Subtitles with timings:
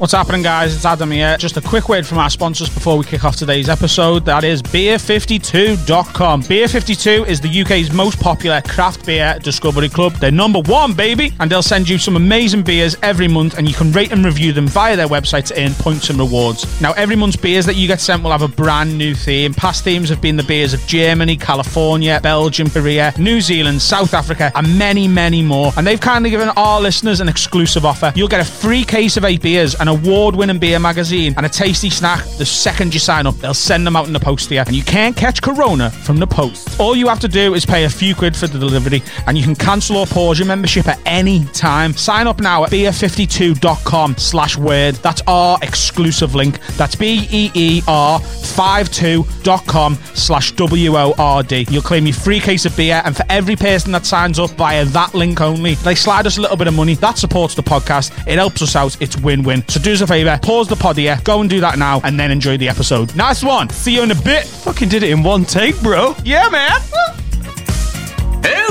[0.00, 0.74] What's happening, guys?
[0.74, 1.36] It's Adam here.
[1.36, 4.24] Just a quick word from our sponsors before we kick off today's episode.
[4.24, 6.42] That is beer52.com.
[6.44, 10.14] Beer52 is the UK's most popular craft beer discovery club.
[10.14, 13.74] They're number one, baby, and they'll send you some amazing beers every month, and you
[13.74, 16.80] can rate and review them via their website to earn points and rewards.
[16.80, 19.52] Now, every month's beers that you get sent will have a brand new theme.
[19.52, 24.50] Past themes have been the beers of Germany, California, Belgium, Korea, New Zealand, South Africa,
[24.54, 25.74] and many, many more.
[25.76, 28.14] And they've kindly given our listeners an exclusive offer.
[28.16, 31.48] You'll get a free case of eight beers and award winning beer magazine and a
[31.48, 33.34] tasty snack the second you sign up.
[33.36, 34.60] They'll send them out in the post to you.
[34.60, 36.80] And you can't catch Corona from the post.
[36.80, 39.44] All you have to do is pay a few quid for the delivery and you
[39.44, 41.92] can cancel or pause your membership at any time.
[41.92, 44.94] Sign up now at beer52.com slash word.
[44.96, 46.60] That's our exclusive link.
[46.76, 51.66] That's B-E-E-R 52.com slash W-O-R-D.
[51.70, 54.84] You'll claim your free case of beer and for every person that signs up via
[54.86, 56.94] that link only, they slide us a little bit of money.
[56.94, 58.16] That supports the podcast.
[58.26, 58.96] It helps us out.
[59.00, 59.66] It's win-win.
[59.68, 62.18] So do us a favour, pause the pod here, go and do that now, and
[62.18, 63.14] then enjoy the episode.
[63.16, 63.68] Nice one.
[63.70, 64.46] See you in a bit.
[64.46, 66.14] Fucking did it in one take, bro.
[66.24, 66.78] Yeah, man.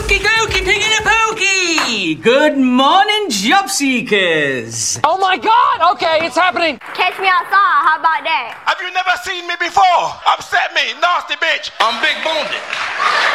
[0.10, 2.16] Okie dokie, piggy the pokey!
[2.16, 5.00] Good morning, job seekers!
[5.04, 5.94] Oh my god!
[5.94, 6.80] Okay, it's happening.
[6.80, 7.80] Catch me outside.
[7.86, 8.58] How about that?
[8.66, 9.86] Have you never seen me before?
[10.26, 11.70] Upset me, nasty bitch.
[11.80, 12.50] I'm big boned.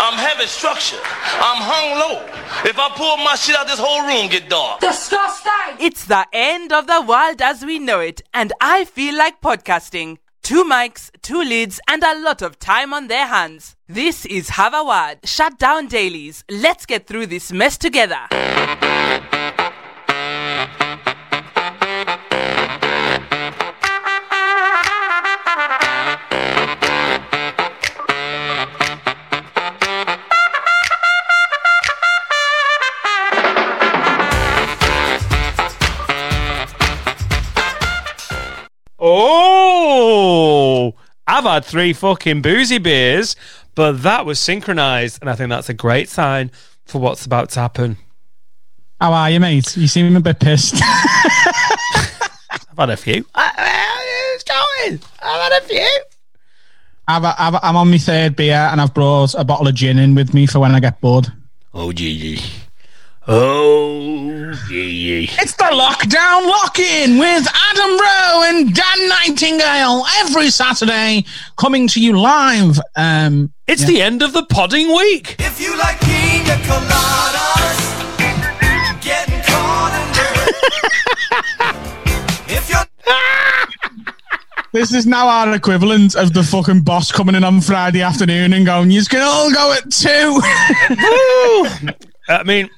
[0.03, 0.99] I'm heavy structure.
[1.39, 2.27] I'm hung low.
[2.69, 4.81] If I pull my shit out, this whole room get dark.
[4.81, 5.79] Disgusting!
[5.79, 10.19] It's the end of the world as we know it, and I feel like podcasting.
[10.45, 13.77] Two mics, two leads, and a lot of time on their hands.
[13.89, 16.45] This is Word, Shut Down Dailies.
[16.51, 18.29] Let's get through this mess together.
[41.27, 43.37] I've had three fucking boozy beers,
[43.75, 46.51] but that was synchronized, and I think that's a great sign
[46.85, 47.97] for what's about to happen.
[49.01, 49.77] How are you, mate?
[49.77, 50.77] You seem a bit pissed.
[50.83, 53.25] I've had a few.
[53.37, 55.01] It's going.
[55.23, 56.01] I've had a few.
[57.07, 60.15] I've, I've, I'm on my third beer and I've brought a bottle of gin in
[60.15, 61.33] with me for when I get bored.
[61.73, 62.41] Oh, gee.
[63.27, 65.31] Oh, gee.
[65.39, 71.25] It's the lockdown lock-in with Adam Rowe and Dan Nightingale every Saturday,
[71.57, 72.79] coming to you live.
[72.97, 73.87] Um, It's Yeah.
[73.89, 75.37] the end of the podding week.
[75.39, 77.81] If you like pina coladas,
[79.01, 80.55] getting caught in dirt.
[82.51, 82.85] if you're
[84.75, 88.67] this is now our equivalent of the fucking boss coming in on Friday afternoon and
[88.67, 90.43] going, "You can all go at two.
[92.29, 92.69] I mean,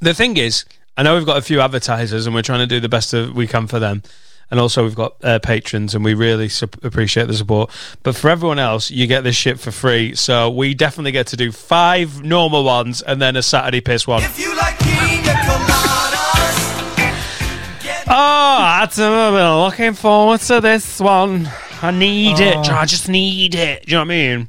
[0.00, 0.64] the thing is,
[0.96, 3.34] I know we've got a few advertisers and we're trying to do the best of
[3.34, 4.02] we can for them.
[4.50, 7.70] And also, we've got uh, patrons, and we really sup- appreciate the support.
[8.02, 10.14] But for everyone else, you get this shit for free.
[10.14, 14.22] So we definitely get to do five normal ones and then a Saturday piss one.
[14.22, 16.96] if you like pina coladas,
[17.82, 21.46] getting Oh, I've been looking forward to this one.
[21.82, 22.56] I need it.
[22.56, 23.84] I just need it.
[23.84, 24.48] Do you know what I mean?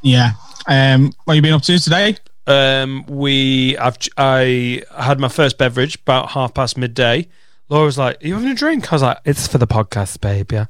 [0.00, 0.30] yeah.
[0.66, 2.16] Um, what have you been up to today?
[2.46, 7.28] Um, we, I've, I had my first beverage about half past midday.
[7.68, 10.20] Laura was like, "Are you having a drink?" I was like, "It's for the podcast,
[10.20, 10.66] babe." Yeah.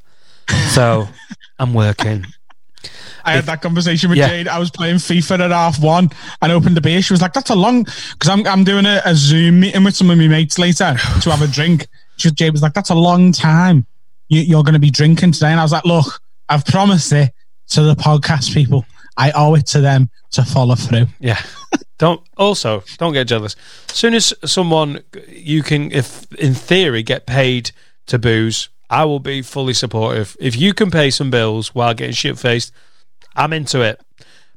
[0.75, 1.09] So
[1.59, 2.27] I'm working.
[3.25, 4.29] I had that conversation with Yeah.
[4.29, 4.49] Jade.
[4.49, 6.11] I was playing FIFA at half one
[6.43, 7.01] and opened the beer.
[7.01, 9.97] She was like, "That's a long," because I'm I'm doing a, a Zoom meeting with
[9.97, 11.87] some of my mates later to have a drink.
[12.17, 13.87] She, Jade was like, "That's a long time.
[14.29, 17.33] You, you're going to be drinking today." And I was like, "Look, I've promised it
[17.69, 18.85] to the podcast people.
[19.17, 21.41] I owe it to them to follow through." Yeah.
[21.99, 23.55] Don't also don't get jealous.
[23.89, 27.71] As soon as someone you can, if in theory, get paid
[28.07, 30.37] to booze, I will be fully supportive.
[30.41, 32.73] If you can pay some bills while getting shit faced,
[33.37, 34.01] I'm into it.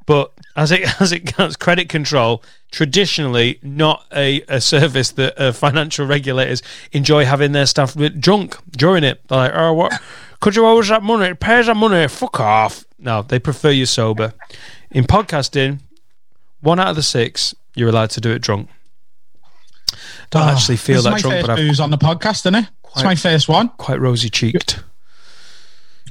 [0.05, 5.51] But as it as it comes credit control, traditionally not a, a service that uh,
[5.51, 6.61] financial regulators
[6.91, 9.21] enjoy having their staff drunk during it.
[9.27, 10.01] They're like, oh, what?
[10.39, 11.33] Could you always that money?
[11.33, 12.07] Pay that money.
[12.07, 12.84] Fuck off.
[12.97, 14.33] No, they prefer you sober.
[14.91, 15.79] In podcasting,
[16.61, 18.69] one out of the six, you're allowed to do it drunk.
[20.31, 22.65] Don't Oh, actually feel that drunk, but I'm booze on the podcast, isn't it?
[22.95, 23.69] It's my first one.
[23.77, 24.81] quite rosy cheeked.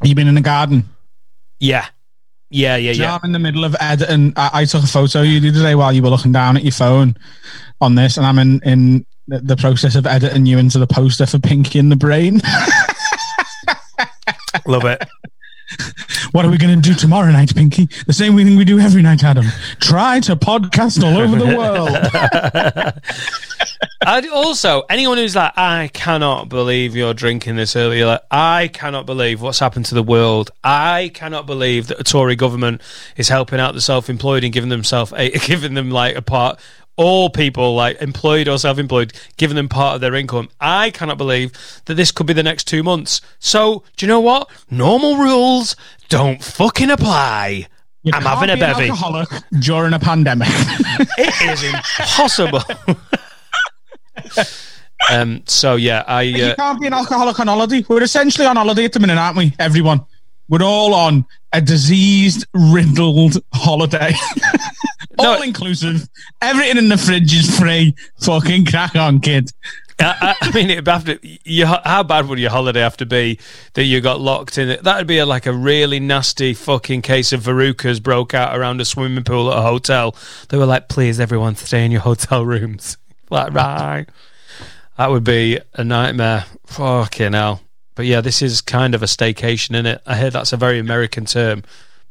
[0.03, 0.89] You been in the garden?
[1.59, 1.87] Yeah.
[2.51, 3.15] Yeah, yeah, Do you know yeah.
[3.17, 4.35] I'm in the middle of editing.
[4.37, 6.57] I, I took a photo of you the other day while you were looking down
[6.57, 7.17] at your phone
[7.81, 11.27] on this, and I'm in, in the, the process of editing you into the poster
[11.27, 12.41] for Pinky and the Brain.
[14.67, 15.05] Love it.
[16.35, 17.89] What are we going to do tomorrow night, Pinky?
[18.09, 19.47] The same thing we do every night, Adam.
[19.79, 21.91] Try to podcast all over the world.
[24.33, 28.05] Also anyone who's like, I cannot believe you're drinking this early.
[28.05, 30.51] Like, I cannot believe what's happened to the world.
[30.63, 32.83] I cannot believe that a Tory government
[33.17, 36.59] is helping out the self-employed and giving themself a, giving them like a part.
[36.97, 40.49] All people like employed or self-employed, giving them part of their income.
[40.61, 41.53] I cannot believe
[41.87, 43.21] that this could be the next two months.
[43.41, 44.49] So, do you know what?
[44.71, 45.75] Normal rules
[46.09, 47.67] don't fucking apply.
[48.03, 48.89] You I'm having a be an bevy.
[48.91, 49.29] alcoholic
[49.61, 50.49] during a pandemic.
[51.19, 52.61] It is impossible.
[55.11, 55.43] um.
[55.47, 56.23] So yeah, I.
[56.23, 57.85] you Uh, can't be an alcoholic on holiday.
[57.89, 59.53] We're essentially on holiday at the minute, aren't we?
[59.59, 60.05] Everyone.
[60.49, 61.25] We're all on
[61.55, 64.13] a diseased, riddled holiday.
[65.19, 66.07] all inclusive.
[66.43, 67.95] Everything in the fridge is free.
[68.21, 69.51] Fucking crack on, kid.
[70.01, 70.83] I, I mean.
[71.45, 73.39] You, how bad would your holiday have to be
[73.75, 74.83] that you got locked in it?
[74.83, 78.85] That'd be a, like a really nasty fucking case of verrucas broke out around a
[78.85, 80.17] swimming pool at a hotel.
[80.49, 82.97] They were like, "Please, everyone, stay in your hotel rooms."
[83.31, 84.07] Like, right?
[84.99, 86.45] That would be a nightmare.
[86.67, 87.63] Fucking hell.
[87.95, 90.03] But yeah, this is kind of a staycation, in it?
[90.07, 91.63] I hear that's a very American term.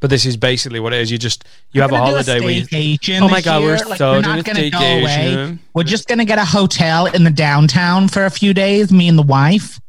[0.04, 1.10] But this is basically what it is.
[1.10, 3.78] You just you have a We're holiday where you, oh my god, we're.
[3.78, 5.58] Like, so we're doing not gonna go away.
[5.74, 8.92] We're just gonna get a hotel in the downtown for a few days.
[8.92, 9.80] Me and the wife.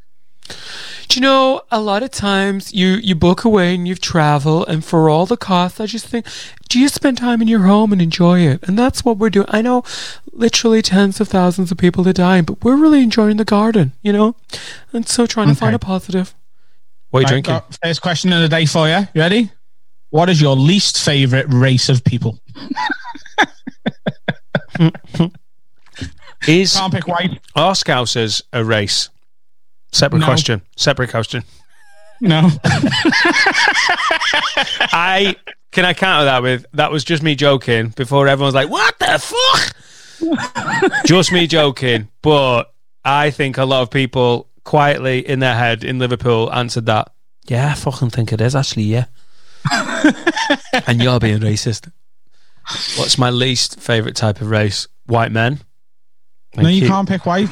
[1.09, 4.85] Do you know a lot of times you you book away and you travel and
[4.85, 6.27] for all the costs I just think
[6.69, 9.49] do you spend time in your home and enjoy it and that's what we're doing
[9.51, 9.83] I know
[10.33, 14.13] literally tens of thousands of people are dying but we're really enjoying the garden you
[14.13, 14.37] know
[14.93, 16.35] and so trying to find a positive
[17.11, 19.01] what are you Right, drinking uh, First question of the day for you.
[19.13, 19.51] You ready?
[20.15, 22.39] What is your least favorite race of people?
[26.47, 27.41] is Can't pick white.
[27.57, 29.11] are Scousers a race
[29.91, 30.27] separate No.
[30.27, 31.43] question separate question
[32.21, 32.49] No.
[34.93, 35.35] I
[35.73, 39.19] can I counter that with that was just me joking before everyone's like, what the
[39.19, 40.93] fuck?
[41.07, 42.09] just me joking.
[42.23, 42.73] But
[43.05, 47.11] I think a lot of people quietly in their head in Liverpool answered that.
[47.47, 49.07] Yeah, I fucking think it is actually, yeah.
[50.87, 51.91] and you're being racist.
[52.97, 54.89] What's my least favourite type of race?
[55.07, 55.61] White men.
[56.57, 57.51] no, you, can't pick white.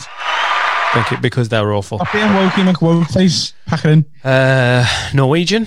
[0.94, 1.98] Think it because they're awful.
[1.98, 3.52] Stop being wokey McWoke face.
[3.66, 4.04] Pack it in.
[4.24, 5.66] Uh, Norwegian.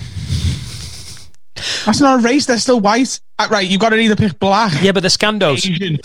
[1.84, 2.46] That's not a race.
[2.46, 3.20] They're still white.
[3.38, 5.54] Uh, right, you've got to either pick black, Yeah, but the Scandos.
[5.68, 5.98] Asian,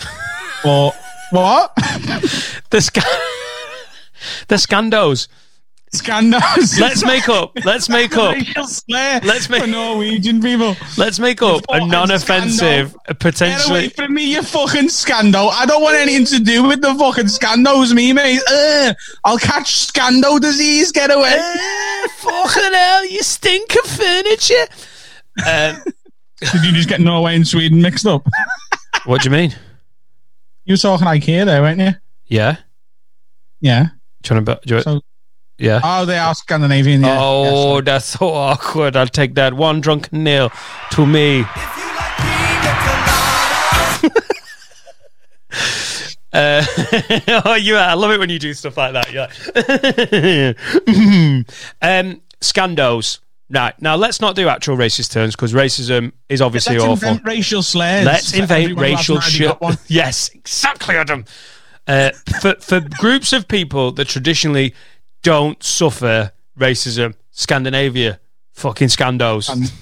[0.64, 0.92] or
[1.30, 1.72] what?
[2.70, 2.94] The Sc-
[4.48, 5.28] the Scandos.
[5.94, 6.80] Scandos.
[6.80, 7.52] Let's make up.
[7.64, 8.34] Let's make up.
[8.88, 10.74] Let's make- for Norwegian people.
[10.96, 13.88] Let's make up a non-offensive, potentially.
[13.88, 15.50] Get away from me, you fucking scandal!
[15.50, 18.40] I don't want anything to do with the fucking scandos, me, mate.
[18.50, 18.94] Ugh,
[19.24, 20.92] I'll catch scandal disease.
[20.92, 21.36] Get away.
[21.38, 24.66] Eh, fucking hell, you stink of furniture.
[25.46, 25.82] Um,
[26.40, 28.26] Did you just get Norway and Sweden mixed up?
[29.04, 29.54] what do you mean?
[30.64, 31.92] You were talking IKEA there, weren't you?
[32.26, 32.56] Yeah.
[33.60, 33.88] Yeah.
[34.22, 34.66] Do you want to?
[34.66, 35.00] Do you, So-
[35.58, 35.80] yeah.
[35.82, 37.02] Oh, they are Scandinavian.
[37.02, 37.18] Yeah.
[37.20, 38.96] oh, that's so awkward.
[38.96, 40.50] I'll take that one drunken nail
[40.92, 41.44] to me.
[46.32, 46.64] Uh,
[47.44, 47.76] oh, you!
[47.76, 47.90] are.
[47.90, 49.12] I love it when you do stuff like that.
[49.12, 49.36] You're like,
[51.82, 53.18] um, Scandos.
[53.50, 57.08] Right now, let's not do actual racist terms because racism is obviously Let's awful.
[57.08, 58.06] invent racial slurs.
[58.06, 59.54] Let's for invent racial shit.
[59.88, 61.26] Yes, exactly, Adam.
[61.86, 64.74] Uh, for for groups of people that traditionally
[65.22, 68.20] don't suffer racism, Scandinavia,
[68.52, 69.72] fucking Scandos.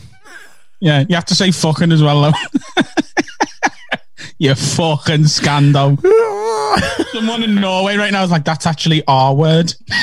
[0.81, 2.83] Yeah, you have to say fucking as well, though.
[4.39, 6.01] you fucking scando.
[7.13, 9.75] Someone in Norway right now is like, that's actually our word.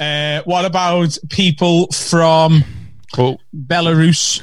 [0.00, 2.62] uh, what about people from
[3.18, 4.42] Oh, Belarus?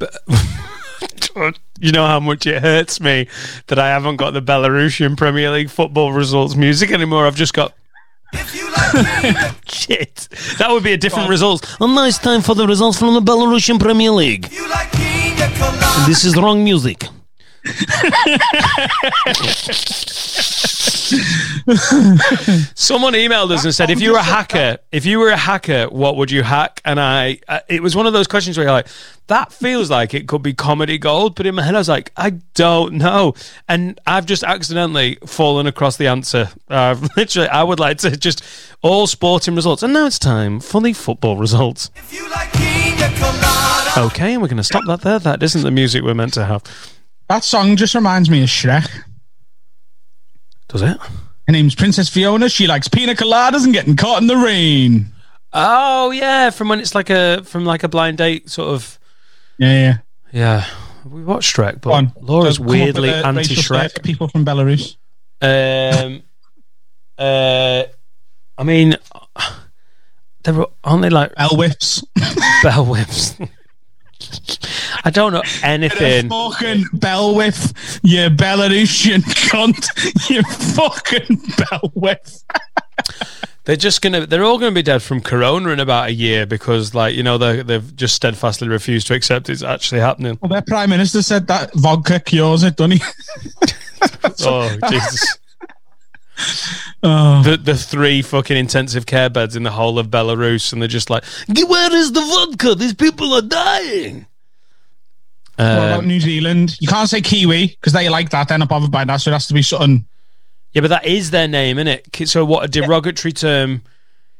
[1.80, 3.28] you know how much it hurts me
[3.66, 7.26] that I haven't got the Belarusian Premier League football results music anymore.
[7.26, 7.74] I've just got.
[9.68, 10.28] Shit,
[10.58, 11.76] that would be a different result.
[11.80, 14.48] A nice time for the results from the Belarusian Premier League.
[16.06, 17.06] This is wrong music.
[22.74, 25.86] Someone emailed us and said, "If you were a hacker, if you were a hacker,
[25.86, 28.72] what would you hack?" And I, uh, it was one of those questions where you're
[28.72, 28.88] like,
[29.26, 32.12] "That feels like it could be comedy gold," but in my head I was like,
[32.16, 33.34] "I don't know,"
[33.68, 36.50] and I've just accidentally fallen across the answer.
[36.68, 38.42] Uh, literally, I would like to just
[38.82, 41.90] all sporting results, and now it's time for the football results.
[43.96, 45.18] Okay, and we're going to stop that there.
[45.18, 46.62] That isn't the music we're meant to have,
[47.28, 48.88] That song just reminds me of Shrek.
[50.74, 50.98] Does it?
[51.46, 52.48] Her name's Princess Fiona.
[52.48, 55.06] She likes pina coladas and getting caught in the rain.
[55.52, 58.98] Oh yeah, from when it's like a from like a blind date sort of.
[59.58, 59.98] Yeah, yeah.
[60.32, 60.66] Yeah,
[61.08, 62.06] we watched Shrek, Go on.
[62.06, 64.02] but Laura's So come weirdly a racial slur anti-Shrek.
[64.02, 64.96] People from Belarus.
[65.40, 66.22] Um,
[67.16, 67.84] uh,
[68.58, 68.96] I mean,
[70.42, 72.02] there aren't they like Bell whips.
[72.64, 73.36] bell whips?
[75.04, 76.28] I don't know anything.
[76.28, 77.54] fucking bell whip,
[78.02, 80.30] you Belarusian cunt.
[80.30, 82.26] You fucking bell whip.
[83.64, 84.26] They're just gonna.
[84.26, 87.38] They're all gonna be dead from corona in about a year because, like, you know,
[87.38, 90.38] they they've just steadfastly refused to accept it's actually happening.
[90.42, 93.00] Well, their prime minister said that vodka cures it, doesn't he?
[94.44, 95.38] Oh Jesus!
[97.02, 97.42] Oh.
[97.42, 101.10] The the three fucking intensive care beds in the whole of Belarus, and they're just
[101.10, 101.24] like,
[101.66, 102.74] where is the vodka?
[102.74, 104.26] These people are dying.
[105.56, 106.76] what about Um, New Zealand?
[106.80, 108.48] You can't say Kiwi because they like that.
[108.48, 110.06] They're not bothered by that, so it has to be something.
[110.72, 112.28] yeah, but that is their name, isn't it?
[112.28, 113.82] So what a derogatory term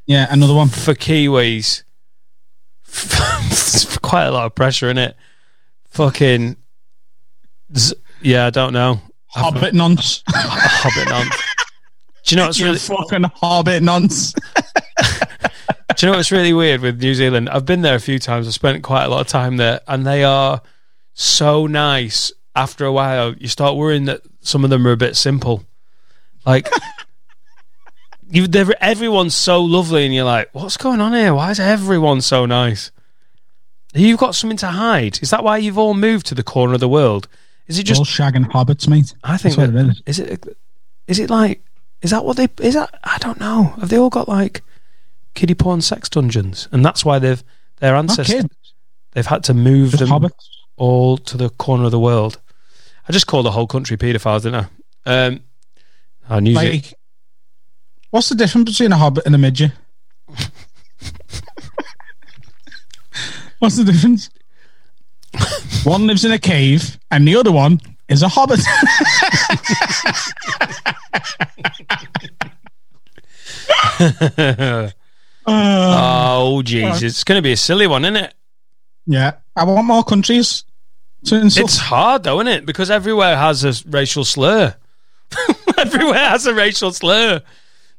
[0.06, 0.68] Yeah, another one.
[0.68, 1.82] for Kiwis.
[2.88, 5.16] It's quite a lot of pressure in it.
[5.90, 6.56] Fucking,
[7.76, 9.00] z- yeah, I don't know.
[9.28, 10.22] Hobbit nonce.
[10.28, 11.26] Hobbit on.
[12.24, 12.78] Do you know what's you really?
[12.78, 14.32] fucking hobbit nonce.
[15.96, 17.48] Do you know what's really weird with New Zealand?
[17.50, 18.46] I've been there a few times.
[18.46, 20.62] I've spent quite a lot of time there, and they are
[21.12, 22.32] so nice.
[22.56, 25.64] After a while, you start worrying that some of them are a bit simple.
[26.46, 26.68] Like,
[28.30, 28.46] you,
[28.80, 31.34] everyone's so lovely, and you're like, "What's going on here?
[31.34, 32.90] Why is everyone so nice?"
[33.92, 35.20] You've got something to hide.
[35.22, 37.28] Is that why you've all moved to the corner of the world?
[37.68, 37.98] Is it just?
[37.98, 39.14] all shagging hobbits, mate.
[39.22, 40.02] I think That's that, it is.
[40.06, 40.58] is it.
[41.06, 41.62] Is it like?
[42.04, 42.48] Is that what they?
[42.60, 42.94] Is that?
[43.02, 43.74] I don't know.
[43.80, 44.60] Have they all got like
[45.32, 47.42] kiddie porn sex dungeons, and that's why they've
[47.78, 48.44] their ancestors
[49.12, 50.48] they've had to move just them hobbits.
[50.76, 52.42] all to the corner of the world.
[53.08, 54.66] I just called the whole country paedophiles, didn't
[55.06, 55.26] I?
[55.26, 55.40] Um,
[56.28, 56.74] oh, New Zealand.
[56.74, 56.94] Like,
[58.10, 59.72] what's the difference between a hobbit and a midget?
[63.60, 64.28] what's the difference?
[65.84, 68.60] one lives in a cave, and the other one is a hobbit.
[75.46, 78.34] Uh, oh, jeez, it's going to be a silly one, isn't it?
[79.06, 80.64] yeah, I want more countries
[81.26, 81.42] to.
[81.44, 82.66] It's hard though, isn't it?
[82.66, 84.74] Because everywhere has a racial slur.
[85.78, 87.42] everywhere has a racial slur.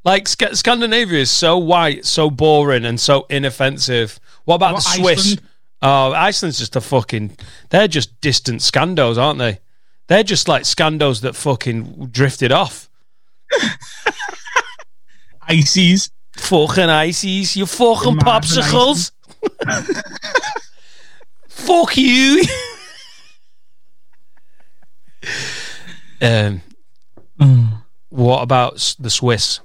[0.04, 4.18] Like Sc- Scandinavia is so white, so boring, and so inoffensive.
[4.44, 5.20] What about What, the Swiss?
[5.20, 5.42] Iceland?
[5.82, 7.36] Oh, Iceland's just a fucking.
[7.70, 9.60] They're just distant Scandos, aren't they?
[10.08, 12.88] They're just like scandals that fucking drifted off.
[15.48, 16.10] Ices.
[16.36, 19.10] Fucking ices, you fucking popsicles.
[21.48, 22.44] Fuck you.
[26.20, 26.60] um,
[28.10, 29.60] what about the Swiss?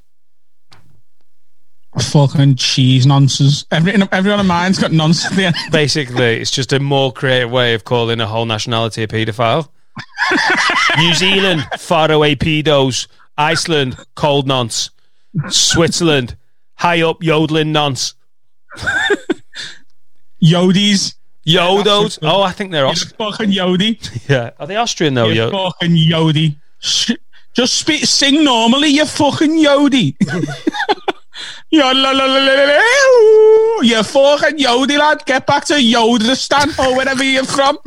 [2.00, 3.66] Fucking cheese nonsense.
[3.70, 5.56] Every, everyone of mine's got nonsense at the end.
[5.74, 9.68] Basically, it's just a more creative way of calling a whole nationality a paedophile.
[10.98, 13.08] New Zealand, faraway pedos.
[13.38, 14.90] Iceland, cold nonce.
[15.50, 16.36] Switzerland,
[16.76, 18.14] high up yodeling nonce.
[20.44, 21.16] Yodies.
[21.48, 22.20] Yodos.
[22.22, 24.30] Oh, I think they're You're Aus- a fucking Yodi.
[24.30, 24.52] yeah.
[24.60, 25.28] Are they Austrian though?
[25.30, 26.56] You Yo- fucking Yodi.
[26.80, 27.12] Sh-
[27.54, 30.16] Just speak, sing normally, you fucking Yodi.
[31.72, 33.82] you la la la la la la.
[33.82, 35.26] You fucking Yodi lad.
[35.26, 37.78] Get back to Yodistan or oh, wherever you're from.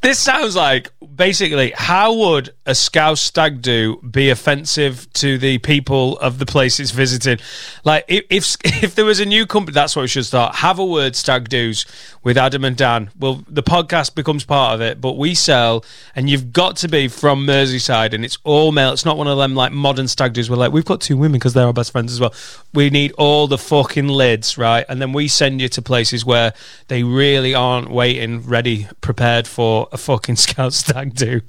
[0.00, 6.16] This sounds like basically how would a scouse stag do be offensive to the people
[6.20, 7.38] of the place it's visiting?
[7.84, 10.54] Like if if, if there was a new company, that's what we should start.
[10.56, 11.84] Have a word stag do's
[12.22, 13.10] with Adam and Dan.
[13.18, 15.84] Well, the podcast becomes part of it, but we sell,
[16.14, 18.92] and you've got to be from Merseyside, and it's all male.
[18.92, 20.48] It's not one of them like modern stag do's.
[20.48, 22.32] We're like we've got two women because they're our best friends as well.
[22.72, 24.86] We need all the fucking lids, right?
[24.88, 26.54] And then we send you to places where
[26.86, 31.40] they really aren't waiting, ready, prepared for a fucking scout stag do.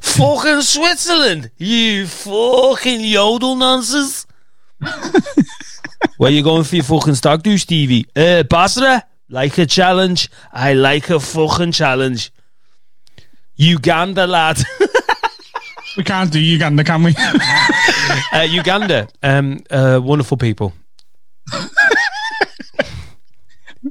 [0.00, 4.26] fucking Switzerland, you fucking yodel nonsense.
[6.18, 8.06] Where you going for your fucking stag do, Stevie?
[8.14, 9.04] Uh, Basra?
[9.28, 10.30] Like a challenge.
[10.52, 12.32] I like a fucking challenge.
[13.56, 14.58] Uganda, lad.
[15.96, 17.14] We can't do Uganda, can we?
[18.32, 20.74] uh, Uganda, um, uh, wonderful people.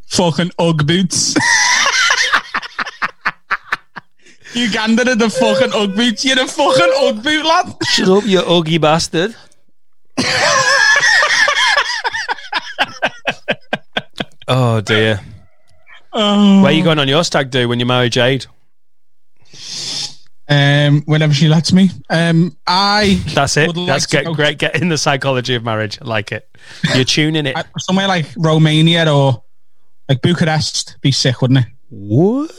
[0.08, 1.34] fucking Ugg boots.
[4.56, 6.24] Uganda are the fucking Ugg boots.
[6.26, 7.76] You're a fucking Ugg boot, lad.
[7.90, 9.36] Shut up, you ugly bastard.
[14.48, 15.20] oh dear.
[16.14, 16.62] Oh.
[16.62, 18.46] Where are you going on your stag do when you marry Jade?
[20.48, 21.90] Um, whenever she lets me.
[22.10, 23.76] Um, I That's it.
[23.76, 24.58] like That's to get, great.
[24.60, 26.00] Get in the psychology of marriage.
[26.02, 26.48] I like it.
[26.94, 27.58] You're tuning it.
[27.80, 29.44] Somewhere like Romania or
[30.08, 30.98] like Bucharest.
[31.02, 31.66] Be sick, wouldn't it?
[31.90, 32.52] What?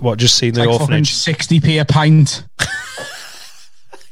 [0.00, 0.18] What?
[0.18, 1.14] Just see the Like orphanage.
[1.14, 2.44] sixty p a pint.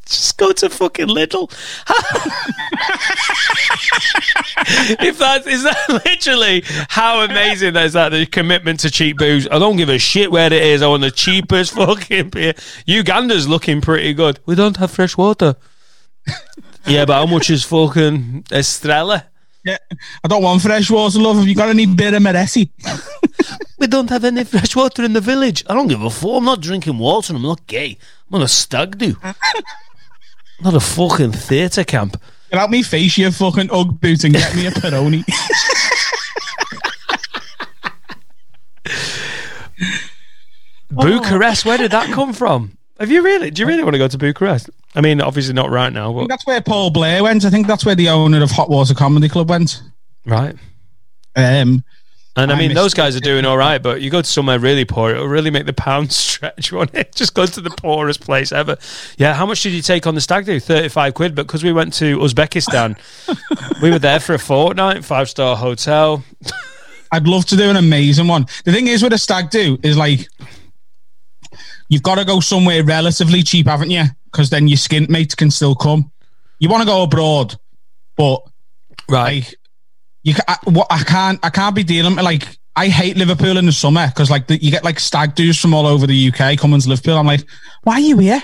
[0.06, 1.50] Just go to fucking Lidl.
[5.02, 9.48] if that is that literally how amazing that is that the commitment to cheap booze.
[9.50, 10.80] I don't give a shit where it is.
[10.82, 12.54] I want the cheapest fucking beer.
[12.86, 14.38] Uganda's looking pretty good.
[14.46, 15.56] We don't have fresh water.
[16.86, 19.26] yeah, but how much is fucking Estrella?
[19.64, 19.78] Yeah,
[20.22, 21.38] I don't want fresh water, love.
[21.38, 22.70] Have you got any beer Meressi?
[23.78, 25.62] We don't have any fresh water in the village.
[25.68, 26.36] I don't give a fuck.
[26.36, 27.32] I'm not drinking water.
[27.32, 27.98] And I'm not gay.
[28.28, 29.16] I'm on a stag do.
[30.60, 32.20] not a fucking theatre camp.
[32.50, 35.24] Get out me face, you fucking ug boot, and get me a Peroni.
[40.90, 42.78] Bucharest, where did that come from?
[42.98, 43.50] Have you really?
[43.50, 44.70] Do you really want to go to Bucharest?
[44.94, 47.44] I mean, obviously not right now, but that's where Paul Blair went.
[47.44, 49.82] I think that's where the owner of Hot Water Comedy Club went.
[50.24, 50.56] right.
[51.34, 51.84] Um,
[52.36, 54.58] And I I mean, those guys are doing all right, but you go to somewhere
[54.58, 57.14] really poor, it'll really make the pound stretch, won't it?
[57.14, 58.76] Just go to the poorest place ever.
[59.16, 60.60] Yeah, how much did you take on the stag do?
[60.60, 62.98] 35 quid, but because we went to Uzbekistan,
[63.82, 66.22] we were there for a fortnight, five star hotel.
[67.10, 68.46] I'd love to do an amazing one.
[68.64, 70.28] The thing is with a stag do is like
[71.88, 74.04] you've got to go somewhere relatively cheap, haven't you?
[74.30, 76.10] Because then your skint mates can still come.
[76.58, 77.54] You want to go abroad,
[78.16, 78.42] but
[79.08, 79.44] Right.
[79.46, 79.54] like
[80.26, 82.46] you, I, what I can't, I can't be dealing like.
[82.78, 85.72] I hate Liverpool in the summer because like the, you get like stag dudes from
[85.72, 87.16] all over the UK coming to Liverpool.
[87.16, 87.42] I'm like,
[87.84, 88.42] why are you here?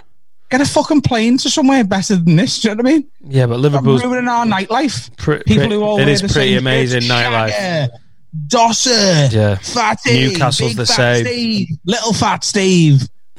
[0.49, 2.61] Get a fucking plane to somewhere better than this.
[2.61, 3.09] Do you know what I mean?
[3.27, 5.15] Yeah, but I'm Liverpool's ruining our nightlife.
[5.19, 7.51] Pre- People pre- who all it is pretty amazing nightlife.
[7.51, 7.89] Shagger,
[8.47, 9.57] Dosser, Yeah.
[9.57, 11.27] Fatty, Newcastle's the same.
[11.27, 13.03] Steve, Little Fat Steve,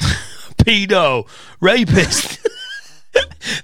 [0.57, 1.27] pedo,
[1.59, 2.39] rapist.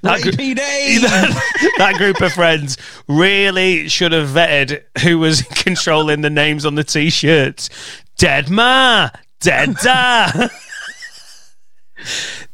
[0.02, 6.30] that, gr- that, that group of friends really should have vetted who was controlling the
[6.30, 7.70] names on the t-shirts.
[8.18, 9.10] Dead ma,
[9.40, 10.48] dead da.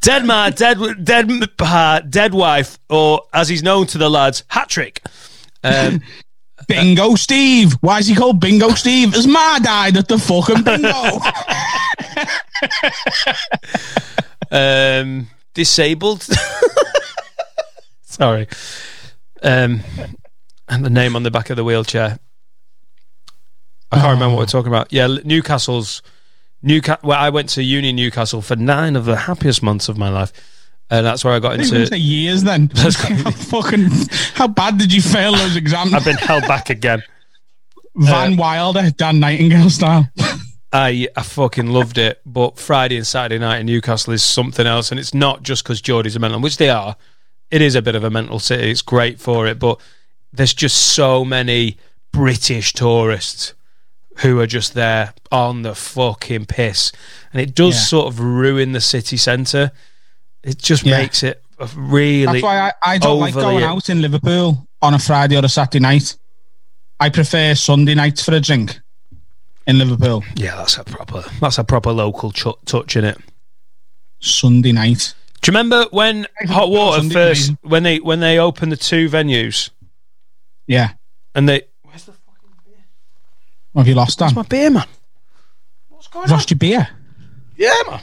[0.01, 4.69] Dead ma, dead, dead pa, dead wife, or as he's known to the lads, hat
[4.69, 5.01] trick.
[5.63, 6.01] Um,
[6.67, 7.73] Bingo Steve.
[7.81, 9.13] Why is he called Bingo Steve?
[9.13, 11.19] His ma died at the fucking bingo.
[14.51, 16.27] um, disabled.
[18.15, 18.47] Sorry.
[19.43, 19.81] Um,
[20.69, 22.17] and the name on the back of the wheelchair.
[23.91, 24.91] I can't remember what we're talking about.
[24.91, 26.01] Yeah, Newcastle's
[26.61, 27.09] Newcastle.
[27.09, 30.31] Well, I went to uni Newcastle for nine of the happiest months of my life,
[30.89, 31.85] and that's where I got into.
[31.85, 32.71] say years then.
[32.75, 33.89] how fucking
[34.33, 35.93] how bad did you fail those exams?
[35.93, 37.03] I've been held back again.
[37.95, 40.09] Van Wilder, Dan Nightingale style.
[40.73, 44.89] I I fucking loved it, but Friday and Saturday night in Newcastle is something else,
[44.89, 46.95] and it's not just because Geordie's a mental, which they are.
[47.51, 48.71] It is a bit of a mental city.
[48.71, 49.79] It's great for it, but
[50.33, 51.77] there's just so many
[52.11, 53.53] British tourists
[54.19, 56.91] who are just there on the fucking piss,
[57.33, 57.81] and it does Yeah.
[57.81, 59.71] sort of ruin the city centre.
[60.43, 60.97] It just Yeah.
[60.97, 61.43] makes it
[61.75, 62.41] really.
[62.41, 65.49] That's why I, I don't like going out in Liverpool on a Friday or a
[65.49, 66.15] Saturday night.
[66.99, 68.79] I prefer Sunday nights for a drink
[69.67, 70.23] in Liverpool.
[70.35, 71.23] Yeah, that's a proper.
[71.41, 73.17] That's a proper local ch- touch in it.
[74.21, 75.13] Sunday night.
[75.41, 79.69] Do you remember when Hot Water first when they when they opened the two venues
[80.67, 80.91] Yeah.
[81.35, 82.75] and they Where's the fucking beer?
[83.73, 84.33] What have you lost, Dan?
[84.33, 84.87] my beer man?
[85.89, 86.31] What's going on?
[86.31, 86.87] Lost your beer.
[87.57, 88.01] Yeah, man.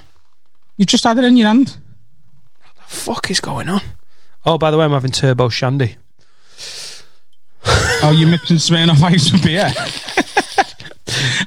[0.77, 1.77] You just had it in your hand.
[2.63, 3.81] What the fuck is going on?
[4.47, 5.97] Oh, by the way, I'm having turbo shandy.
[8.05, 9.73] Oh, you're mixing Smirnoff Ice with beer.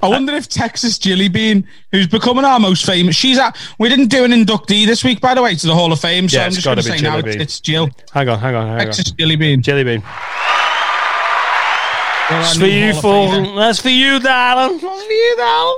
[0.02, 3.58] I wonder if Texas Jilly Bean, who's becoming our most famous, she's at.
[3.80, 6.30] We didn't do an inductee this week, by the way, to the Hall of Fame.
[6.30, 7.90] So Yeah, I'm just going to say now it's, it's Jill.
[8.14, 9.18] Hang on, hang on, hang Texas on.
[9.18, 9.62] Jilly Bean.
[9.62, 10.04] Jelly bean.
[12.30, 13.56] That's for you, fool.
[13.56, 14.80] That's for you, darling.
[14.80, 15.78] That's for you, darling.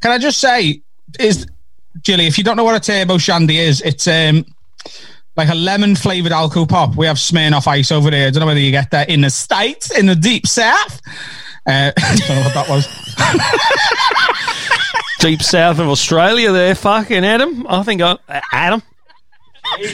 [0.00, 0.80] Can I just say,
[1.20, 1.46] is
[2.02, 4.46] Jilly, if you don't know what a turbo shandy is, it's um
[5.36, 6.96] like a lemon flavored alcohol pop.
[6.96, 8.26] We have Smirnoff Ice over there.
[8.26, 11.00] I don't know whether you get that in the states, in the deep south.
[11.68, 12.88] Uh, I don't know what that was.
[15.20, 17.66] Deep south of Australia, there, fucking Adam.
[17.68, 18.82] I think I, uh, Adam.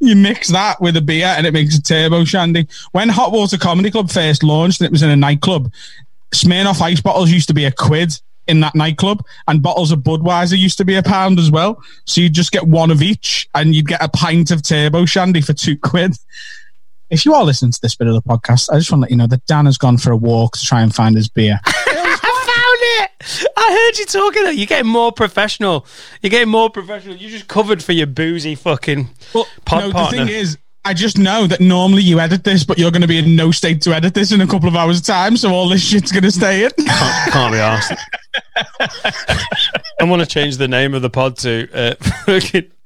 [0.00, 2.66] you mix that with a beer and it makes a turbo shandy.
[2.92, 5.70] When Hot Water Comedy Club first launched and it was in a nightclub,
[6.34, 10.58] Smirnoff ice bottles used to be a quid in that nightclub, and bottles of Budweiser
[10.58, 11.80] used to be a pound as well.
[12.06, 15.40] So you'd just get one of each, and you'd get a pint of turbo shandy
[15.40, 16.16] for two quid.
[17.12, 19.10] If you are listening to this bit of the podcast, I just want to let
[19.10, 21.60] you know that Dan has gone for a walk to try and find his beer.
[21.66, 23.50] I found it.
[23.54, 24.58] I heard you talking.
[24.58, 25.86] You're getting more professional.
[26.22, 27.16] You're getting more professional.
[27.16, 31.18] You just covered for your boozy fucking Well, pod no, the thing is, I just
[31.18, 33.94] know that normally you edit this, but you're going to be in no state to
[33.94, 36.64] edit this in a couple of hours' time, so all this shit's going to stay
[36.64, 36.70] in.
[36.86, 37.92] can't, can't be asked.
[40.00, 41.94] I want to change the name of the pod to uh,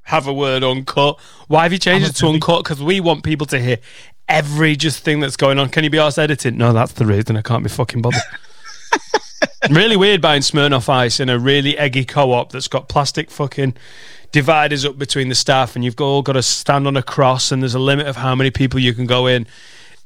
[0.02, 1.18] have a word uncut.
[1.48, 2.64] Why have you changed it to uncut?
[2.64, 3.78] Because we want people to hear
[4.28, 5.68] every just thing that's going on.
[5.68, 6.56] Can you be asked editing?
[6.56, 8.22] No, that's the reason I can't be fucking bothered.
[9.70, 13.74] really weird buying Smirnoff Ice in a really eggy co-op that's got plastic fucking
[14.32, 17.62] dividers up between the staff, and you've all got to stand on a cross, and
[17.62, 19.46] there's a limit of how many people you can go in.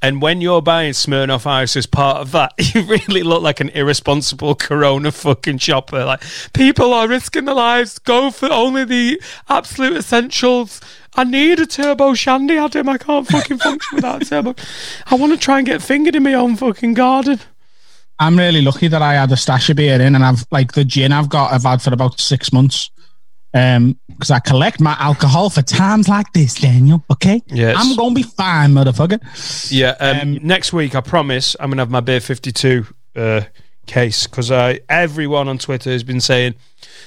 [0.02, 3.68] And when you're buying Smirnoff Ice as part of that, you really look like an
[3.70, 6.04] irresponsible Corona fucking shopper.
[6.04, 6.22] Like
[6.54, 7.98] people are risking their lives.
[7.98, 10.80] Go for only the absolute essentials.
[11.16, 12.88] I need a turbo shandy, Adam.
[12.88, 14.54] I can't fucking function without a turbo.
[15.06, 17.40] I want to try and get fingered in my own fucking garden.
[18.18, 20.84] I'm really lucky that I had a stash of beer in, and I've like the
[20.84, 21.52] gin I've got.
[21.52, 22.90] I've had for about six months.
[23.52, 27.02] Um, because I collect my alcohol for times like this, Daniel.
[27.10, 27.74] Okay, Yes.
[27.76, 29.18] I'm gonna be fine, motherfucker.
[29.72, 29.96] Yeah.
[29.98, 33.40] Um, next week, I promise, I'm gonna have my beer 52 uh,
[33.86, 36.54] case because I everyone on Twitter has been saying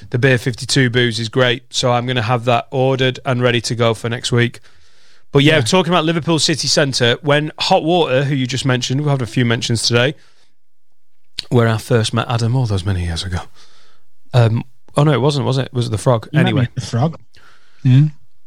[0.10, 3.76] the beer 52 booze is great, so I'm gonna have that ordered and ready to
[3.76, 4.60] go for next week.
[5.32, 9.10] But yeah, talking about Liverpool City Centre, when Hot Water, who you just mentioned, we
[9.10, 10.14] had a few mentions today,
[11.50, 13.40] where I first met Adam all those many years ago.
[14.34, 14.64] Um,
[14.96, 15.74] oh no, it wasn't, was it?
[15.74, 16.30] Was it the Frog?
[16.32, 17.20] You anyway, the frog.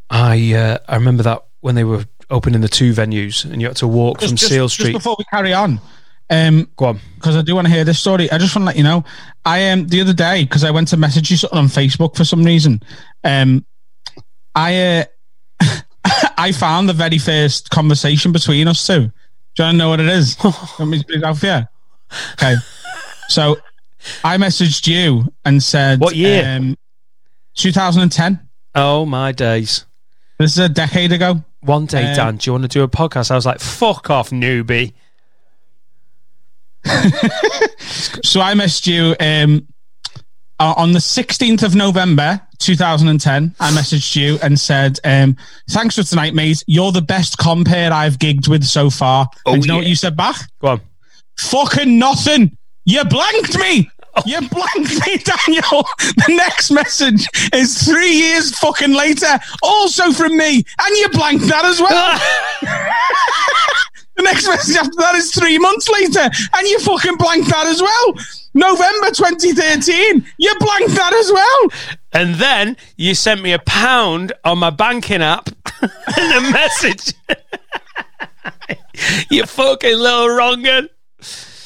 [0.08, 3.76] I uh, I remember that when they were opening the two venues and you had
[3.78, 4.92] to walk from just, Seel just Street.
[4.92, 5.80] before we carry on,
[6.30, 7.00] um, Go on.
[7.16, 8.30] because I do want to hear this story.
[8.30, 9.04] I just want to let you know.
[9.44, 12.24] I um the other day because I went to message you something on Facebook for
[12.24, 12.82] some reason.
[13.22, 13.64] Um,
[14.54, 15.04] I uh,
[16.38, 19.10] I found the very first conversation between us two.
[19.54, 20.36] Do you want to know what it is?
[20.78, 21.60] Let me speak out for you.
[22.34, 22.54] Okay,
[23.28, 23.56] so
[24.24, 26.44] I messaged you and said, What year?
[26.56, 26.76] Um,
[27.54, 28.40] 2010.
[28.74, 29.86] Oh my days.
[30.38, 31.42] This is a decade ago.
[31.60, 33.30] One day, Um, Dan, do you want to do a podcast?
[33.30, 34.92] I was like, fuck off, newbie.
[38.24, 39.66] So I messaged you um,
[40.58, 43.54] uh, on the 16th of November 2010.
[43.60, 45.36] I messaged you and said, um,
[45.70, 46.62] Thanks for tonight, mate.
[46.66, 49.28] You're the best compare I've gigged with so far.
[49.44, 50.36] Oh, and you know what you said back?
[50.60, 50.80] Go on.
[51.38, 52.56] Fucking nothing.
[52.84, 53.90] You blanked me.
[54.24, 55.84] You blanked me, Daniel.
[56.00, 61.64] The next message is three years fucking later, also from me, and you blanked that
[61.66, 62.18] as well.
[64.16, 67.82] the next message after that is three months later, and you fucking blanked that as
[67.82, 68.14] well.
[68.54, 71.68] November 2013, you blanked that as well.
[72.12, 75.50] And then you sent me a pound on my banking app
[75.82, 77.12] and a message.
[79.30, 80.88] you fucking little wrong'un.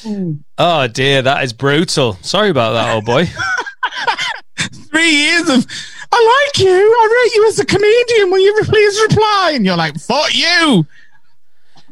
[0.03, 0.33] Hmm.
[0.59, 2.15] Oh dear, that is brutal.
[2.23, 3.27] Sorry about that, old boy.
[4.91, 5.65] Three years of,
[6.13, 6.71] I like you.
[6.71, 8.31] I rate you as a comedian.
[8.31, 9.53] Will you please reply?
[9.55, 10.87] And you're like, fuck you.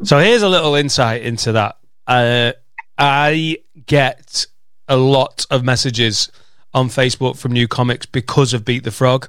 [0.04, 1.76] So here's a little insight into that.
[2.06, 2.52] Uh,
[2.96, 4.46] I get
[4.86, 6.30] a lot of messages
[6.72, 9.28] on Facebook from new comics because of Beat the Frog,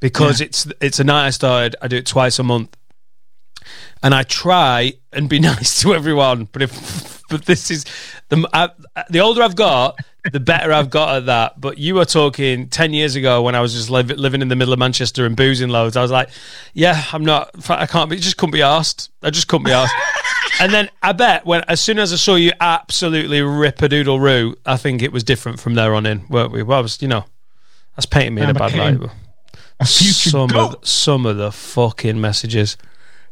[0.00, 1.76] because it's it's a night I started.
[1.80, 2.76] I do it twice a month,
[4.02, 6.48] and I try and be nice to everyone.
[6.52, 7.84] But if but this is
[8.28, 8.70] the I,
[9.08, 9.98] the older I've got,
[10.32, 11.60] the better I've got at that.
[11.60, 14.56] But you were talking ten years ago when I was just liv- living in the
[14.56, 15.96] middle of Manchester and boozing loads.
[15.96, 16.28] I was like,
[16.72, 17.50] yeah, I'm not.
[17.70, 18.16] I can't be.
[18.16, 19.10] Just couldn't be asked.
[19.22, 19.94] I just couldn't be asked.
[20.60, 24.20] and then I bet when as soon as I saw you absolutely rip a doodle
[24.20, 26.62] roo, I think it was different from there on in, weren't we?
[26.62, 27.24] Well, I was, you know,
[27.96, 29.10] that's painting me in a bad light.
[29.84, 30.74] Some goat.
[30.74, 32.76] of, some of the fucking messages.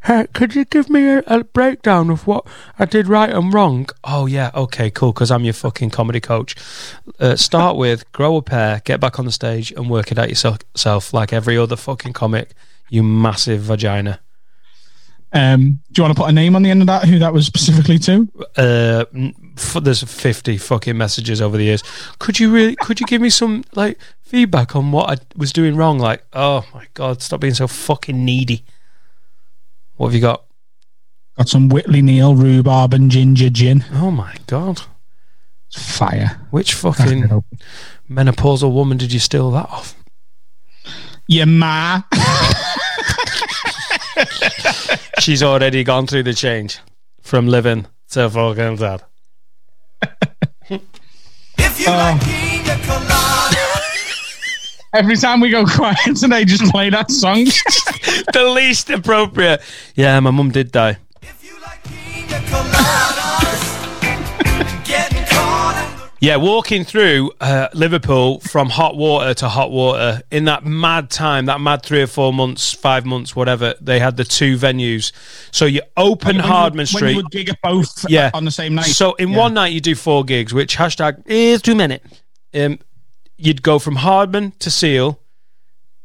[0.05, 2.45] Hey, could you give me a, a breakdown of what
[2.77, 3.87] I did right and wrong?
[4.03, 5.13] Oh yeah, okay, cool.
[5.13, 6.57] Because I'm your fucking comedy coach.
[7.21, 10.29] Uh, start with grow a pair, get back on the stage, and work it out
[10.29, 12.53] yourself, like every other fucking comic.
[12.89, 14.19] You massive vagina.
[15.33, 17.05] Um, do you want to put a name on the end of that?
[17.07, 18.29] Who that was specifically to?
[18.57, 21.83] uh, n- f- there's 50 fucking messages over the years.
[22.19, 25.77] Could you really, could you give me some like feedback on what I was doing
[25.77, 25.99] wrong?
[25.99, 28.65] Like, oh my God, stop being so fucking needy.
[29.97, 30.45] What have you got?
[31.37, 33.85] Got some Whitley Neill rhubarb and ginger gin.
[33.93, 34.83] Oh my God.
[35.75, 36.41] Fire.
[36.51, 37.43] Which fucking
[38.11, 39.95] menopausal woman did you steal that off?
[41.27, 42.03] Yeah, ma.
[45.21, 46.79] She's already gone through the change
[47.23, 49.03] from living to fucking dead.
[50.69, 52.27] If you like oh.
[52.27, 52.52] pina colada,
[54.95, 57.45] Every time we go quiet today, just play that song.
[58.33, 59.63] the least appropriate.
[59.95, 60.99] Yeah, my mum did die.
[61.23, 64.01] if you like pina coladas,
[64.85, 70.21] getting caught in the Yeah, walking through uh, Liverpool from hot water to hot water
[70.31, 73.75] in that mad time, that mad three or four months, five months, whatever.
[73.81, 75.11] They had the two venues.
[75.53, 77.11] So you open When you- Hardman When Street.
[77.13, 78.85] you would gig at both yeah, on the same night.
[78.87, 79.39] So in Yeah.
[79.39, 81.99] one night you do four gigs, which hashtag is too many.
[82.55, 82.79] Um,
[83.45, 85.21] you'd go from Hardman to Seel,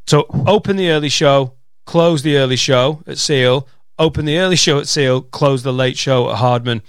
[0.07, 1.53] So open the early show,
[1.85, 3.67] close the early show at Seel,
[3.99, 6.81] open the early show at Seel, close the late show at Hardman.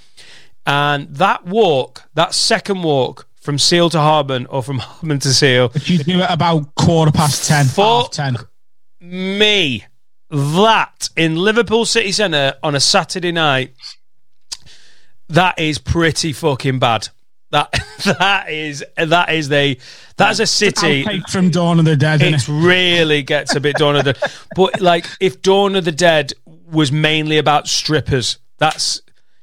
[0.67, 5.71] And that walk, that second walk from Seel to Hardman or from Hardman to Seel,
[5.85, 8.15] You do it about quarter past ten, Fuck.
[8.17, 8.37] half ten.
[9.01, 9.85] me,
[10.31, 13.75] that in Liverpool City Centre on a Saturday night,
[15.29, 17.09] that is pretty fucking bad.
[17.51, 17.73] That
[18.19, 19.79] that is that is the
[20.17, 21.05] that is a city.
[21.29, 22.23] From Dawn of the Dead.
[22.23, 26.33] It really gets a bit Dawn of the But like if Dawn of the Dead
[26.71, 29.01] was mainly about strippers, that's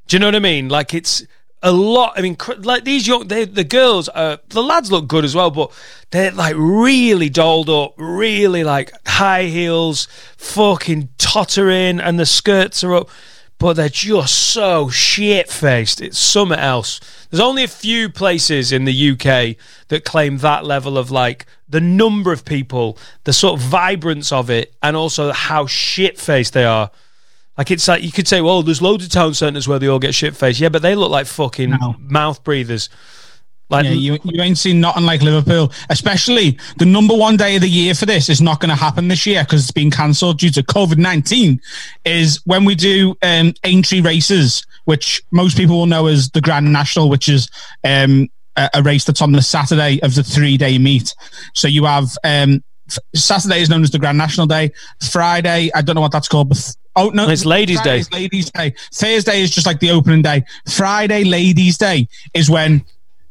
[0.07, 0.69] do you know what I mean?
[0.69, 1.23] Like it's
[1.63, 2.13] a lot.
[2.15, 5.49] I mean, like these young, they, the girls, uh, the lads look good as well,
[5.49, 5.71] but
[6.11, 12.95] they're like really dolled up, really like high heels, fucking tottering, and the skirts are
[12.95, 13.09] up.
[13.57, 16.01] But they're just so shit faced.
[16.01, 16.99] It's something else.
[17.29, 19.55] There's only a few places in the UK
[19.87, 24.49] that claim that level of like the number of people, the sort of vibrance of
[24.49, 26.91] it, and also how shit faced they are.
[27.57, 29.99] Like it's like you could say, well, there's loads of town centres where they all
[29.99, 30.59] get shit faced.
[30.59, 31.95] Yeah, but they look like fucking No.
[31.99, 32.89] mouth breathers.
[33.69, 35.71] Like Yeah, you, you ain't seen nothing like Liverpool.
[35.89, 39.07] Especially the number one day of the year for this is not going to happen
[39.07, 41.59] this year because it's been cancelled due to COVID nineteen.
[42.03, 46.71] Is when we do um, Aintree races, which most people will know as the Grand
[46.71, 47.49] National, which is
[47.83, 51.15] um, a, a race that's on the Saturday of the three day meet.
[51.53, 54.71] So you have um, f- Saturday is known as the Grand National Day.
[55.11, 58.09] Friday, I don't know what that's called, but oh no, It's Ladies' Friday Day.
[58.11, 58.75] Ladies' Day.
[58.93, 60.43] Thursday is just like the opening day.
[60.69, 62.85] Friday, Ladies' Day is when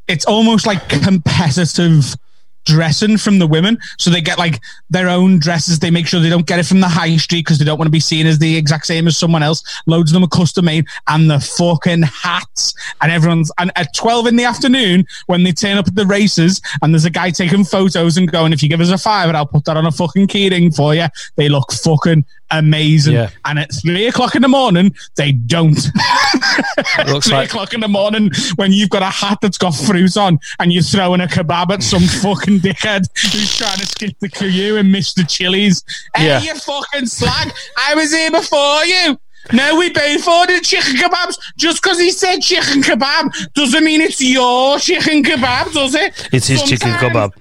[0.08, 2.16] it's almost like competitive
[2.64, 3.78] dressing from the women.
[3.98, 5.78] So they get like their own dresses.
[5.78, 7.86] They make sure they don't get it from the high street because they don't want
[7.86, 9.62] to be seen as the exact same as someone else.
[9.86, 14.28] Loads of them are custom made and the fucking hats and everyone's and at 12
[14.28, 17.64] in the afternoon when they turn up at the races and there's a guy taking
[17.64, 20.28] photos and going, if you give us a five I'll put that on a fucking
[20.28, 21.06] keyring for you.
[21.36, 23.14] They look fucking amazing.
[23.14, 23.30] Yeah.
[23.44, 25.78] And at three o'clock in the morning, they don't.
[27.07, 30.16] looks three like o'clock in the morning when you've got a hat that's got fruit
[30.16, 34.28] on and you're throwing a kebab at some fucking dickhead who's trying to skip the
[34.28, 35.85] queue and miss the chilies.
[36.14, 36.40] Hey, Yeah.
[36.42, 37.52] you fucking slag!
[37.76, 39.18] I was here before you.
[39.52, 41.37] No, we both ordered chicken kebabs.
[41.59, 46.28] Just because he said chicken kebab doesn't mean it's your chicken kebab, does it?
[46.33, 47.33] it's his chicken kebab.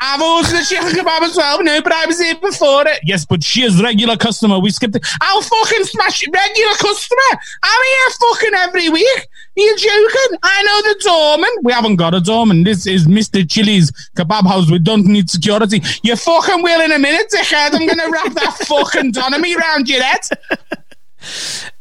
[0.00, 1.62] I've ordered the chicken kebab as well.
[1.62, 3.00] No, but I was here before it.
[3.02, 4.58] Yes, but she is regular customer.
[4.58, 5.06] We skipped it.
[5.20, 6.30] I'll fucking smash it.
[6.32, 7.40] Regular customer.
[7.62, 9.18] I'm here fucking every week.
[9.18, 10.38] Are you joking?
[10.42, 11.50] I know the doorman.
[11.62, 12.64] We haven't got a doorman.
[12.64, 13.48] This is Mr.
[13.48, 14.70] Chili's kebab house.
[14.70, 15.82] We don't need security.
[16.02, 17.74] You fucking will in a minute, dickhead.
[17.74, 20.20] I'm going to wrap that fucking donomy round your head.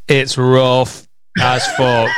[0.08, 1.08] It's rough
[1.39, 2.10] as fuck.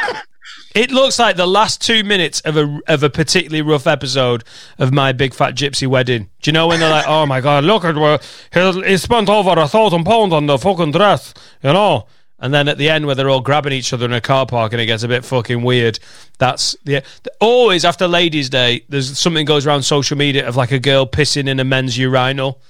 [0.79, 4.45] It looks like the last two minutes of a of a particularly rough episode
[4.77, 6.29] of my big fat gypsy wedding.
[6.41, 8.17] Do you know when they're like, "Oh my god, look at where
[8.53, 12.07] he, he spent over a thousand pounds on the fucking dress," you know?
[12.39, 14.71] And then at the end, where they're all grabbing each other in a car park
[14.71, 15.99] and it gets a bit fucking weird.
[16.37, 17.03] That's the
[17.41, 18.85] always after Ladies' Day.
[18.87, 22.61] There's something goes around social media of like a girl pissing in a men's urinal,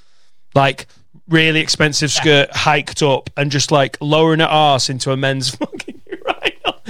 [0.56, 0.88] like
[1.28, 5.89] really expensive skirt hiked up and just like lowering her ass into a men's fucking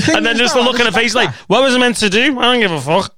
[0.09, 0.17] urinal.
[0.17, 1.79] And then is just that, the look on her face respect like, what was I
[1.79, 2.39] meant to do?
[2.39, 3.15] I don't give a fuck.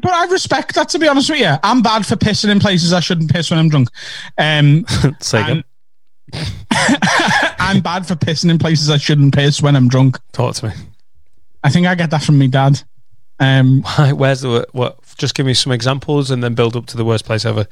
[0.00, 1.54] But I respect that, to be honest with you.
[1.62, 3.88] I'm bad for pissing in places I shouldn't piss when I'm drunk.
[4.38, 4.86] Um,
[5.20, 5.64] Say again.
[7.58, 10.18] I'm bad for pissing in places I shouldn't piss when I'm drunk.
[10.32, 10.72] Talk to me.
[11.62, 12.82] I think I get that from me dad.
[13.38, 13.82] Um,
[14.14, 14.98] Where's the what?
[15.18, 17.66] Just give me some examples and then build up to the worst place ever.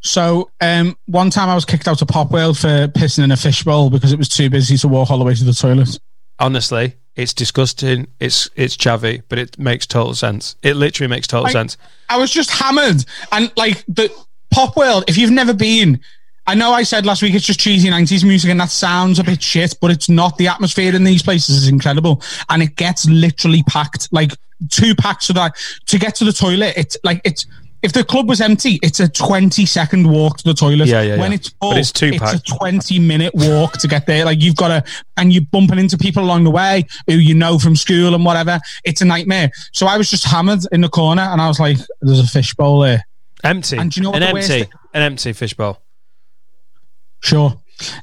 [0.00, 3.36] so um, one time I was kicked out of Pop World for pissing in a
[3.36, 5.98] fishbowl because it was too busy to walk all the way to the toilet.
[6.38, 8.06] Honestly, it's disgusting.
[8.20, 10.56] It's it's chavvy, but it makes total sense.
[10.62, 11.76] It literally makes total Like- sense.
[12.08, 14.12] I was just hammered, and like the
[14.50, 15.04] Pop World.
[15.08, 16.00] If you've never been,
[16.46, 19.24] I know I said last week it's just cheesy '90s music, and that sounds a
[19.24, 20.36] bit shit, but it's not.
[20.36, 24.32] The atmosphere in these places is incredible, and it gets literally packed, like
[24.70, 26.74] two packs of that to get to the toilet.
[26.76, 27.46] It's like it's.
[27.84, 30.88] If the club was empty, it's a 20 second walk to the toilet.
[30.88, 31.34] Yeah, yeah, When yeah.
[31.36, 32.50] it's full, But it's two it's packed.
[32.50, 34.24] a 20 minute walk to get there.
[34.24, 37.58] Like you've got to, and you're bumping into people along the way who you know
[37.58, 38.58] from school and whatever.
[38.84, 39.50] It's a nightmare.
[39.72, 42.80] So I was just hammered in the corner and I was like, there's a fishbowl
[42.80, 43.06] there.
[43.44, 43.76] Empty.
[43.76, 44.62] And do you know what an empty,
[44.94, 45.82] an empty fishbowl.
[47.20, 47.50] Sure.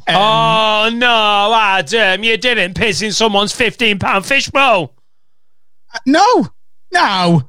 [0.08, 2.24] Um, oh no, Adam!
[2.24, 4.94] You didn't piss in someone's fifteen pound fishbowl.
[6.06, 6.48] No,
[6.92, 7.44] no,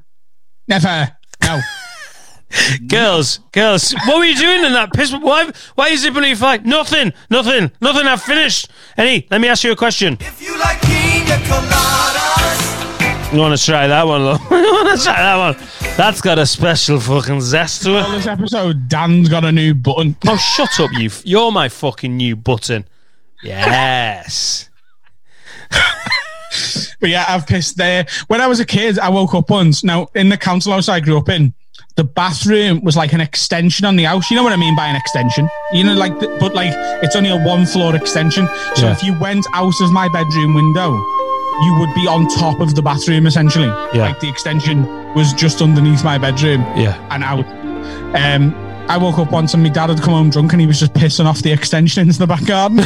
[0.67, 1.15] never.
[1.43, 1.59] No.
[2.87, 5.11] Girls, girls, what were you doing in that piss?
[5.11, 5.51] Why?
[5.75, 8.07] Why is it beneath like nothing, nothing, nothing?
[8.07, 8.69] I've finished.
[8.97, 9.27] Any?
[9.31, 10.17] Let me ask you a question.
[10.19, 14.39] If you like pina coladas, You want to try that one, love?
[14.51, 15.67] you want to try that one?
[15.97, 18.15] That's got a special fucking zest to On it.
[18.17, 20.15] this episode, Dan's got a new button.
[20.27, 21.07] Oh, shut up, you.
[21.07, 22.85] F- you're my fucking new button.
[23.41, 24.69] Yes.
[26.99, 28.05] But yeah, I've pissed there.
[28.27, 29.83] When I was a kid, I woke up once.
[29.83, 31.53] Now, in the council house I grew up in,
[31.95, 34.29] the bathroom was like an extension on the house.
[34.31, 35.47] You know what I mean by an extension?
[35.73, 36.71] You know, like, the, but like
[37.03, 38.47] it's only a one floor extension.
[38.75, 38.91] So Yeah.
[38.93, 40.91] if you went out of my bedroom window,
[41.61, 43.67] you would be on top of the bathroom essentially.
[43.93, 44.07] Yeah.
[44.07, 46.97] Like the extension was just underneath my bedroom Yeah.
[47.11, 47.45] and out.
[48.15, 48.55] Um,
[48.89, 50.93] I woke up once and my dad had come home drunk and he was just
[50.93, 52.77] pissing off the extension into the back garden.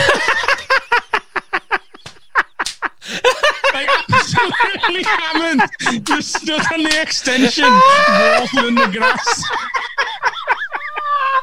[3.74, 3.90] like,
[4.98, 6.06] absolutely hammered.
[6.06, 9.44] Just stood on the extension, in the grass.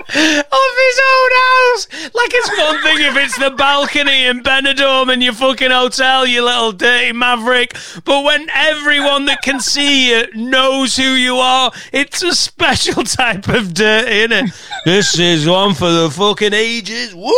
[0.07, 1.89] Of his own house.
[2.15, 6.45] Like it's one thing if it's the balcony in Benidorm in your fucking hotel, you
[6.45, 7.75] little dirty maverick.
[8.05, 13.49] But when everyone that can see you knows who you are, it's a special type
[13.49, 14.55] of dirty, innit?
[14.85, 17.15] this is one for the fucking ages.
[17.15, 17.33] Woo!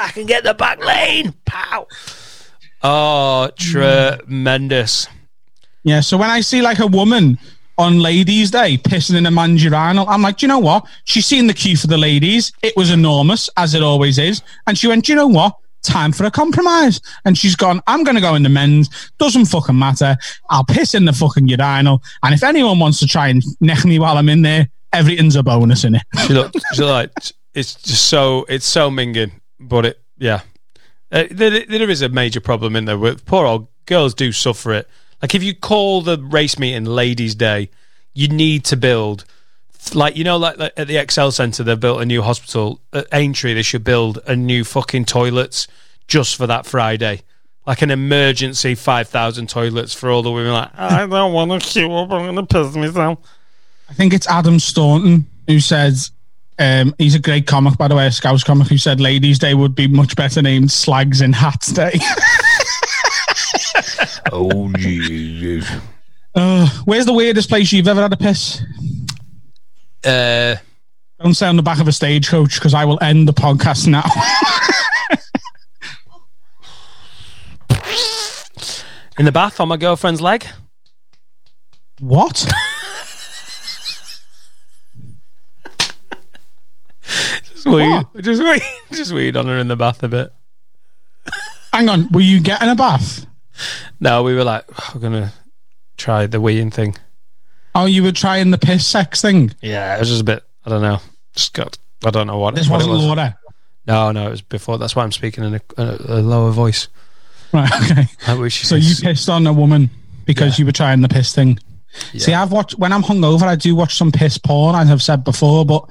[0.00, 1.34] I can get the back lane.
[1.44, 1.86] Pow.
[2.82, 5.06] Oh, tremendous.
[5.84, 7.38] Yeah, so when I see like a woman
[7.78, 10.86] on Ladies' Day pissing in a man's urinal, I'm like, do you know what?
[11.04, 12.52] She's seen the queue for the ladies.
[12.62, 14.42] It was enormous, as it always is.
[14.66, 15.56] And she went, do you know what?
[15.82, 17.00] Time for a compromise.
[17.24, 18.88] And she's gone, I'm going to go in the men's.
[19.18, 20.16] Doesn't fucking matter.
[20.50, 22.02] I'll piss in the fucking urinal.
[22.22, 25.42] And if anyone wants to try and neck me while I'm in there, everything's a
[25.42, 26.02] bonus in it.
[26.26, 27.10] She look, she like
[27.54, 30.42] it's just so it's so minging, but it yeah,
[31.10, 32.98] uh, there, there is a major problem in there.
[32.98, 34.88] With poor old girls do suffer it.
[35.22, 37.70] Like if you call the race meeting Ladies' Day,
[38.12, 39.24] you need to build
[39.94, 43.06] like you know like, like at the Excel Centre they've built a new hospital at
[43.12, 45.66] Aintree they should build a new fucking toilets
[46.06, 47.22] just for that Friday.
[47.66, 50.52] Like an emergency five thousand toilets for all the women.
[50.52, 52.10] Like I don't want to queue up.
[52.10, 53.18] I'm gonna piss myself.
[53.88, 56.12] I think it's Adam Staunton who says,
[56.58, 59.54] um, he's a great comic, by the way, a Scouse comic, who said Ladies' Day
[59.54, 61.92] would be much better named Slags in Hats Day.
[64.30, 65.68] Oh Jesus.
[66.34, 68.62] uh, where's the weirdest place you've ever had a piss?
[70.04, 70.56] Uh.
[71.20, 74.02] Don't say on the back of a stagecoach because I will end the podcast now.
[79.18, 80.44] In the bath on my girlfriend's leg.
[82.00, 82.34] what?
[87.54, 88.06] Just weed.
[88.20, 88.62] Just weed.
[88.92, 90.32] Just weed on her in the bath a bit.
[91.72, 93.26] Hang on, were you getting a bath?
[94.00, 95.32] No, we were like, oh, we're gonna
[95.96, 96.96] try the weeing thing.
[97.74, 99.52] Oh, you were trying the piss sex thing?
[99.60, 100.44] Yeah, it was just a bit.
[100.66, 100.98] I don't know.
[101.34, 101.78] Just got.
[102.04, 102.54] I don't know what.
[102.54, 103.06] This what wasn't it was.
[103.06, 103.38] Laura.
[103.86, 104.78] No, no, it was before.
[104.78, 106.88] That's why I'm speaking in a, a, a lower voice.
[107.52, 107.70] Right,
[108.26, 108.48] okay.
[108.48, 109.90] So you pissed on a woman
[110.24, 111.58] because you were trying the piss thing.
[112.16, 115.24] See, I've watched when I'm hungover, I do watch some piss porn, as I've said
[115.24, 115.84] before, but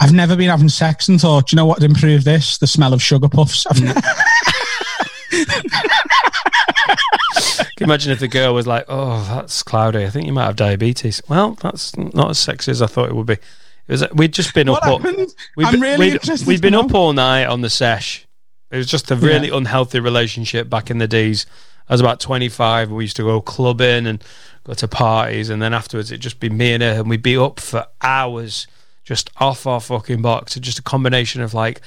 [0.00, 2.58] I've never been having sex and thought, "Do you know what would improve this?
[2.58, 3.66] The smell of sugar puffs.
[3.78, 3.94] Mm.
[3.96, 7.76] I've Mm.
[7.76, 10.04] Can you imagine if the girl was like, "Oh, that's cloudy.
[10.04, 13.16] I think you might have diabetes." Well, that's not as sexy as I thought it
[13.16, 13.34] would be.
[13.34, 13.40] It
[13.88, 14.04] was.
[14.12, 14.86] We'd just been up.
[14.86, 15.00] all-?
[15.00, 16.82] We'd I'm really we'd, interested we'd been know.
[16.82, 18.26] up all night on the sesh.
[18.70, 21.46] It was just a really unhealthy relationship back in the days.
[21.88, 22.90] I was about 25.
[22.90, 24.22] We used to go clubbing and
[24.64, 27.36] go to parties, and then afterwards it'd just be me and her, and we'd be
[27.36, 28.66] up for hours
[29.04, 30.54] just off our fucking box.
[30.54, 31.80] It's just a combination of like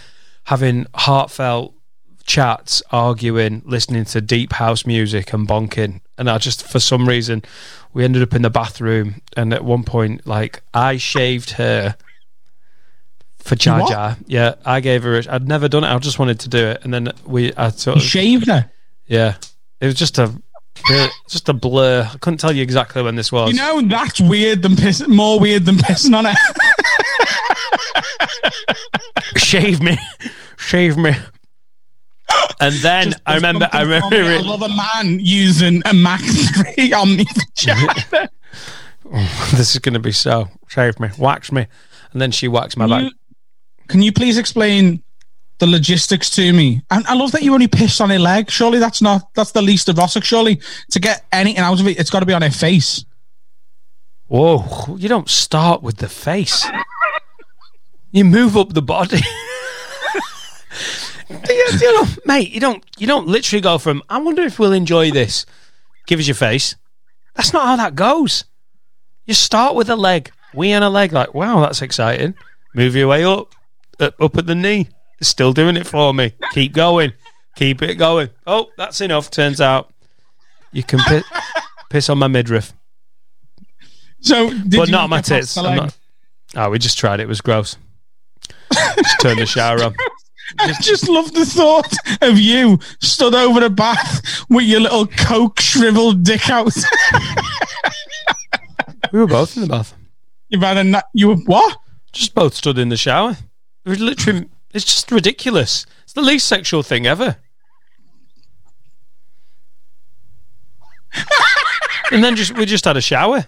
[0.45, 1.75] having heartfelt
[2.31, 5.99] chats, arguing, listening to deep house music, and bonking.
[6.17, 7.43] And I just, for some reason,
[7.91, 11.97] we ended up in the bathroom, and at one point, like I shaved her
[13.39, 14.17] for You what?
[14.27, 15.17] Yeah, I gave her.
[15.19, 15.87] A, I'd never done it.
[15.87, 17.53] I just wanted to do it, and then we.
[17.55, 18.71] I sort You of shaved her.
[19.07, 19.35] yeah.
[19.81, 20.31] It was just a
[21.27, 22.09] just a blur.
[22.13, 23.51] I couldn't tell you exactly when this was.
[23.51, 25.05] You know that's weird than piss.
[25.05, 26.37] More weird than pissing on it.
[29.37, 29.97] shave me,
[30.57, 31.13] shave me.
[32.59, 34.41] And then I remember, I remember from it.
[34.41, 36.21] Another man using a Mac
[36.75, 38.29] Three on me vagina.
[39.55, 40.47] this is going to be so.
[40.67, 41.65] Shave me, wax me,
[42.13, 43.03] and then she waxed my Can back.
[43.03, 43.11] you,
[43.87, 45.01] can you please explain
[45.57, 46.81] the logistics to me?
[46.91, 48.51] And I love that you only pissed on her leg.
[48.51, 50.23] Surely that's not that's the least of Rossock.
[50.23, 50.61] Surely
[50.91, 53.03] to get anything out of it, it's got to be on her face.
[54.27, 54.95] Whoa!
[54.97, 56.65] You don't start with the face.
[58.11, 59.19] You move up the body.
[61.49, 62.83] you, you know, mate, you don't.
[62.97, 64.01] You don't literally go from.
[64.09, 65.45] I wonder if we'll enjoy this.
[66.07, 66.75] Give us your face.
[67.35, 68.43] That's not how that goes.
[69.25, 70.31] You start with a leg.
[70.53, 71.13] We on a leg.
[71.13, 72.35] Like, wow, that's exciting.
[72.73, 73.53] Move your way up,
[73.99, 74.87] up, at the knee.
[75.19, 76.33] It's still doing it for me.
[76.51, 77.13] Keep going.
[77.55, 78.29] Keep it going.
[78.47, 79.29] Oh, that's enough.
[79.29, 79.91] Turns out
[80.71, 81.23] you can piss,
[81.89, 82.73] piss on my midriff.
[84.21, 85.53] So, did but not my tits.
[85.55, 85.75] the I'm leg?
[85.77, 85.97] not-
[86.53, 87.23] Oh, we just tried it.
[87.23, 87.77] It was gross.
[88.73, 89.95] just turned the shower on.
[90.59, 95.59] I just love the thought of you stood over the bath with your little coke
[95.59, 96.73] shriveled dick out.
[99.11, 99.93] We were both in the bath.
[100.49, 101.77] You've had a na- you were what?
[102.11, 103.37] Just both stood in the shower.
[103.85, 104.49] It was literally.
[104.73, 105.85] It's just ridiculous.
[106.03, 107.37] It's the least sexual thing ever.
[112.11, 113.45] and then just we just had a shower.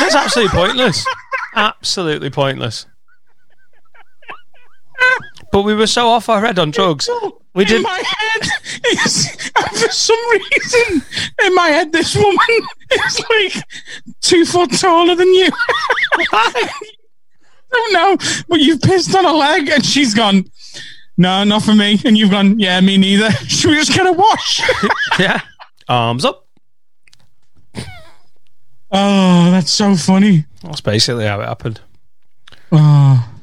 [0.00, 1.06] It's absolutely pointless.
[1.54, 2.86] Absolutely pointless.
[5.52, 7.08] But we were so off our head on drugs.
[7.54, 7.76] We did.
[7.76, 8.48] in my head
[9.74, 11.02] for some reason
[11.44, 12.38] in my head this woman
[12.90, 13.64] is like
[14.20, 15.48] two foot taller than you.
[16.32, 16.70] I
[17.72, 18.16] don't know,
[18.48, 20.44] but you've pissed on a leg and she's gone.
[21.16, 22.00] No, not for me.
[22.04, 23.30] And you've gone, yeah, me neither.
[23.48, 24.60] Should we just get a wash?
[25.18, 25.40] Yeah.
[25.88, 26.46] Arms up.
[28.90, 30.46] oh, that's so funny.
[30.62, 31.80] That's basically how it happened.
[32.72, 33.33] Oh,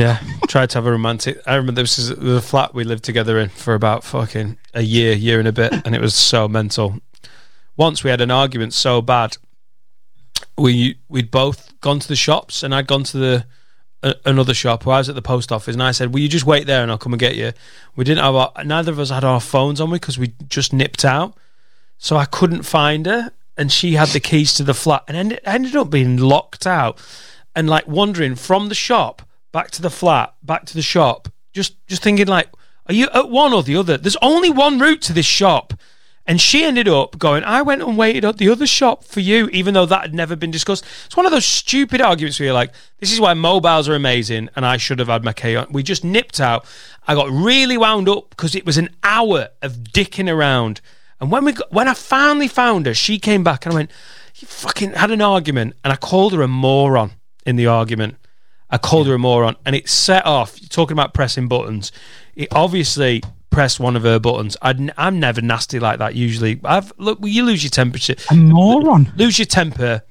[0.00, 1.42] Yeah, tried to have a romantic.
[1.46, 5.12] I remember this is the flat we lived together in for about fucking a year,
[5.12, 7.00] year and a bit, and it was so mental.
[7.76, 9.36] Once we had an argument so bad,
[10.56, 13.46] we we'd both gone to the shops, and I'd gone to the
[14.02, 14.86] a, another shop.
[14.86, 16.82] Where I was at the post office, and I said, "Will you just wait there,
[16.82, 17.52] and I'll come and get you?"
[17.94, 21.04] We didn't have our, neither of us had our phones on because we just nipped
[21.04, 21.36] out,
[21.98, 25.40] so I couldn't find her, and she had the keys to the flat, and ended,
[25.44, 26.98] ended up being locked out,
[27.54, 31.84] and like wandering from the shop back to the flat, back to the shop, just
[31.86, 32.48] just thinking like,
[32.86, 33.96] are you at one or the other?
[33.96, 35.74] There's only one route to this shop.
[36.26, 39.48] And she ended up going, I went and waited at the other shop for you,
[39.48, 40.84] even though that had never been discussed.
[41.06, 44.48] It's one of those stupid arguments where you're like, this is why mobiles are amazing
[44.54, 45.72] and I should have had my K on.
[45.72, 46.66] We just nipped out.
[47.08, 50.80] I got really wound up because it was an hour of dicking around.
[51.20, 53.90] And when we got, when I finally found her, she came back and I went,
[54.36, 55.74] you fucking had an argument.
[55.82, 57.10] And I called her a moron
[57.44, 58.16] in the argument.
[58.70, 60.60] I called her a moron, and it set off.
[60.60, 61.92] You're talking about pressing buttons.
[62.36, 64.56] It obviously pressed one of her buttons.
[64.62, 66.14] N- I'm never nasty like that.
[66.14, 67.18] Usually, I've look.
[67.22, 69.12] You lose your temperature, a moron.
[69.16, 70.02] lose your temper.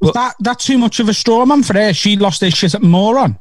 [0.00, 1.92] Was that that too much of a straw man for her?
[1.92, 3.38] She lost her shit at moron.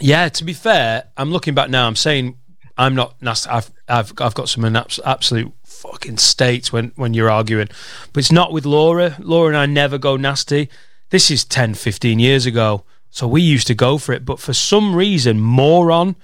[0.00, 0.28] Yeah.
[0.28, 1.86] To be fair, I'm looking back now.
[1.86, 2.38] I'm saying
[2.76, 3.50] I'm not nasty.
[3.50, 4.64] I've I've I've got some
[5.04, 7.68] absolute fucking states when when you're arguing,
[8.12, 9.16] but it's not with Laura.
[9.20, 10.68] Laura and I never go nasty.
[11.10, 12.84] This is 10, 15 years ago.
[13.14, 16.16] So we used to go for it, but for some reason, moron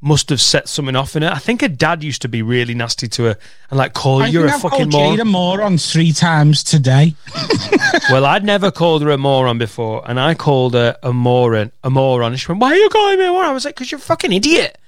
[0.00, 1.28] must have set something off in her.
[1.28, 3.38] I think her dad used to be really nasty to her
[3.68, 5.20] and like call I you think a I've fucking Jade moron.
[5.20, 7.16] a moron three times today.
[8.12, 11.90] well, I'd never called her a moron before, and I called her a moron, a
[11.90, 12.30] moron.
[12.30, 13.98] And she went, "Why are you calling me a moron?" I was like, "Because you're
[13.98, 14.78] a fucking idiot."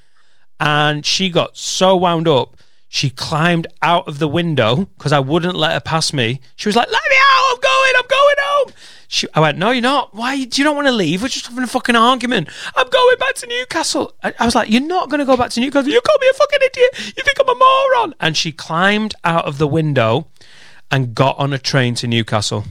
[0.61, 2.57] And she got so wound up,
[2.87, 6.41] she climbed out of the window because I wouldn't let her pass me.
[6.55, 7.55] She was like, "Let me out!
[7.55, 7.93] I'm going!
[7.97, 8.73] I'm going home!"
[9.11, 10.15] She, I went, "No, you're not.
[10.15, 10.45] Why?
[10.45, 11.23] Do you not want to leave?
[11.23, 12.49] We're just having a fucking argument.
[12.77, 15.51] I'm going back to Newcastle." I, I was like, "You're not going to go back
[15.53, 15.91] to Newcastle.
[15.91, 17.15] You call me a fucking idiot.
[17.17, 20.29] You think I'm a moron?" And she climbed out of the window
[20.91, 22.67] and got on a train to Newcastle.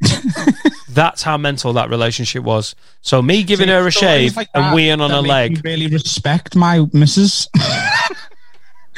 [0.88, 2.74] That's how mental that relationship was.
[3.00, 5.60] So me giving her a shave like and weeing on her leg.
[5.64, 7.48] really respect my missus.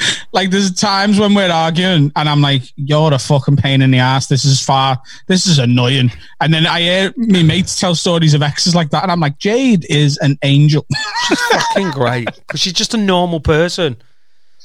[0.31, 3.99] like there's times when we're arguing and I'm like, "You're a fucking pain in the
[3.99, 4.27] ass.
[4.27, 5.01] This is far.
[5.27, 9.03] This is annoying." And then I hear me mates tell stories of exes like that,
[9.03, 10.85] and I'm like, "Jade is an angel."
[11.27, 13.97] She's fucking great because she's just a normal person.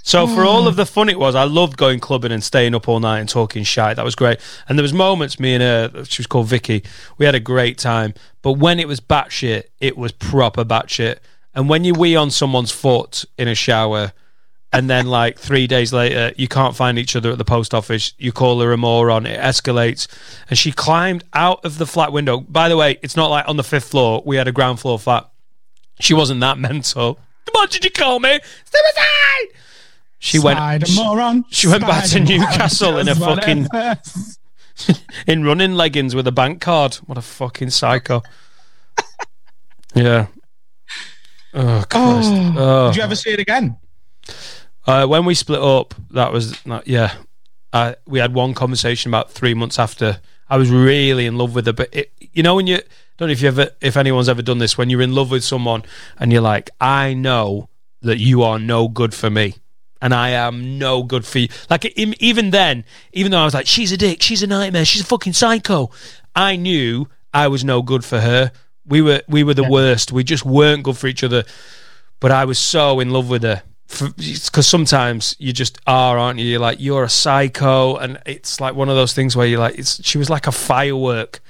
[0.05, 2.89] So for all of the fun it was, I loved going clubbing and staying up
[2.89, 3.97] all night and talking shit.
[3.97, 4.39] That was great.
[4.69, 6.85] And there was moments me and her, she was called Vicky.
[7.19, 8.15] We had a great time.
[8.43, 11.19] But when it was batshit, it was proper batshit.
[11.55, 14.13] And when you wee on someone's foot in a shower,
[14.75, 18.13] and then like three days later, you can't find each other at the post office.
[18.19, 19.25] You call her a moron.
[19.27, 20.09] It escalates,
[20.51, 22.41] and she climbed out of the flat window.
[22.41, 24.23] By the way, it's not like on the fifth floor.
[24.27, 25.31] We had a ground floor flat.
[26.01, 27.19] She wasn't that mental.
[27.53, 28.41] What did you call me?
[28.65, 29.59] Suicide.
[30.19, 30.59] She went.
[30.95, 31.45] Moron.
[31.51, 33.69] she went back to Newcastle in a fucking-
[35.27, 36.95] in running leggings with a bank card.
[37.07, 38.23] What a fucking psycho.
[39.95, 40.27] yeah.
[41.53, 42.31] Oh Christ.
[42.33, 42.55] Oh.
[42.57, 42.87] oh.
[42.89, 43.77] Did you ever see it again?
[44.87, 47.15] Uh, when we split up, that was not, yeah.
[47.73, 50.21] Uh, we had one conversation about three months after.
[50.49, 52.79] I was really in love with her, but it, you know when you
[53.17, 55.43] don't know if you ever if anyone's ever done this when you're in love with
[55.43, 55.83] someone
[56.19, 57.69] and you're like, I know
[58.03, 59.57] that you are no good for me.
[60.03, 61.49] And I am no good for you.
[61.71, 65.01] Like even then, even though I was like, she's a dick, she's a nightmare, she's
[65.01, 65.91] a fucking psycho.
[66.37, 68.53] I knew I was no good for her.
[68.85, 70.13] We were we were the worst.
[70.13, 71.45] We just weren't good for each other.
[72.21, 76.47] But I was so in love with her because sometimes you just are, aren't you?
[76.47, 79.79] You're like you're a psycho, and it's like one of those things where you're like,
[79.79, 81.41] it's she was like a firework.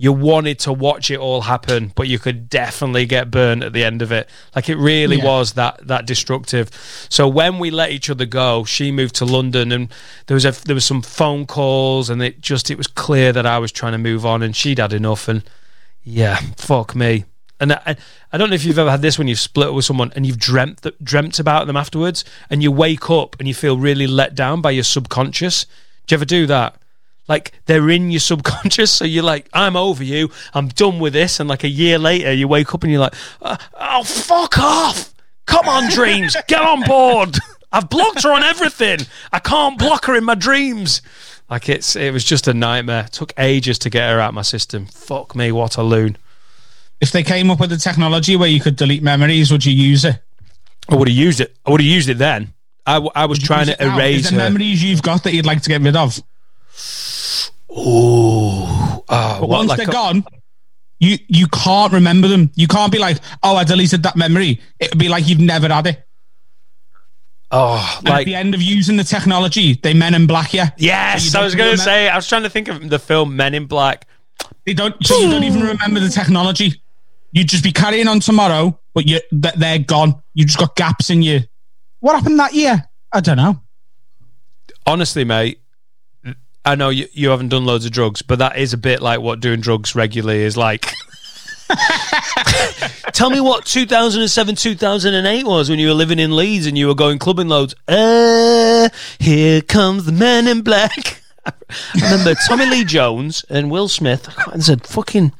[0.00, 3.82] You wanted to watch it all happen, but you could definitely get burned at the
[3.82, 4.30] end of it.
[4.54, 5.24] Like it really Yeah.
[5.24, 6.70] was that that destructive.
[7.08, 9.88] So when we let each other go, she moved to London, and
[10.26, 13.44] there was a there was some phone calls, and it just it was clear that
[13.44, 15.42] I was trying to move on, and she'd had enough, and
[16.04, 17.24] yeah, fuck me.
[17.60, 17.96] And I,
[18.32, 20.24] I don't know if you've ever had this when you've split up with someone and
[20.24, 24.06] you've dreamt that, dreamt about them afterwards, and you wake up and you feel really
[24.06, 25.64] let down by your subconscious.
[26.06, 26.80] Do you ever do that?
[27.28, 30.30] Like they're in your subconscious, so you're like, "I'm over you.
[30.54, 33.14] I'm done with this." And like a year later, you wake up and you're like,
[33.42, 35.12] "Uh, "Oh, fuck off!
[35.44, 37.36] Come on, dreams, get on board.
[37.70, 39.00] I've blocked her on everything.
[39.30, 41.02] I can't block her in my dreams."
[41.50, 43.08] Like it's it was just a nightmare.
[43.10, 44.86] took ages to get her out of my system.
[44.86, 46.16] Fuck me, what a loon.
[47.00, 50.04] If they came up with the technology where you could delete memories, would you use
[50.04, 50.20] it?
[50.88, 51.56] I would have used it.
[51.64, 52.52] I would have used it then.
[52.86, 54.50] I, w- I was trying to erase Is there her.
[54.50, 56.18] memories you've got that you'd like to get rid of?
[57.70, 60.24] Oh, But what, once like they're a- gone,
[60.98, 62.50] you you can't remember them.
[62.54, 64.60] You can't be like, oh, I deleted that memory.
[64.80, 66.04] It'd be like you've never had it.
[67.50, 70.70] Oh, And at the end of using the technology, they men in black yeah.
[70.76, 71.24] yes.
[71.30, 72.08] So I was going to say.
[72.08, 74.06] I was trying to think of the film Men in Black.
[74.66, 74.94] They don't.
[75.06, 76.82] So you don't even remember the technology.
[77.32, 80.22] You'd just be carrying on tomorrow, but you th- they're gone.
[80.34, 81.40] You just got gaps in you.
[82.00, 82.88] What happened that year?
[83.12, 83.60] I don't know.
[84.86, 85.60] Honestly, mate.
[86.64, 89.20] I know you, you haven't done loads of drugs, but that is a bit like
[89.20, 90.86] what doing drugs regularly is like.
[93.12, 96.94] Tell me what 2007, 2008 was when you were living in Leeds and you were
[96.94, 97.74] going clubbing loads.
[97.86, 101.22] Uh, here comes the man in black.
[101.46, 101.52] I
[101.94, 104.28] remember Tommy Lee Jones and Will Smith.
[104.48, 105.32] There's a fucking,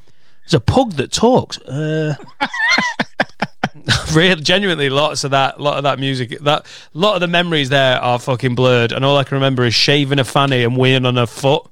[0.49, 1.59] there's a pug that talks.
[1.59, 2.15] Uh,
[4.15, 6.39] real, genuinely, lots of that, lot of that music.
[6.41, 9.75] That lot of the memories there are fucking blurred, and all I can remember is
[9.75, 11.67] shaving a fanny and weighing on her foot,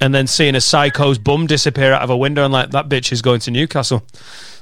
[0.00, 3.12] and then seeing a psycho's bum disappear out of a window, and like that bitch
[3.12, 4.04] is going to Newcastle.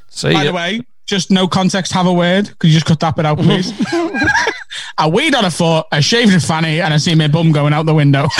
[0.09, 1.93] So By the way, just no context.
[1.93, 2.59] Have a word.
[2.59, 3.73] Could you just cut that bit out, please?
[4.99, 7.73] I weed on a foot, I shaved a fanny, and I see my bum going
[7.73, 8.29] out the window.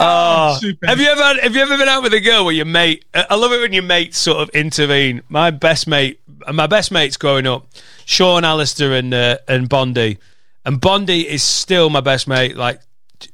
[0.00, 0.86] Oh, Super.
[0.86, 3.04] have you ever had, have you ever been out with a girl where your mate?
[3.14, 5.22] I love it when your mates sort of intervene.
[5.28, 6.20] My best mate,
[6.52, 7.66] my best mates growing up,
[8.04, 10.18] Sean Alistair and uh, and Bondi,
[10.64, 12.56] and Bondi is still my best mate.
[12.56, 12.80] Like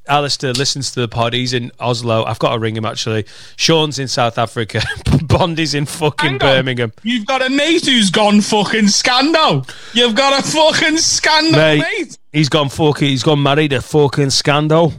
[0.08, 1.34] Alistair listens to the pod.
[1.34, 2.24] He's in Oslo.
[2.24, 3.26] I've got to ring him actually.
[3.56, 4.80] Sean's in South Africa.
[5.24, 6.92] Bondi's in fucking Birmingham.
[7.02, 9.66] You've got a mate who's gone fucking scandal.
[9.92, 12.18] You've got a fucking scandal, Mate, mate.
[12.32, 13.06] he's gone fucking.
[13.08, 14.94] He's gone married a fucking scandal.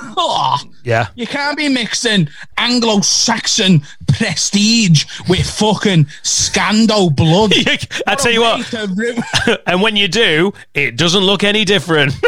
[0.00, 1.08] Oh, Yeah.
[1.14, 2.28] you can't be mixing
[2.58, 7.52] Anglo-Saxon prestige with fucking scandal blood.
[8.06, 8.88] I tell you What a what.
[8.96, 9.22] way to
[9.52, 12.12] ru- and when you do, it doesn't look any different.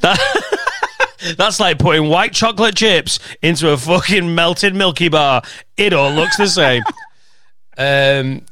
[0.00, 0.18] that,
[1.36, 5.42] that's like putting white chocolate chips into a fucking melted Milky Bar.
[5.76, 6.82] It all looks the same.
[7.78, 8.42] um,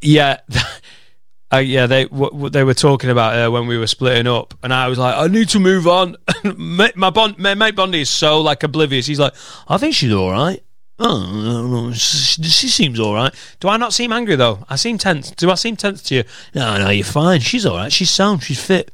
[0.00, 0.38] yeah,
[1.52, 1.86] uh, yeah.
[1.86, 5.14] They they were talking about her when we were splitting up, and I was like,
[5.16, 6.16] I need to move on.
[6.56, 9.06] my my, bond, my mate Bondi is so like oblivious.
[9.06, 9.34] He's like,
[9.68, 10.62] I think she's all right.
[10.98, 13.34] Oh, she, she seems all right.
[13.60, 14.64] Do I not seem angry though?
[14.68, 15.30] I seem tense.
[15.30, 16.24] Do I seem tense to you?
[16.54, 17.40] No, no, you're fine.
[17.40, 17.92] She's all right.
[17.92, 18.42] She's sound.
[18.42, 18.90] She's fit.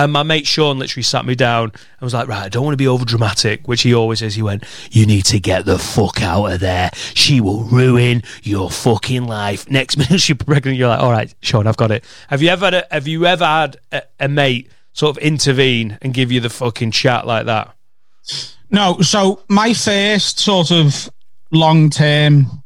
[0.00, 2.72] And my mate Sean literally sat me down and was like, Right, I don't want
[2.72, 4.34] to be over dramatic, which he always is.
[4.34, 6.90] He went, You need to get the fuck out of there.
[6.94, 9.70] She will ruin your fucking life.
[9.70, 12.02] Next minute she's pregnant, you're like, All right, Sean, I've got it.
[12.28, 15.98] Have you ever had a, have you ever had a, a mate sort of intervene
[16.00, 17.76] and give you the fucking chat like that?
[18.70, 21.10] No, so my first sort of
[21.50, 22.62] long term,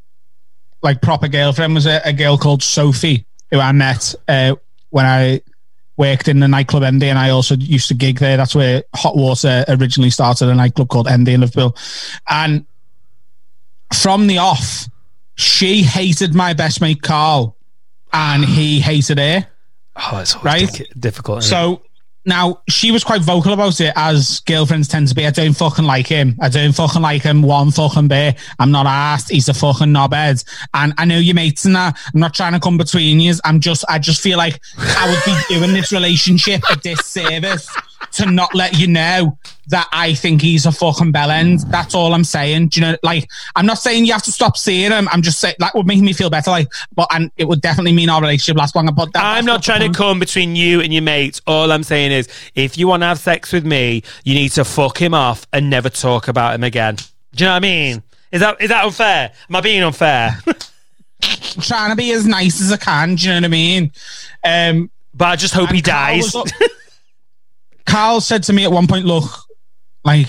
[0.81, 4.55] like proper girlfriend was a, a girl called Sophie, who I met uh,
[4.89, 5.41] when I
[5.97, 8.37] worked in the nightclub MD, and I also used to gig there.
[8.37, 11.75] That's where Hot Water originally started, a nightclub called MD in Liverpool.
[12.27, 12.65] And
[13.93, 14.87] from the off,
[15.35, 17.55] she hated my best mate Carl,
[18.11, 19.47] and he hated her.
[19.95, 20.81] Oh, it's Right.
[20.99, 21.43] difficult.
[21.43, 21.81] So
[22.25, 25.25] now she was quite vocal about it, as girlfriends tend to be.
[25.25, 26.35] I don't fucking like him.
[26.41, 28.37] I don't fucking like him one fucking bit.
[28.59, 29.29] I'm not asked.
[29.29, 30.43] He's a fucking knobhead.
[30.73, 31.97] And I know your mates and that.
[32.13, 33.33] I'm not trying to come between you.
[33.43, 37.67] I'm just, I just feel like I would be doing this relationship a disservice
[38.15, 39.37] to not let you know
[39.67, 41.69] that I think he's a fucking bellend.
[41.71, 42.67] That's all I'm saying.
[42.67, 45.07] Do you know, like, I'm not saying you have to stop seeing him.
[45.11, 46.51] I'm just saying that would make me feel better.
[46.51, 48.91] Like, but, and it would definitely mean our relationship lasts longer.
[48.91, 51.41] But that, I'm not not trying to come between you and your mates.
[51.47, 54.65] All I'm saying is, if you want to have sex with me, you need to
[54.65, 56.95] fuck him off and never talk about him again.
[56.95, 58.03] Do you know what I mean?
[58.31, 59.31] Is that is that unfair?
[59.49, 60.37] Am I being unfair?
[61.21, 63.15] trying to be as nice as I can.
[63.15, 63.91] Do you know what I mean?
[64.43, 66.35] Um, but I just hope he dies.
[67.85, 69.29] Carl, said to me at one point, "Look,
[70.03, 70.27] like,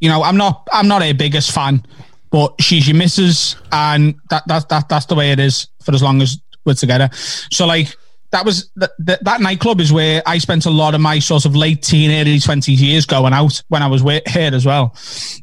[0.00, 1.84] you know, I'm not, I'm not a biggest fan,
[2.30, 6.02] but she's your missus, and that, that, that, that's the way it is for as
[6.02, 7.08] long as we're together."
[7.50, 7.96] So, like,
[8.30, 11.44] that was that that that nightclub is where I spent a lot of my sort
[11.44, 14.94] of late teen, early twenties years going out when I was with here as well,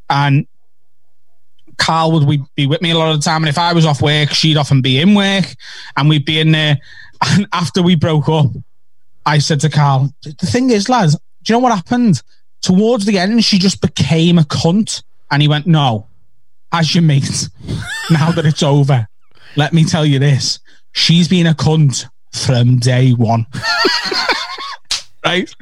[0.10, 0.48] and
[1.78, 4.02] Carl would be with me a lot of the time, and if I was off
[4.02, 5.46] work, she'd often be in work,
[5.96, 6.78] and we'd be in there.
[7.20, 8.52] And after we broke up,
[9.28, 12.24] I said to Carl, "The thing is, lads, do you know what happened?
[12.62, 16.08] Towards the end, she just became a cunt." And he went, "No,
[16.72, 17.50] as you mate,
[18.10, 19.08] now that it's over,
[19.58, 20.60] let me tell you this:
[20.94, 23.46] she's been a cunt from day one."
[25.26, 25.54] right?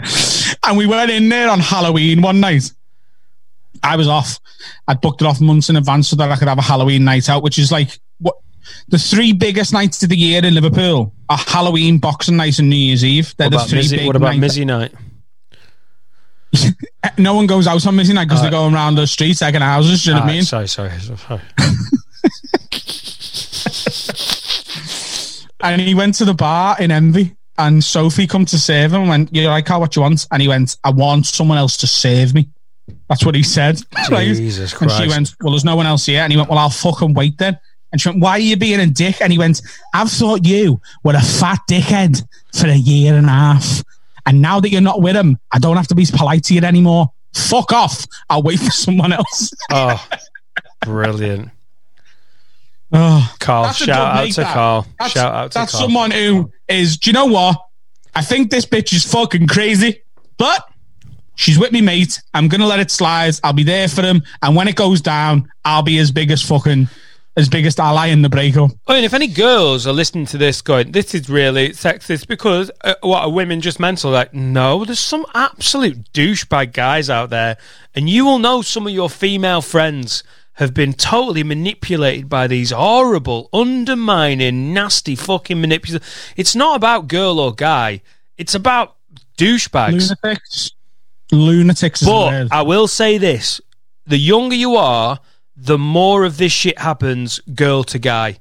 [0.63, 2.71] And we went in there on Halloween one night.
[3.81, 4.39] I was off.
[4.87, 7.29] I'd booked it off months in advance so that I could have a Halloween night
[7.29, 7.99] out, which is like
[8.87, 12.75] the three biggest nights of the year in Liverpool are Halloween, Boxing Night, and New
[12.75, 13.33] Year's Eve.
[13.37, 14.35] They're What the about, three Mizzy, big what about.
[14.35, 14.93] Mizzy night?
[17.19, 20.03] No one goes out on Mizzy night because they're going around the streets taking houses.
[20.03, 20.43] Do you know what I mean?
[20.43, 21.41] Sorry, sorry, sorry.
[25.61, 29.01] And he went to the bar in Envy, and Sophie come to save him.
[29.01, 31.77] and Went, "You're like, Carl, what you want?" And he went, "I want someone else
[31.77, 32.49] to save me."
[33.09, 33.81] That's what he said.
[34.07, 36.69] Jesus And she went, "Well, there's no one else here." And he went, "Well, I'll
[36.69, 37.57] fucking wait then."
[37.95, 39.61] And she went, "Why are you being a dick?" And he went,
[39.93, 42.21] "I've thought you were a fat dickhead
[42.53, 43.81] for a year and a half,
[44.25, 46.59] and now that you're not with him, I don't have to be polite to you
[46.59, 47.09] anymore.
[47.33, 48.05] Fuck off.
[48.29, 50.05] I'll wait for someone else." Oh,
[50.81, 51.51] brilliant.
[52.91, 54.53] Oh, Carl, shout out to that.
[54.53, 54.87] Carl.
[54.99, 55.83] That's, shout out to that's Carl.
[55.83, 56.97] someone who is.
[56.97, 57.57] Do you know what?
[58.13, 60.01] I think this bitch is fucking crazy,
[60.37, 60.65] but
[61.35, 62.21] she's with me, mate.
[62.33, 63.35] I'm gonna let it slide.
[63.43, 66.41] I'll be there for him, and when it goes down, I'll be as big as
[66.41, 66.87] fucking
[67.37, 68.71] as biggest ally in the breakup.
[68.87, 72.71] I mean, if any girls are listening to this going, this is really sexist because
[72.83, 74.11] uh, what are women just mental?
[74.11, 77.57] Like, no, there's some absolute douchebag guys out there,
[77.93, 80.23] and you will know some of your female friends
[80.53, 86.07] have been totally manipulated by these horrible, undermining, nasty fucking manipulators.
[86.37, 88.01] It's not about girl or guy,
[88.37, 88.95] it's about
[89.37, 90.15] douchebags.
[90.23, 90.71] Lunatics,
[91.31, 92.03] lunatics.
[92.05, 92.47] But.
[92.53, 93.59] I will say this:
[94.07, 95.19] the younger you are,
[95.55, 98.39] the more of this shit happens, girl to guy.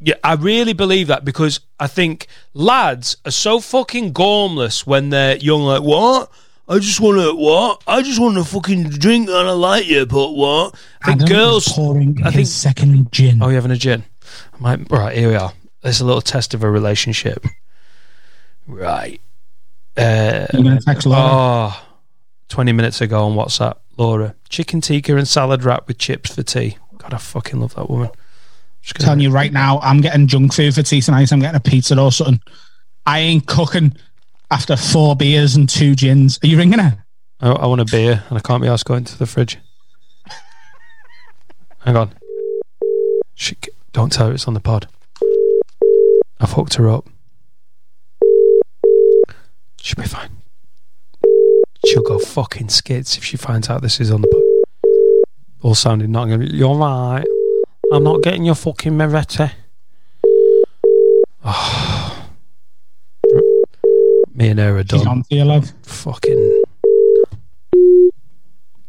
[0.00, 5.36] Yeah, I really believe that because I think lads are so fucking gormless when they're
[5.36, 5.62] young.
[5.62, 6.30] Like what?
[6.68, 7.82] I just want to what?
[7.86, 10.74] I just want to fucking drink and I like you, but what?
[11.02, 11.68] I think Adam girls.
[11.68, 12.76] pouring I his think.
[12.76, 13.42] second gin.
[13.42, 14.04] Oh, you having a gin?
[14.54, 15.52] I might, right here we are.
[15.82, 17.44] There's a little test of a relationship.
[18.66, 19.20] Right.
[19.96, 21.22] Uh, You're gonna text Laura?
[21.22, 21.86] Oh,
[22.48, 24.34] 20 minutes ago on WhatsApp, Laura.
[24.48, 26.78] Chicken tikka and salad wrap with chips for tea.
[26.98, 28.10] God, I fucking love that woman.
[28.82, 31.32] Just gonna- telling you right now, I'm getting junk food for tea tonight.
[31.32, 32.40] I'm getting a pizza or something.
[33.06, 33.94] I ain't cooking
[34.50, 36.38] after four beers and two gins.
[36.42, 37.04] Are you ringing her?
[37.40, 39.58] I, I want a beer and I can't be asked going to the fridge.
[41.80, 42.14] Hang on.
[43.34, 43.56] She,
[43.92, 44.88] don't tell her it's on the pod.
[46.40, 47.08] I've hooked her up.
[49.80, 50.30] She'll be fine.
[51.86, 54.42] She'll go fucking skits if she finds out this is on the pod.
[55.62, 57.24] All sounding not going to You're right.
[57.92, 59.50] I'm not getting your fucking Moretti.
[61.46, 62.26] Oh.
[64.34, 65.06] Me and her are She's done.
[65.08, 65.70] on to you, love.
[65.82, 66.62] Fucking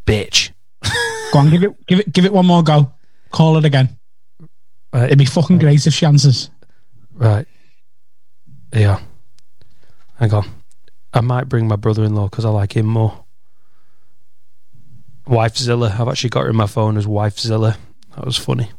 [0.05, 0.51] bitch.
[1.33, 2.91] Go on, give it, give it, give it one more go.
[3.31, 3.97] Call it again.
[4.93, 6.49] It'd be fucking great if she answers.
[7.13, 7.45] Right.
[8.73, 9.01] Yeah.
[10.17, 10.47] Hang on.
[11.15, 13.23] I might bring my brother in law because I like him more.
[15.25, 15.97] Wifezilla.
[15.97, 17.77] I've actually got her in my phone as Wifezilla.
[18.15, 18.69] That was funny.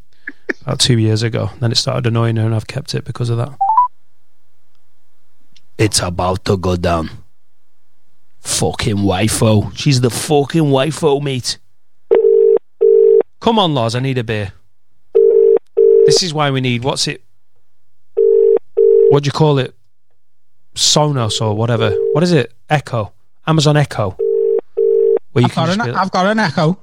[0.61, 1.51] About two years ago.
[1.61, 3.57] Then it started annoying her and I've kept it because of that.
[5.79, 7.09] It's about to go down.
[8.41, 9.75] Fucking wifo.
[9.75, 11.59] She's the fucking wifo, mate.
[13.41, 13.95] Come on, Loz.
[13.95, 14.53] I need a beer.
[16.05, 16.85] This is why we need.
[16.85, 17.23] What's it?
[19.09, 19.75] What do you call it?
[20.77, 21.91] Sonos or whatever.
[22.13, 22.53] What is it?
[22.71, 23.13] Echo.
[23.47, 24.11] Amazon Echo.
[25.33, 26.79] Where you I've got, can an, just get- I've got an Echo.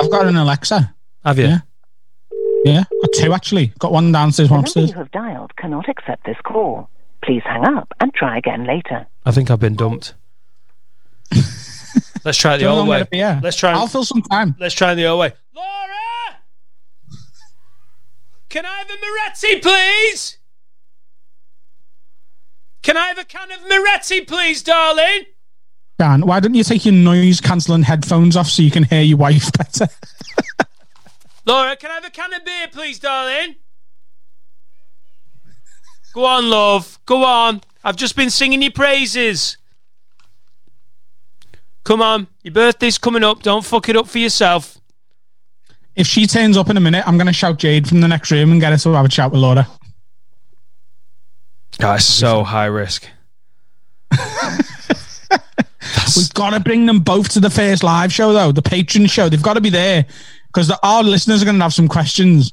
[0.00, 0.94] I've got an Alexa.
[1.24, 1.46] have you?
[1.46, 1.58] yeah.
[2.64, 3.72] Yeah, got two actually.
[3.78, 4.90] Got one downstairs, The one number upstairs.
[4.90, 6.90] you have dialed cannot accept this call.
[7.24, 9.06] Please hang up and try again later.
[9.24, 10.12] I think I've been dumped.
[12.24, 12.98] Let's try it the Go old way.
[12.98, 13.40] get a beer.
[13.42, 13.72] Let's try.
[13.72, 14.54] I'll fill some time.
[14.60, 15.32] Let's try the old way.
[15.56, 16.36] Laura,
[18.50, 20.36] can I have a Moretti, please?
[22.82, 25.24] Can I have a can of Moretti, please, darling?
[25.98, 29.18] Dan, why don't you take your noise cancelling headphones off so you can hear your
[29.18, 29.86] wife better?
[31.46, 33.56] Laura, can I have a can of beer, please, darling?
[36.14, 36.98] Go on, love.
[37.06, 37.60] Go on.
[37.84, 39.58] I've just been singing your praises.
[41.84, 42.28] Come on.
[42.42, 43.42] Your birthday's coming up.
[43.42, 44.78] Don't fuck it up for yourself.
[45.96, 48.30] If she turns up in a minute, I'm going to shout Jade from the next
[48.30, 49.68] room and get her to have a chat with Laura.
[51.80, 53.08] That's so high risk.
[56.16, 59.28] We've got to bring them both to the first live show, though, the patron show.
[59.28, 60.04] They've got to be there
[60.48, 62.52] because our listeners are going to have some questions.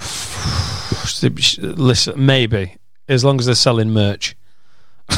[1.22, 2.76] Listen, maybe.
[3.08, 4.34] As long as they're selling merch.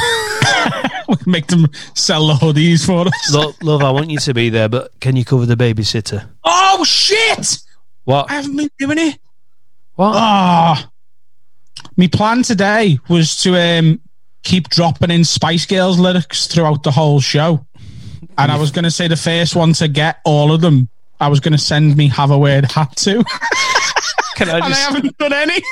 [1.09, 3.33] we can make them sell the hoodies for us.
[3.33, 6.29] Love, love, I want you to be there, but can you cover the babysitter?
[6.43, 7.59] Oh, shit!
[8.05, 8.29] What?
[8.29, 9.19] I haven't been doing it.
[9.95, 10.17] What?
[10.17, 10.91] Ah.
[11.97, 14.01] My plan today was to um,
[14.43, 17.67] keep dropping in Spice Girls lyrics throughout the whole show.
[18.39, 20.89] And I was going to say the first one to get all of them,
[21.21, 23.25] I was going to send me Have a Word Hat to.
[24.37, 25.63] Can I and I just haven't done any.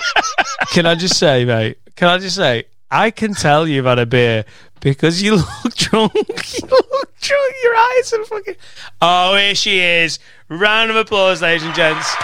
[0.72, 1.78] can I just say, mate?
[1.96, 4.44] Can I just say, I can tell you've had a beer
[4.80, 6.12] because you look drunk.
[6.14, 7.54] you look drunk.
[7.62, 8.56] Your eyes are fucking.
[9.00, 10.18] Oh, here she is.
[10.50, 12.14] Round of applause, ladies and gents.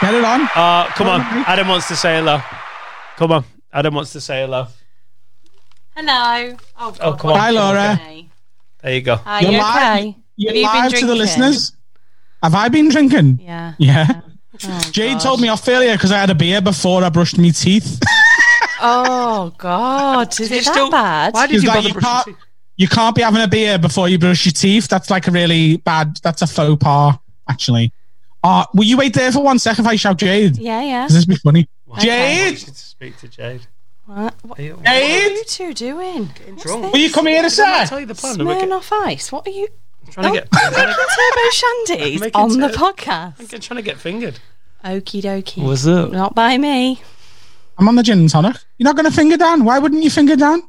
[0.00, 0.42] Get it on.
[0.54, 1.20] Uh, come on.
[1.46, 2.40] Adam wants to say hello.
[3.16, 3.44] Come on.
[3.72, 4.66] Adam wants to say hello.
[5.94, 6.56] Hello.
[6.78, 7.38] Oh, Oh, come on.
[7.38, 8.00] Hi, Laura.
[8.82, 9.20] There you go.
[9.26, 10.16] Are You're you live- okay?
[10.36, 11.18] You're Have you been live to the drinking?
[11.18, 11.72] listeners.
[12.42, 13.40] Have I been drinking?
[13.42, 13.74] Yeah.
[13.78, 14.06] Yeah.
[14.62, 15.20] Oh, Jade God.
[15.22, 17.98] told me off earlier because I had a beer before I brushed my teeth.
[18.82, 21.32] Oh God, is it that still- bad?
[21.34, 22.44] Why did She's you like, bother you brushing can't, your teeth?
[22.76, 24.88] you can't be having a beer before you brush your teeth.
[24.88, 26.18] That's like a really bad.
[26.22, 27.92] That's a faux pas, actually.
[28.42, 30.56] Uh, will you wait there for one sec if I shout Jade?
[30.56, 31.06] Yeah, yeah.
[31.06, 31.68] Does this be funny?
[31.92, 32.00] Okay.
[32.54, 33.66] Jade, to speak to Jade.
[34.06, 36.26] What, what, Are you- what are you two doing?
[36.46, 36.82] What's drunk.
[36.82, 36.92] this?
[36.92, 37.88] will you come here a Did I sec?
[37.90, 38.44] tell you the plan?
[38.44, 39.30] We're Smirnoff Ice.
[39.30, 39.68] What are you?
[40.10, 40.48] trying to Oh, get.
[40.52, 43.52] making turbo shandies Making on the podcast.
[43.54, 44.40] I'm trying to get fingered.
[44.84, 45.62] Okie dokie.
[45.62, 46.10] What's up?
[46.10, 47.00] Not by me.
[47.78, 48.56] I'm on the gin and tonic.
[48.78, 49.64] You're not going to finger down.
[49.64, 50.62] Why wouldn't you finger down?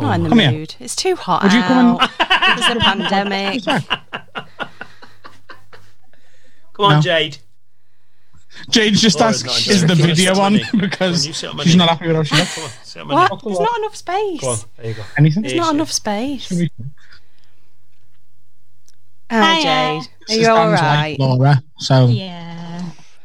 [0.00, 0.66] Not in the Come here.
[0.80, 2.10] It's too hot Would you come out.
[2.20, 3.64] It's a pandemic.
[6.78, 7.00] Come on, No.
[7.02, 7.36] Jade.
[8.70, 9.96] Jade's just Laura's asked, not is the it.
[9.98, 11.78] video Sit on on my because Can you sit on my she's knee?
[11.78, 12.54] not happy with how she looks.
[12.54, 13.32] Come on, sit on my What?
[13.32, 13.38] knee.
[13.44, 14.40] There's not enough space.
[14.40, 14.58] Go on.
[14.78, 15.02] There you go.
[15.18, 15.42] Anything?
[15.42, 16.42] There's not she enough space.
[16.46, 16.70] Should we-
[19.30, 19.62] Hi, oh, Hiya.
[19.62, 19.68] Jade.
[19.70, 21.16] Are This you all sounds like right?
[21.20, 21.62] Laura.
[21.78, 22.82] So Yeah.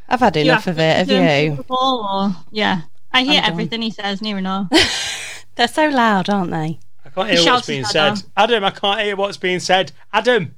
[0.10, 0.98] I've had enough of it.
[0.98, 1.56] Have you?
[1.56, 1.78] Before,
[2.12, 2.82] or, yeah.
[3.14, 3.52] I hear I'm done.
[3.52, 4.68] everything he says, near enough.
[5.56, 6.80] They're so loud, aren't they?
[7.06, 8.24] I can't He hear what's shouts being his said.
[8.36, 9.92] Adam, I can't hear what's being said.
[10.12, 10.56] Adam,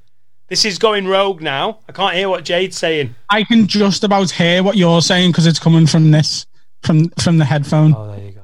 [0.47, 1.79] this is going rogue now.
[1.89, 3.15] I can't hear what Jade's saying.
[3.29, 6.45] I can just about hear what you're saying because it's coming from this,
[6.83, 7.93] from from the headphone.
[7.95, 8.41] Oh, there you go.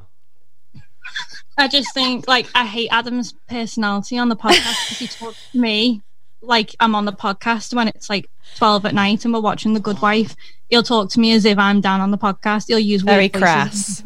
[1.57, 5.59] I just think, like, I hate Adam's personality on the podcast because he talks to
[5.59, 6.01] me
[6.41, 8.27] like I'm on the podcast when it's like
[8.57, 10.35] 12 at night and we're watching The Good Wife.
[10.69, 12.67] He'll talk to me as if I'm down on the podcast.
[12.67, 14.03] He'll use Very crass.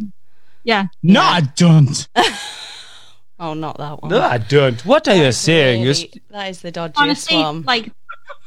[0.63, 0.87] Yeah.
[1.03, 2.07] No, I don't.
[3.39, 4.11] Oh, not that one.
[4.11, 4.83] No, I don't.
[4.85, 5.83] What are you saying?
[5.83, 7.63] Really- You're- that is the dodgiest Honestly, one.
[7.63, 7.91] like,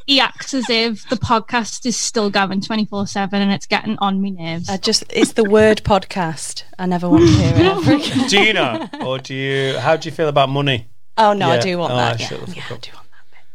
[0.07, 4.22] he acts as if the podcast is still going 24 7 and it's getting on
[4.22, 4.70] me nerves.
[4.70, 6.62] I just, it's the word podcast.
[6.78, 8.28] I never want to hear it ever again.
[8.28, 8.89] Do you know?
[9.05, 9.78] Or do you?
[9.78, 10.89] How do you feel about money?
[11.18, 12.20] Oh, no, I do want Oh, that.
[12.20, 12.28] Yeah.
[12.32, 13.07] Yeah, I do want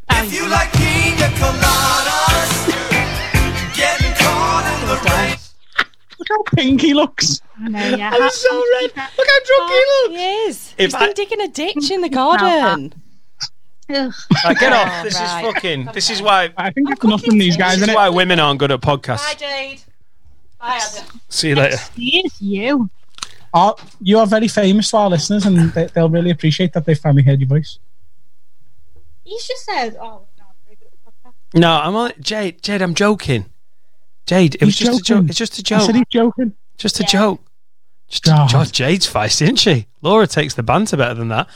[0.08, 0.24] that.
[0.26, 2.68] If you like pina coladas,
[3.74, 5.36] getting caught in the rain.
[6.30, 7.40] Look how pink he looks.
[7.60, 8.10] I know, yeah.
[8.14, 8.82] I'm so red.
[8.84, 10.56] Look how drunk he oh, He looks.
[10.56, 10.74] is.
[10.78, 12.94] If He's I- been digging a ditch in the garden.
[13.90, 14.12] Ugh.
[14.44, 15.04] Right, get Oh, off.
[15.04, 15.44] This right.
[15.44, 15.84] is fucking.
[15.92, 16.50] This is why.
[16.56, 17.96] I think that's enough from these guys, This isn't is it?
[17.96, 19.18] why women aren't good at podcasts.
[19.18, 19.82] Bye, Jade.
[20.58, 21.20] Bye, Adam.
[21.28, 21.76] See you later.
[21.96, 22.88] Yes, you.
[23.52, 26.94] Oh, you are very famous to our listeners, and they, they'll really appreciate that they
[26.94, 27.78] finally heard your voice.
[29.22, 31.60] He's just said, oh, no, I'm very good at the podcast.
[31.60, 32.62] No, I'm on Jade.
[32.62, 33.44] Jade, I'm joking.
[34.26, 35.24] Jade, it was He's just a joke.
[35.28, 35.82] It's just a joke.
[35.82, 36.54] said he's joking.
[36.78, 37.40] Just a joke.
[38.08, 38.50] Just God.
[38.52, 39.86] God, Jade's feisty, isn't she?
[40.02, 41.48] Laura takes the banter better than that.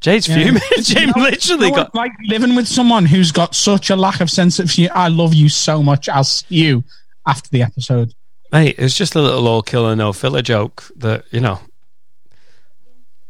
[0.00, 0.36] Jade's Yeah.
[0.36, 0.62] fuming.
[0.82, 1.94] Jim You know- literally you know got.
[1.94, 4.92] like living with someone who's got such a lack of sense of humor.
[4.94, 6.08] I love you so much.
[6.08, 6.84] I'll see you
[7.26, 8.14] after the episode.
[8.52, 11.58] Mate, it was just a little all killer no filler joke that you know.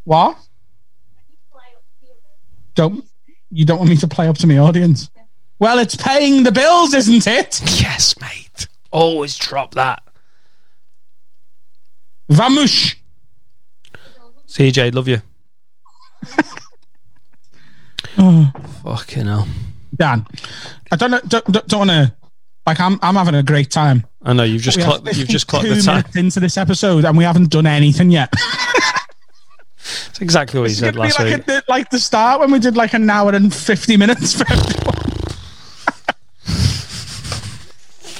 [0.04, 0.36] What?
[2.74, 3.04] Don't
[3.50, 5.08] you don't want me to play up to my audience?
[5.60, 7.60] Well, it's paying the bills, isn't it?
[7.80, 8.66] Yes, mate.
[8.94, 10.02] Always drop that.
[12.30, 12.94] Vamos.
[14.48, 14.94] CJ.
[14.94, 15.20] Love you.
[18.16, 18.52] Oh,
[18.84, 19.48] Fucking hell.
[19.96, 20.24] Dan,
[20.92, 22.14] I don't know, don't, don't, don't want to.
[22.64, 24.06] Like, I'm I'm having a great time.
[24.22, 26.04] I know you've just We have clocked, you've just clocked the 52 time.
[26.14, 28.32] into this episode, and we haven't done anything yet.
[30.10, 31.34] It's exactly what he It's said last like, week.
[31.40, 34.44] at the, like the start when we did like an hour and 50 minutes for
[34.50, 34.94] everyone.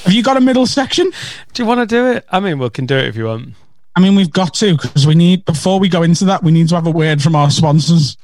[0.03, 1.11] Have you got a middle section?
[1.53, 2.25] Do you want to do it?
[2.31, 3.55] I mean, we can do it if you want.
[3.97, 6.69] I mean, we've got to because we need before we go into that, we need
[6.69, 8.17] to have a word from our sponsors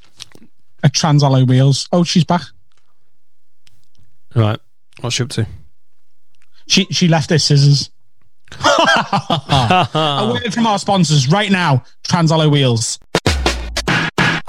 [0.82, 1.88] at TransAlloy Wheels.
[1.92, 2.42] Oh, she's back.
[4.34, 4.58] Right.
[5.00, 5.46] What's she up to?
[6.66, 7.90] She she left her scissors.
[8.64, 11.84] a word from our sponsors right now.
[12.04, 12.98] TransAlloy Wheels.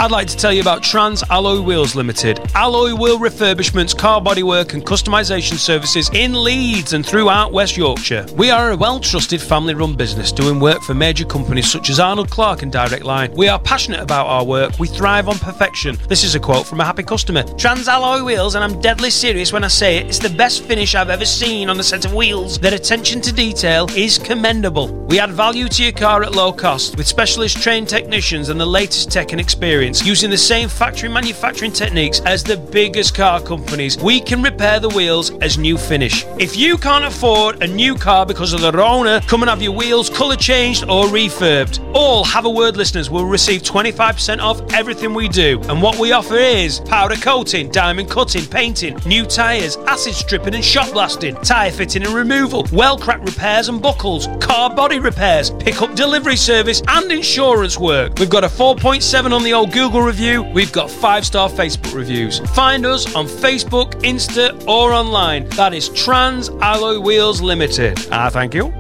[0.02, 2.40] I'd like to tell you about TransAlloy Wheels Limited.
[2.56, 8.26] Alloy wheel refurbishments, car bodywork, and customization services in Leeds and throughout West Yorkshire.
[8.36, 12.00] We are a well trusted family run business doing work for major companies such as
[12.00, 13.32] Arnold Clark and Direct Line.
[13.36, 16.00] We are passionate about our work, we thrive on perfection.
[16.08, 17.44] This is a quote from a happy customer.
[17.44, 21.12] TransAlloy Wheels, and I'm deadly serious when I say it, it's the best finish I've
[21.12, 22.58] ever seen on a set of wheels.
[22.58, 24.92] Their attention to detail is commendable.
[25.06, 28.66] We add value to your car at low cost with specialist trained technicians and the
[28.66, 33.98] latest tech and experience using the same factory manufacturing techniques as the biggest car companies.
[33.98, 36.26] We can repair the wheels as new finish.
[36.40, 39.74] If you can't afford a new car because of the owner, come and have your
[39.74, 41.80] wheels colour changed or refurbed.
[41.94, 45.60] All Have a Word listeners will receive 25% off everything we do.
[45.64, 50.64] And what we offer is powder coating, diamond cutting, painting, new tyres, acid stripping and
[50.64, 55.96] shot blasting, tyre fitting and removal, well crack repairs and buckles, car body repairs, pickup
[55.96, 58.18] delivery service and insurance work.
[58.20, 60.44] We've got a 4.7 on the old Google review.
[60.44, 62.40] We've got 5-star Facebook reviews.
[62.54, 65.50] Find us on Facebook, Insta or online.
[65.50, 67.98] That is Trans Alloy Wheels Limited.
[68.12, 68.72] Ah, thank you.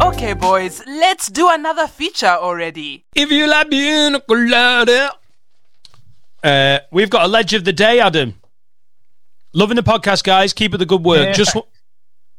[0.00, 3.04] Okay, boys, let's do another feature already.
[3.14, 5.10] If you like pina colada.
[6.44, 8.34] Uh, we've got a ledge of the day, Adam.
[9.52, 10.52] Loving the podcast, guys.
[10.52, 11.26] Keep up the good work.
[11.26, 11.32] Yeah.
[11.32, 11.62] Just, wa-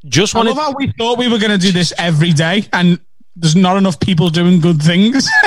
[0.05, 0.51] just I wanted.
[0.51, 2.99] love how we thought we were going to do this every day, and
[3.35, 5.27] there's not enough people doing good things.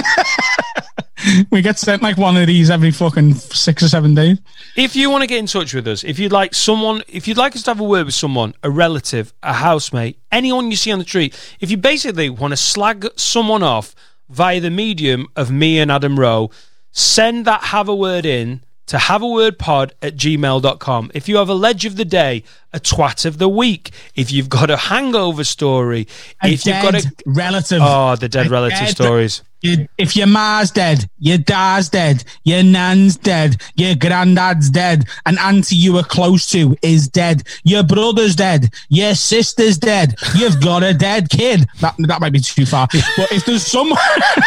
[1.51, 4.39] we get sent like one of these every fucking six or seven days.
[4.77, 7.37] If you want to get in touch with us, if you'd like someone, if you'd
[7.39, 10.93] like us to have a word with someone, a relative, a housemate, anyone you see
[10.93, 13.95] on the street, if you basically want to slag someone off
[14.29, 16.51] via the medium of me and Adam Rowe,
[16.93, 21.11] send that have a word in to have a word pod at gmail.com.
[21.13, 24.49] If you have a ledge of the day, a twat of the week, if you've
[24.49, 26.07] got a hangover story,
[26.43, 27.81] A if you've got a relative.
[27.83, 29.43] Oh, the dead relative dead- stories.
[29.67, 35.39] You- if your ma's dead, your dad's dead, your nan's dead, your granddad's dead, an
[35.39, 40.83] auntie you were close to is dead, your brother's dead, your sister's dead, you've got
[40.83, 41.67] a dead kid.
[41.81, 42.89] That, that might be too far.
[43.17, 43.99] But if there's someone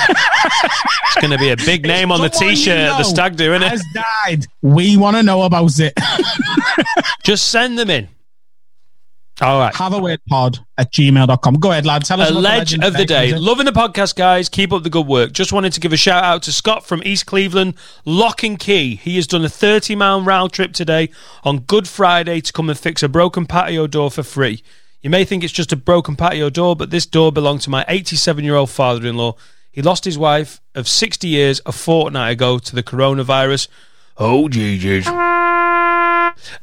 [0.10, 3.64] It's going to be a big name on the t-shirt at the stag do, isn't
[3.64, 3.70] it?
[3.70, 5.94] has died, we want to know about it.
[7.24, 8.08] Just send them in.
[9.42, 9.74] All right.
[9.76, 11.56] Have a word pod at gmail.com.
[11.56, 12.04] Go ahead, lad.
[12.04, 13.34] Tell us A ledge legend of the day.
[13.34, 14.50] Loving the podcast, guys.
[14.50, 15.32] Keep up the good work.
[15.32, 17.76] Just wanted to give a shout out to Scott from East Cleveland,
[18.06, 18.96] Lock and Key.
[18.96, 21.10] He has done a 30 mile round trip today
[21.44, 24.64] on Good Friday to come and fix a broken patio door for free.
[25.02, 27.86] You may think it's just a broken patio door, but this door belonged to my
[27.88, 29.36] 87 year old father in law.
[29.72, 33.70] He lost his wife of 60 years a fortnight ago to the coronavirus.
[34.18, 35.08] Oh, Jesus.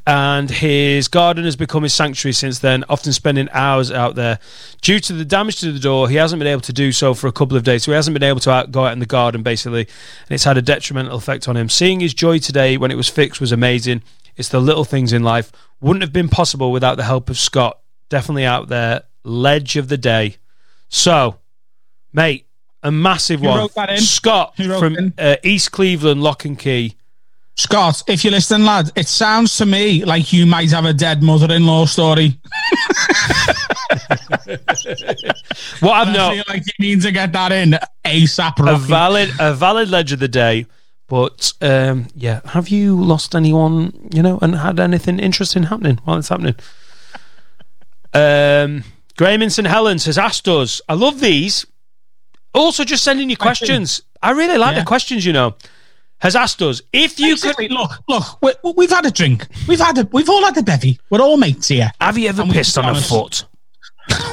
[0.07, 4.39] And his garden has become his sanctuary since then, often spending hours out there.
[4.81, 7.27] Due to the damage to the door, he hasn't been able to do so for
[7.27, 7.85] a couple of days.
[7.85, 9.83] So he hasn't been able to out, go out in the garden, basically.
[9.83, 11.69] And it's had a detrimental effect on him.
[11.69, 14.03] Seeing his joy today when it was fixed was amazing.
[14.37, 15.53] It's the little things in life.
[15.81, 17.81] Wouldn't have been possible without the help of Scott.
[18.09, 19.03] Definitely out there.
[19.25, 20.37] Ledge of the day.
[20.89, 21.39] So,
[22.13, 22.47] mate,
[22.83, 23.59] a massive Who one.
[23.59, 23.99] wrote that in?
[23.99, 26.97] Scott from uh, East Cleveland, Lock and Key.
[27.59, 31.23] Scott, if you're listening, lad, it sounds to me like you might have a dead
[31.23, 32.39] mother-in-law story.
[35.81, 38.55] What I've I no feel like you need to get that in ASAP.
[38.75, 40.67] a valid a valid ledge of the day.
[41.09, 44.09] But um, yeah, have you lost anyone?
[44.13, 46.57] You know, and had anything interesting happening while it's happening?
[48.13, 48.83] Um,
[49.17, 50.81] Graham in St Helens has asked us.
[50.89, 51.67] I love these.
[52.55, 54.03] Also, just sending you questions.
[54.23, 54.81] I really like Yeah.
[54.81, 55.25] the questions.
[55.25, 55.55] You know,
[56.19, 57.71] has asked us if you could.
[57.71, 59.47] Look, look, we, we've had a drink.
[59.69, 60.99] We've had a, we've all had a bevy.
[61.11, 61.91] We're all mates here.
[62.01, 63.45] Have you ever And pissed on a foot?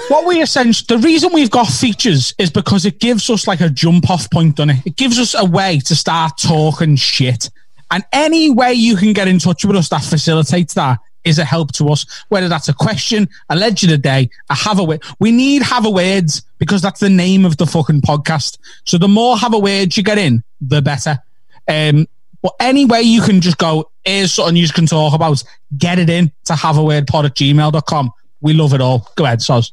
[0.07, 3.69] What we essentially, the reason we've got features is because it gives us like a
[3.69, 4.85] jump off point, doesn't it?
[4.85, 7.49] It gives us a way to start talking shit.
[7.89, 11.45] And any way you can get in touch with us that facilitates that is a
[11.45, 12.05] help to us.
[12.29, 15.03] Whether that's a question, a legend a day, a have a word.
[15.19, 18.57] We need have a words because that's the name of the fucking podcast.
[18.85, 21.19] So the more have a words you get in, the better.
[21.67, 22.07] Um,
[22.41, 25.41] but any way you can just go, here's something you can talk about,
[25.77, 28.11] get it in to have a word pod at gmail.com.
[28.41, 29.09] We love it all.
[29.15, 29.71] Go ahead, Soz.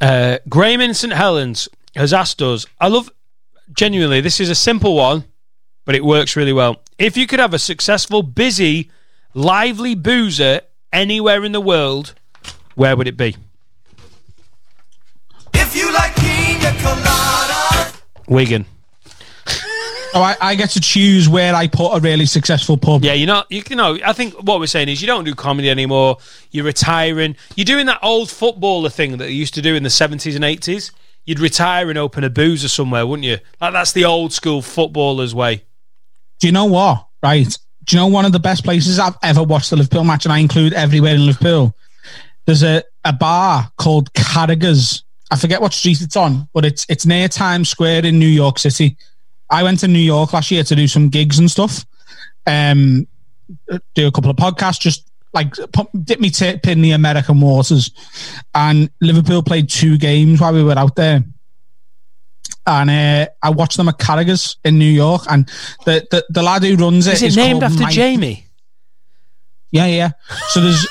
[0.00, 2.66] Uh, Graham in St Helens has asked us.
[2.80, 3.10] I love
[3.72, 4.20] genuinely.
[4.20, 5.24] This is a simple one,
[5.84, 6.80] but it works really well.
[6.98, 8.90] If you could have a successful, busy,
[9.34, 10.60] lively boozer
[10.92, 12.14] anywhere in the world,
[12.76, 13.36] where would it be?
[15.54, 17.92] If you like pina colada,
[18.28, 18.66] Wigan.
[20.12, 23.04] So I, I get to choose where I put a really successful pub.
[23.04, 23.46] Yeah, you're not.
[23.50, 26.18] You, you know, I think what we're saying is you don't do comedy anymore.
[26.50, 27.36] You're retiring.
[27.54, 30.44] You're doing that old footballer thing that you used to do in the 70s and
[30.44, 30.90] 80s.
[31.26, 33.38] You'd retire and open a boozer somewhere, wouldn't you?
[33.60, 35.62] Like that's the old school footballers way.
[36.40, 37.06] Do you know what?
[37.22, 37.56] Right.
[37.84, 40.32] Do you know one of the best places I've ever watched the Liverpool match, and
[40.32, 41.76] I include everywhere in Liverpool?
[42.46, 45.04] There's a, a bar called Carragher's.
[45.30, 48.58] I forget what street it's on, but it's it's near Times Square in New York
[48.58, 48.96] City.
[49.50, 51.84] I went to New York last year to do some gigs and stuff.
[52.46, 53.06] Um,
[53.94, 57.90] do a couple of podcasts, just like put, dip me tip in the American waters.
[58.54, 61.24] And Liverpool played two games while we were out there.
[62.66, 65.48] And uh, I watched them at Carragher's in New York, and
[65.86, 68.46] the, the, the lad who runs it Is it is named after Mike- Jamie?
[69.72, 70.10] Yeah, yeah.
[70.48, 70.86] So there's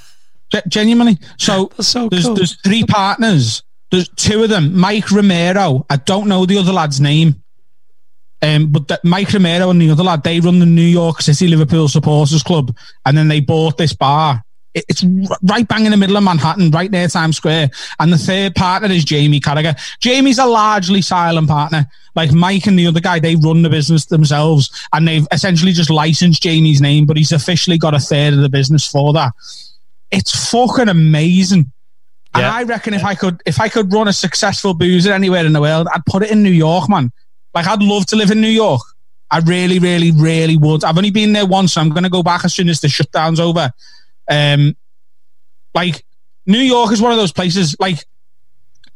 [0.52, 1.18] ge- genuinely.
[1.38, 2.34] So, so there's cool.
[2.34, 3.62] there's three partners.
[3.90, 4.76] There's two of them.
[4.78, 5.86] Mike Romero.
[5.90, 7.42] I don't know the other lad's name.
[8.40, 11.48] Um, but that Mike Romero and the other lad, they run the New York City
[11.48, 14.44] Liverpool Supporters Club, and then they bought this bar.
[14.74, 15.02] It- It's
[15.42, 17.70] right bang in the middle of Manhattan, right near Times Square.
[17.98, 19.76] And the third partner is Jamie Carragher.
[20.00, 21.88] Jamie's a largely silent partner.
[22.14, 25.90] Like Mike and the other guy, they run the business themselves, and they've essentially just
[25.90, 29.32] licensed Jamie's name, but he's officially got a third of the business for that.
[30.10, 31.72] It's fucking amazing.
[32.34, 35.54] And I reckon if I could, if I could run a successful boozer anywhere in
[35.54, 37.10] the world, I'd put it in New York, man.
[37.54, 38.82] Like I'd love to live in New York.
[39.30, 40.84] I really, really, really would.
[40.84, 42.88] I've only been there once, so I'm going to go back as soon as the
[42.88, 43.72] shutdown's over.
[44.30, 44.74] Um,
[45.74, 46.04] like
[46.46, 47.76] New York is one of those places.
[47.78, 48.04] Like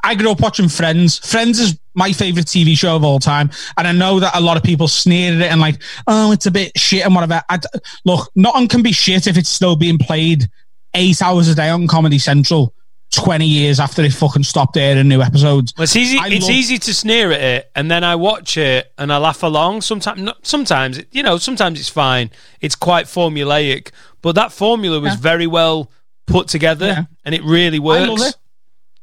[0.03, 1.19] I grew up watching Friends.
[1.19, 4.57] Friends is my favorite TV show of all time, and I know that a lot
[4.57, 7.43] of people sneered at it and like, oh, it's a bit shit and whatever.
[7.49, 7.61] I
[8.05, 10.49] look, nothing can be shit if it's still being played
[10.95, 12.75] eight hours a day on Comedy Central.
[13.13, 15.73] 20 years after they fucking stopped airing new episodes.
[15.77, 16.19] Well, it's easy.
[16.19, 19.19] I it's love- easy to sneer at it, and then I watch it and I
[19.19, 19.83] laugh along.
[19.83, 22.31] Sometimes, sometimes you know, sometimes it's fine.
[22.61, 23.91] It's quite formulaic,
[24.23, 25.21] but that formula was Yeah.
[25.21, 25.91] very well
[26.27, 28.03] put together, and it really works.
[28.03, 28.37] I love it.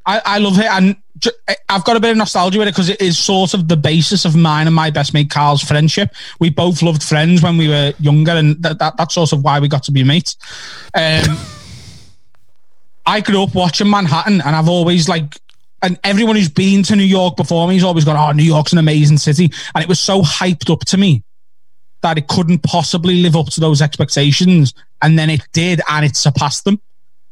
[0.06, 0.96] I, I love it, and
[1.68, 4.26] I've got a bit of nostalgia with it because it is sort of the basis
[4.26, 6.10] of mine and my best mate Carl's friendship.
[6.40, 9.60] We both loved Friends when we were younger, and that, that that's sort of why
[9.60, 10.36] we got to be mates.
[10.96, 11.38] Um,
[13.06, 15.38] I grew up watching Manhattan, and I've always like,
[15.82, 18.72] and everyone who's been to New York before me has always gone, "Oh, New York's
[18.74, 21.24] an amazing city," and it was so hyped up to me
[22.02, 26.16] that it couldn't possibly live up to those expectations, and then it did, and it
[26.16, 26.80] surpassed them.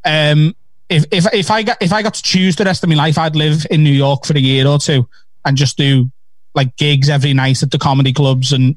[0.06, 0.56] Um,
[0.90, 3.18] if if if I got if I got to choose the rest of my life,
[3.18, 5.08] I'd live in New York for a year or two
[5.46, 6.10] and just do
[6.56, 8.76] like gigs every night at the comedy clubs and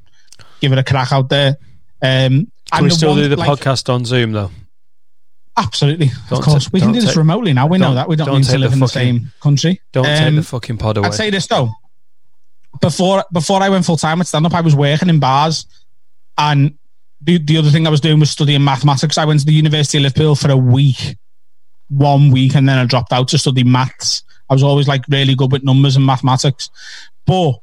[0.60, 1.56] give it a crack out there.
[2.02, 4.50] Um, Can and we the still one- do the like- podcast on Zoom though?
[5.62, 6.64] Absolutely, Don't of course.
[6.64, 7.66] ta- we can don't this take- remotely now.
[7.66, 9.80] We know that we don't, don't need to live in the same country.
[9.92, 11.08] Don't take Um, the fucking pod away.
[11.08, 11.70] I'd say this though.
[12.80, 15.66] Before before I went full time at stand up, I was working in bars,
[16.38, 16.74] and
[17.20, 19.18] the the other thing I was doing was studying mathematics.
[19.18, 21.16] I went to the University of Liverpool for a week,
[21.88, 24.22] one week, and then I dropped out to study maths.
[24.48, 26.70] I was always like really good with numbers and mathematics,
[27.26, 27.60] but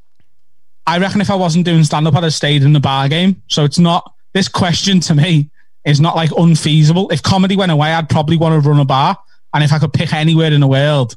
[0.86, 3.42] I reckon if I wasn't doing stand up, I'd have stayed in the bar game.
[3.48, 5.50] So it's not this question to me
[5.88, 7.10] is not like unfeasible.
[7.10, 9.16] If comedy went away, I'd probably want to run a bar,
[9.54, 11.16] and if I could pick anywhere in the world,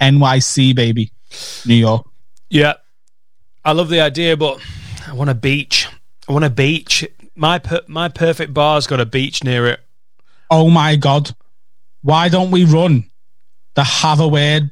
[0.00, 1.12] NYC baby,
[1.66, 2.06] New York.
[2.50, 2.74] Yeah,
[3.64, 4.60] I love the idea, but
[5.06, 5.88] I want a beach.
[6.28, 7.06] I want a beach.
[7.34, 9.80] My per- my perfect bar's got a beach near it.
[10.50, 11.34] Oh my god,
[12.02, 13.04] why don't we run
[13.74, 14.70] the Have a Word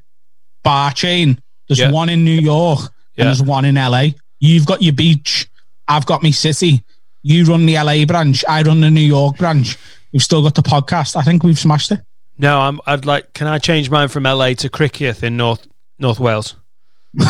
[0.62, 1.40] bar chain?
[1.68, 1.90] There's Yeah.
[1.90, 3.22] one in New York Yeah.
[3.22, 4.14] and there's one in LA.
[4.40, 5.48] You've got your beach.
[5.88, 6.82] I've got me city.
[7.26, 8.44] You run the LA branch.
[8.46, 9.78] I run the New York branch.
[10.12, 11.16] We've still got the podcast.
[11.16, 12.00] I think we've smashed it.
[12.36, 12.80] No, I'm.
[12.86, 13.32] I'd like.
[13.32, 15.66] Can I change mine from LA to Criccieth in North
[15.98, 16.54] North Wales?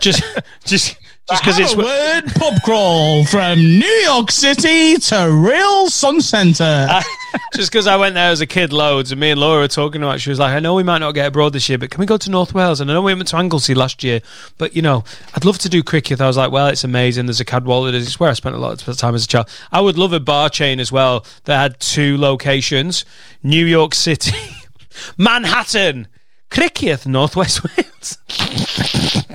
[0.00, 0.22] just,
[0.64, 0.96] just,
[1.28, 1.76] just because it's.
[1.76, 6.88] Word pub crawl from New York City to Rhyl Sun Center.
[7.54, 10.02] just because I went there as a kid loads, and me and Laura were talking
[10.02, 10.16] about.
[10.16, 11.98] it, She was like, "I know we might not get abroad this year, but can
[11.98, 14.20] we go to North Wales?" And I know we went to Anglesey last year,
[14.56, 15.02] but you know,
[15.34, 16.20] I'd love to do cricket.
[16.20, 17.26] I was like, "Well, it's amazing.
[17.26, 17.94] There's a Cadwalader.
[17.94, 19.48] It's where I spent a lot of time as a child.
[19.72, 23.04] I would love a bar chain as well that had two locations:
[23.42, 24.36] New York City,
[25.18, 26.06] Manhattan,
[26.50, 28.18] Cricket, Northwest Wales."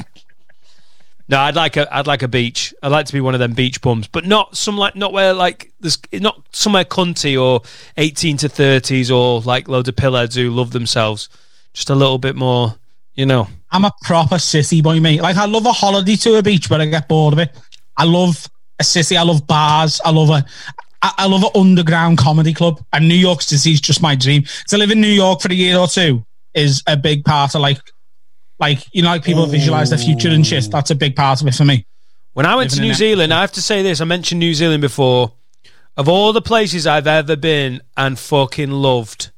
[1.31, 2.73] No, I'd like a I'd like a beach.
[2.83, 5.33] I'd like to be one of them beach bums, but not some like not where
[5.33, 7.61] like there's not somewhere cunty or
[7.95, 11.29] eighteen to thirties or like loads of pillheads who love themselves.
[11.73, 12.75] Just a little bit more,
[13.15, 13.47] you know.
[13.71, 15.21] I'm a proper city boy, mate.
[15.21, 17.57] Like I love a holiday to a beach, but I get bored of it.
[17.95, 19.15] I love a city.
[19.15, 20.01] I love bars.
[20.03, 20.45] I love a.
[21.01, 24.43] I, I love an underground comedy club, and New York City is just my dream.
[24.67, 27.61] To live in New York for a year or two is a big part of
[27.61, 27.79] like,
[28.61, 30.69] like you know, like people visualize the future and shit.
[30.71, 31.85] That's a big part of it for me.
[32.33, 32.95] When I went to Living in New.
[32.95, 33.99] Zealand, I have to say this.
[33.99, 35.33] I mentioned New Zealand before.
[35.97, 39.31] Of all the places I've ever been and fucking loved,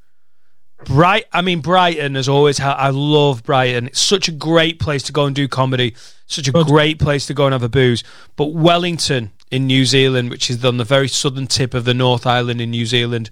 [0.85, 1.25] Bright.
[1.31, 2.75] I mean, Brighton has always had.
[2.75, 3.87] I love Brighton.
[3.87, 5.95] It's such a great place to go and do comedy.
[6.25, 8.03] Such a great place to go and have a booze.
[8.35, 12.25] But Wellington in New Zealand, which is on the very southern tip of the North
[12.25, 13.29] Island in New Zealand,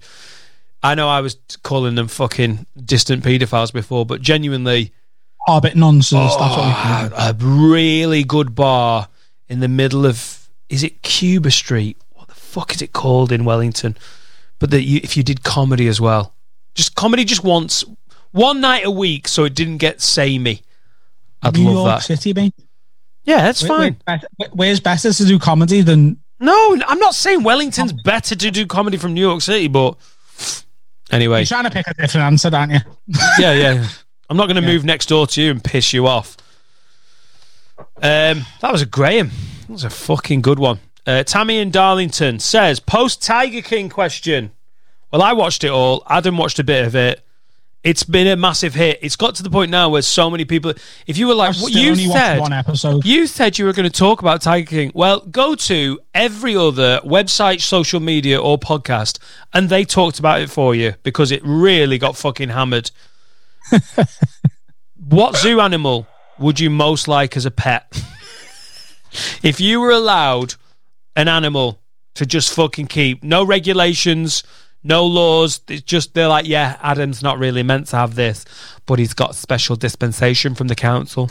[0.82, 4.92] I know I was calling them fucking distant paedophiles before, but genuinely,
[5.46, 6.34] Hobbit nonsense.
[6.36, 9.08] that's what Oh, call a really good bar
[9.48, 11.96] in the middle of is it Cuba Street?
[12.12, 13.96] What the fuck is it called in Wellington?
[14.58, 16.34] But that you, if you did comedy as well,
[16.74, 17.84] just comedy just once,
[18.30, 20.62] one night a week, so it didn't get samey.
[21.42, 22.02] I'd New love York that.
[22.04, 22.54] City, mate.
[23.24, 23.96] Yeah, that's Where- fine.
[24.04, 28.50] where- where- Where's better to do comedy than No, I'm not saying Wellington's better to
[28.50, 29.96] do comedy from New York City, but
[31.10, 32.80] anyway, You're trying to pick a different answer, aren't you?
[33.38, 33.88] yeah, yeah.
[34.32, 36.38] I'm not going to move next door to you and piss you off.
[37.98, 39.30] Um, that was a Graham.
[39.66, 40.80] That was a fucking good one.
[41.06, 44.52] Uh, Tammy in Darlington says post Tiger King question.
[45.12, 46.02] Well, I watched it all.
[46.08, 47.22] Adam watched a bit of it.
[47.84, 49.00] It's been a massive hit.
[49.02, 50.72] It's got to the point now where so many people.
[51.06, 53.04] If you were like, what you said, one episode.
[53.04, 54.92] you said you were going to talk about Tiger King.
[54.94, 59.18] Well, go to every other website, social media, or podcast,
[59.52, 62.90] and they talked about it for you because it really got fucking hammered.
[65.08, 66.06] What zoo animal
[66.38, 68.02] would you most like as a pet?
[69.42, 70.54] if you were allowed
[71.16, 71.80] an animal
[72.14, 74.42] to just fucking keep, no regulations,
[74.82, 78.44] no laws, it's just they're like, yeah, Adam's not really meant to have this,
[78.86, 81.30] but he's got special dispensation from the council.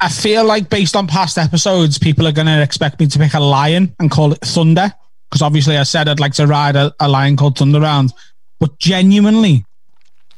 [0.00, 3.34] I feel like based on past episodes, people are going to expect me to pick
[3.34, 4.92] a lion and call it Thunder.
[5.28, 8.12] Because obviously I said I'd like to ride a, a lion called Thunder around.
[8.58, 9.64] But genuinely,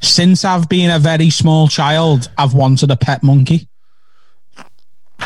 [0.03, 3.67] since I've been a very small child, I've wanted a pet monkey.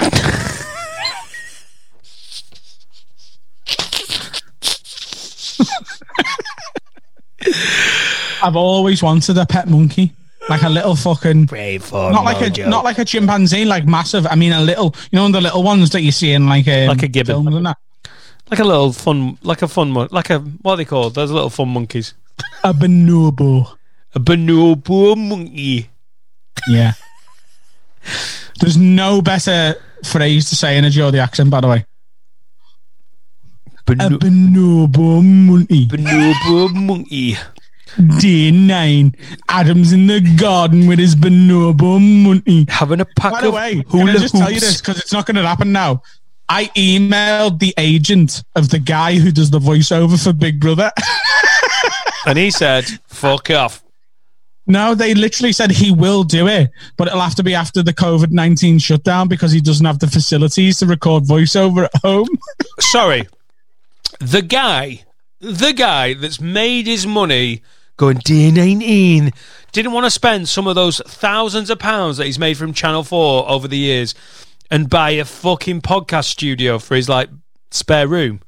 [8.41, 10.13] I've always wanted a pet monkey,
[10.49, 14.28] like a little fucking brave not like a not like a chimpanzee, like massive.
[14.28, 16.88] I mean, a little, you know, the little ones that you see in like um,
[16.88, 17.36] Like a gibbon.
[17.43, 17.78] films and that.
[18.49, 21.15] Like a little fun, like a fun like a what are they called?
[21.15, 22.13] Those little fun monkeys.
[22.63, 23.75] A bonobo.
[24.16, 25.89] A bonobo monkey.
[26.68, 26.93] Yeah.
[28.60, 31.86] There's no better phrase to say in a Geordie accent, by the way.
[33.88, 35.88] a bonobo monkey.
[35.88, 37.38] Bonobo monkey.
[38.20, 39.16] Day nine.
[39.49, 42.66] Adam's in the garden with his bonobo monkey.
[42.70, 45.14] Having a pack By the of way, can I just tell you this because it's
[45.14, 46.01] not going to happen now.
[46.49, 50.91] I emailed the agent of the guy who does the voiceover for Big Brother.
[52.26, 53.82] And he said, "Fuck off."
[54.68, 57.93] No, they literally said he will do it, but it'll have to be after the
[57.93, 62.28] COVID 19 shutdown because he doesn't have the facilities to record voiceover at home.
[62.80, 63.28] Sorry,
[64.20, 65.05] the guy,
[65.39, 67.61] the guy that's made his money
[67.95, 69.32] going day nineteen
[69.72, 73.03] didn't want to spend some of those thousands of pounds that he's made from Channel
[73.03, 74.15] Four over the years
[74.70, 77.30] and buy a fucking podcast studio for his like
[77.72, 78.41] spare room.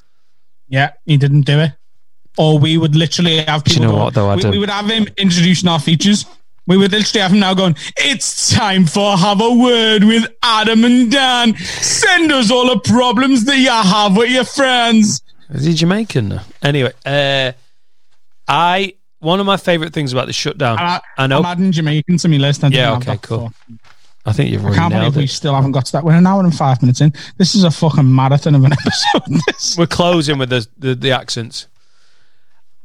[0.67, 1.72] Yeah, he didn't do it.
[2.39, 3.91] Or we would literally have Do you people.
[3.91, 4.51] know go- what, though, we, Adam?
[4.51, 6.25] we would have him introducing our features.
[6.67, 10.85] We would literally have him now going, It's time for Have a Word with Adam
[10.85, 11.57] and Dan.
[11.57, 15.21] Send us all the problems that you have with your friends.
[15.49, 16.39] Is he Jamaican?
[16.63, 17.51] Anyway, uh,
[18.47, 20.78] I one of my favourite things about the shutdown.
[20.79, 21.39] I, I know.
[21.39, 22.63] I'm adding Jamaican to my list.
[22.63, 22.95] I yeah.
[22.97, 23.17] Okay.
[23.21, 23.49] Cool.
[23.67, 23.78] before.
[24.25, 26.03] I think you've I can't believe nailed we still haven't got to that.
[26.03, 27.13] We're an hour and five minutes in.
[27.37, 28.71] This is a fucking marathon of an
[29.17, 29.78] episode.
[29.79, 31.67] We're closing with the the, the accents.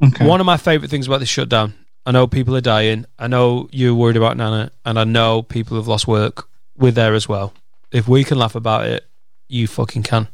[0.02, 0.26] Okay.
[0.26, 1.74] One of my favourite things about this shutdown.
[2.06, 3.06] I know people are dying.
[3.18, 6.48] I know you're worried about Nana, and I know people have lost work.
[6.76, 7.54] We're there as well.
[7.92, 9.06] If we can laugh about it,
[9.48, 10.28] you fucking can.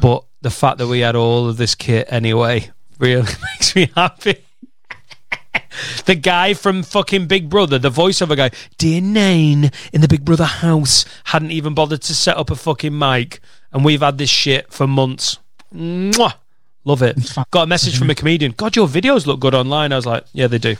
[0.00, 3.22] But the fact that we had all of this kit anyway really
[3.54, 4.44] makes me happy.
[6.06, 10.44] the guy from fucking Big Brother, the voiceover guy, Dear Nine in the Big Brother
[10.44, 13.40] house, hadn't even bothered to set up a fucking mic,
[13.72, 15.38] and we've had this shit for months.
[15.72, 16.34] Mwah!
[16.88, 17.34] Love it.
[17.50, 18.52] Got a message from a comedian.
[18.52, 19.92] God, your videos look good online.
[19.92, 20.74] I was like, yeah, they do,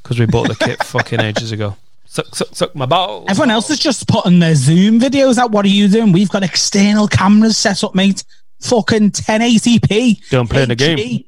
[0.00, 1.74] because we bought the kit fucking ages ago.
[2.04, 3.26] Suck, suck, suck my balls.
[3.28, 5.50] Everyone else is just putting their Zoom videos out.
[5.50, 6.12] What are you doing?
[6.12, 8.22] We've got external cameras set up, mate.
[8.60, 10.28] Fucking 1080p.
[10.30, 11.24] Don't play in the game.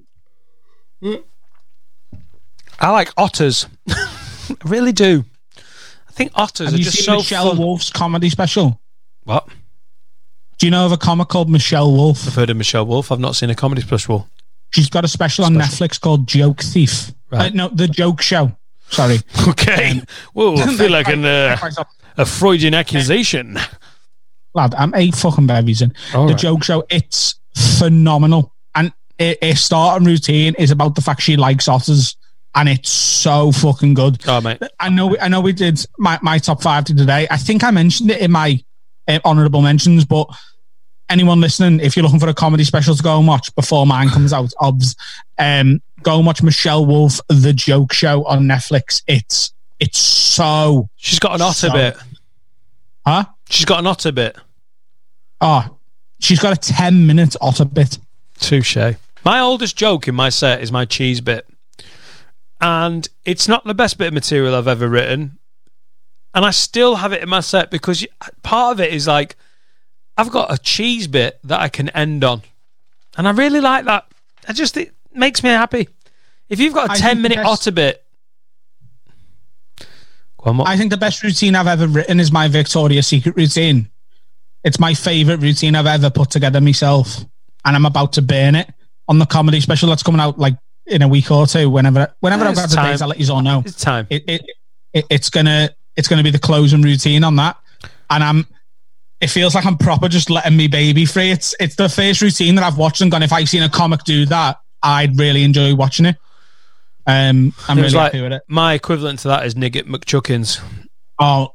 [2.78, 3.66] I like otters.
[3.88, 5.24] I really do.
[5.58, 7.58] I think otters Have are you just seen so Michelle fun.
[7.58, 8.80] Wolf's comedy special?
[9.24, 9.48] What?
[10.64, 12.26] Do you know of a comic called Michelle Wolf?
[12.26, 13.12] I've heard of Michelle Wolf.
[13.12, 14.30] I've not seen a comedy special.
[14.70, 17.12] She's got a special, on Netflix called Joke Thief.
[17.30, 17.52] Right.
[17.52, 18.50] Uh, no, The Joke Show.
[18.88, 19.18] Sorry.
[19.46, 20.00] Okay.
[20.32, 21.58] Whoa, I feel like an, uh,
[22.16, 23.58] a Freudian accusation.
[24.54, 25.92] Lad, I'm eight fucking berries in.
[26.14, 26.40] All the right.
[26.40, 28.54] Joke Show, it's phenomenal.
[28.74, 32.16] And her starting routine is about the fact she likes otters.
[32.54, 34.22] And it's so fucking good.
[34.26, 34.62] Oh, mate.
[34.80, 35.08] I know.
[35.08, 35.42] we- I know.
[35.42, 37.26] We did my, my top five to today.
[37.30, 38.64] I think I mentioned it in my
[39.06, 40.06] uh, honourable mentions.
[40.06, 40.28] But
[41.08, 44.08] anyone listening, if you're looking for a comedy special to go and watch before mine
[44.08, 44.96] comes out, obs,
[45.38, 49.02] um, go and watch Michelle Wolf, The Joke Show on Netflix.
[49.06, 50.88] It's it's so.
[50.96, 51.96] She's got an otter so- bit.
[53.06, 53.26] Huh?
[53.50, 54.36] She's got an otter bit.
[55.40, 55.76] Oh,
[56.20, 57.98] she's got a ten minute otter bit.
[58.40, 58.76] Touche.
[59.24, 61.46] My oldest joke in my set is my cheese bit.
[62.60, 65.38] And it's not the best bit of material I've ever written.
[66.34, 68.06] And I still have it in my set because
[68.42, 69.36] part of it is like,
[70.16, 72.42] I've got a cheese bit that I can end on.
[73.16, 74.06] And I really like that.
[74.48, 75.88] I just, it makes me happy.
[76.48, 78.00] If you've got a I 10 minute that's- otter bit.
[80.46, 80.60] On.
[80.60, 83.88] I think the best routine I've ever written is my Victoria's Secret routine.
[84.62, 87.16] It's my favourite routine I've ever put together myself.
[87.64, 88.70] And I'm about to burn it
[89.08, 90.54] on the comedy special that's coming out like
[90.86, 91.70] in a week or two.
[91.70, 93.62] Whenever whenever I've got the days, I'll let you all know.
[93.64, 94.06] It's time.
[94.10, 94.42] It, it,
[94.92, 97.56] it it's gonna it's gonna be the closing routine on that.
[98.10, 98.46] And I'm
[99.24, 101.30] it feels like I'm proper just letting me baby free.
[101.30, 104.04] It's it's the first routine that I've watched and gone, if I've seen a comic
[104.04, 106.16] do that, I'd really enjoy watching it.
[107.06, 108.42] Um I'm really like- happy with it.
[108.48, 110.60] My equivalent to that is Nigget McChuckins.
[111.18, 111.50] Oh,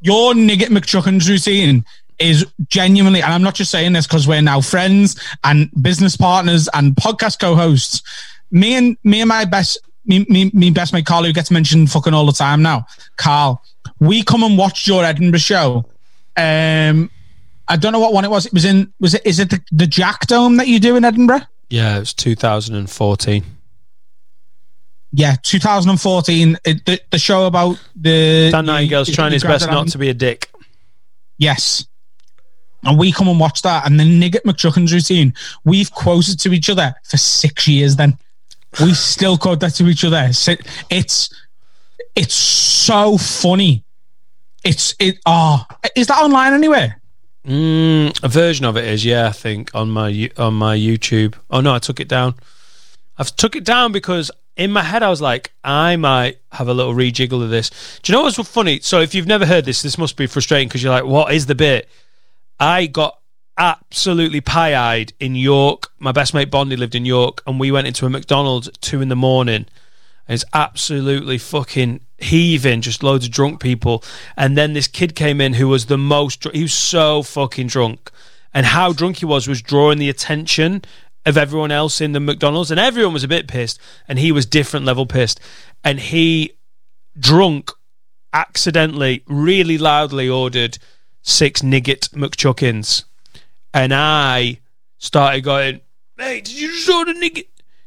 [0.00, 1.84] your Nigget McChuckins routine
[2.18, 6.68] is genuinely, and I'm not just saying this because we're now friends and business partners
[6.74, 8.02] and podcast co-hosts.
[8.50, 11.90] Me and me and my best, me, me, me best mate Carl, who gets mentioned
[11.90, 12.86] fucking all the time now.
[13.16, 13.62] Carl,
[14.00, 15.84] we come and watch your Edinburgh show.
[16.36, 17.10] Um,
[17.68, 18.46] I don't know what one it was.
[18.46, 18.92] It was in.
[19.00, 19.22] Was it?
[19.24, 21.42] Is it the, the Jack Dome that you do in Edinburgh?
[21.70, 23.44] Yeah, it was 2014.
[25.14, 26.58] Yeah, 2014.
[26.64, 30.08] It, the, the show about the Dan Nightingale's the- trying his best not to be
[30.08, 30.50] a dick.
[31.38, 31.86] Yes.
[32.84, 33.86] And we come and watch that.
[33.86, 35.34] And the Nigget McChuckins routine,
[35.64, 38.18] we've quoted to each other for six years then.
[38.80, 40.30] We still quote that to each other.
[40.90, 41.34] It's
[42.16, 43.84] it's so funny.
[44.64, 45.66] It's it oh
[45.96, 47.00] is that online anywhere?
[47.46, 51.34] Mm, a version of it is, yeah, I think on my on my YouTube.
[51.50, 52.34] Oh no, I took it down.
[53.18, 56.74] I've took it down because in my head I was like, I might have a
[56.74, 57.70] little rejiggle of this.
[58.02, 58.80] Do you know what's funny?
[58.80, 61.46] So if you've never heard this, this must be frustrating because you're like, what is
[61.46, 61.88] the bit?
[62.60, 63.18] I got
[63.58, 65.90] absolutely pie eyed in York.
[65.98, 69.08] My best mate Bondi lived in York, and we went into a McDonald's two in
[69.08, 69.66] the morning.
[70.28, 74.02] It's absolutely fucking heaving, just loads of drunk people.
[74.36, 77.66] And then this kid came in who was the most, dr- he was so fucking
[77.66, 78.10] drunk.
[78.54, 80.82] And how drunk he was was drawing the attention
[81.24, 82.70] of everyone else in the McDonald's.
[82.70, 85.40] And everyone was a bit pissed, and he was different level pissed.
[85.82, 86.52] And he,
[87.18, 87.70] drunk,
[88.32, 90.78] accidentally, really loudly ordered
[91.22, 93.04] six Nigget McChuckins.
[93.74, 94.60] And I
[94.98, 95.80] started going,
[96.16, 97.46] mate, did you just order Nigget,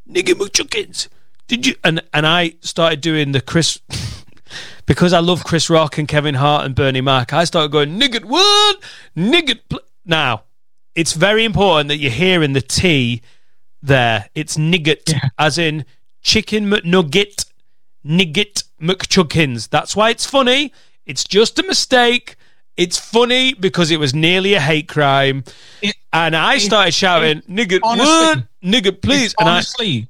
[0.10, 1.08] Nigget McChuckins?
[1.48, 1.76] Did you?
[1.84, 3.80] And, and I started doing the Chris,
[4.86, 8.26] because I love Chris Rock and Kevin Hart and Bernie Mac, I started going, Nigget
[8.26, 8.82] what?
[9.16, 9.60] Nigget.
[9.70, 9.80] Pl-.
[10.06, 10.44] Now,
[10.96, 13.22] it's very important that you're hearing the T
[13.82, 14.30] there.
[14.34, 15.86] It's Nigget, as in
[16.22, 17.46] chicken McNugget,
[18.06, 19.70] Nigget McChuckins.
[19.70, 20.72] That's why it's funny.
[21.06, 22.36] It's just a mistake.
[22.78, 25.44] It's funny because it was nearly a hate crime.
[26.12, 28.44] and I started shouting, Nigget, honestly- what?
[28.64, 29.36] Nigget, please.
[29.40, 30.10] And I, Honestly,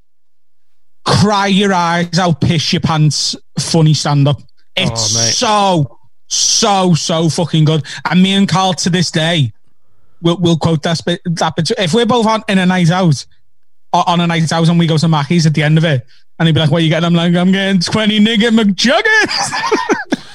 [1.05, 4.37] cry your eyes out, piss your pants, funny stand up.
[4.41, 4.45] Oh,
[4.75, 7.85] it's Oh, so, so, so fucking good.
[8.09, 9.53] And me and Carl to this day,
[10.21, 11.21] we'll, we'll quote that bit.
[11.25, 11.71] That bit.
[11.77, 13.25] If we're both on in a night out,
[13.93, 16.05] on a night out, and we go to Mackey's at the end of it,
[16.37, 20.21] and he'd be like, "What are you getting?" I'm like, "I'm getting twenty nigger McJuggins."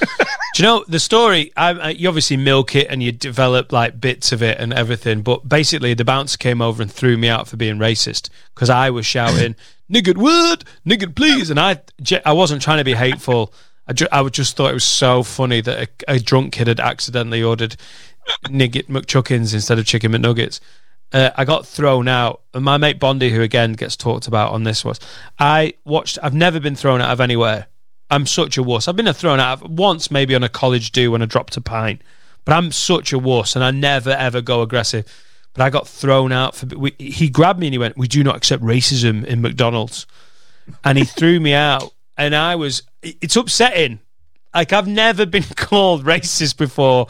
[0.53, 1.53] Do you know the story?
[1.55, 5.21] I, I, you obviously milk it and you develop like bits of it and everything,
[5.21, 8.89] but basically the bouncer came over and threw me out for being racist because I
[8.89, 9.55] was shouting
[9.91, 11.81] "nigger word, nigger please," and I
[12.25, 13.53] I wasn't trying to be hateful.
[13.87, 16.79] I, ju- I just thought it was so funny that a, a drunk kid had
[16.79, 17.75] accidentally ordered
[18.45, 20.59] nigget McChuckins instead of chicken McNuggets.
[21.11, 24.63] Uh, I got thrown out, and my mate Bondi, who again gets talked about on
[24.63, 24.99] this, was
[25.37, 26.17] I watched.
[26.23, 27.67] I've never been thrown out of anywhere.
[28.09, 28.87] I'm such a wuss.
[28.87, 31.61] I've been thrown out of once, maybe on a college do when I dropped a
[31.61, 32.01] pint,
[32.45, 35.05] but I'm such a wuss, and I never ever go aggressive.
[35.53, 36.65] But I got thrown out for.
[36.67, 40.05] We, he grabbed me and he went, "We do not accept racism in McDonald's,"
[40.85, 42.83] and he threw me out, and I was.
[43.01, 43.99] It's upsetting.
[44.53, 47.07] Like I've never been called racist before.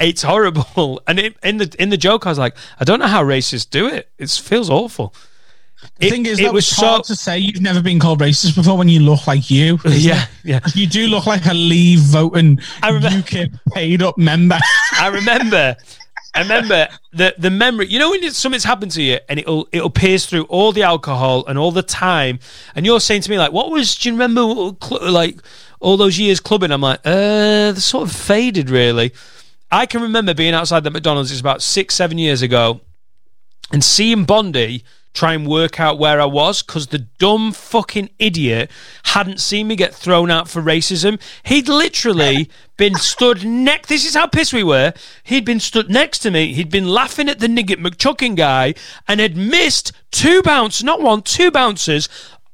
[0.00, 1.00] It's horrible.
[1.06, 3.68] And it, in the in the joke, I was like, I don't know how racists
[3.68, 4.08] do it.
[4.18, 5.14] It feels awful.
[6.00, 8.00] The It- thing is, it that was was hard so- to say you've never been
[8.00, 9.78] called racist before when you look like you.
[9.84, 10.28] Yeah, it?
[10.44, 10.60] yeah.
[10.74, 14.58] You do look like a Leave voting I remember- UKIP paid up member.
[14.94, 15.76] I remember.
[16.34, 17.88] I remember the the memory.
[17.88, 21.44] You know when something's happened to you and it'll it'll pierce through all the alcohol
[21.46, 22.38] and all the time,
[22.74, 23.96] and you're saying to me like, "What was?
[23.96, 24.42] Do you remember
[25.00, 25.38] like
[25.80, 29.12] all those years clubbing?" I'm like, "Uh, they're sort of faded, really."
[29.70, 31.30] I can remember being outside the McDonald's.
[31.30, 32.80] It's about six, seven years ago,
[33.72, 34.84] and seeing Bondi
[35.18, 38.70] try and work out where I was because the dumb fucking idiot
[39.04, 41.20] hadn't seen me get thrown out for racism.
[41.42, 43.88] He'd literally been stood next.
[43.88, 44.92] This is how pissed we were.
[45.24, 46.54] He'd been stood next to me.
[46.54, 48.74] He'd been laughing at the nigget McChucking guy
[49.08, 52.08] and had missed two bounces, not one, two bounces.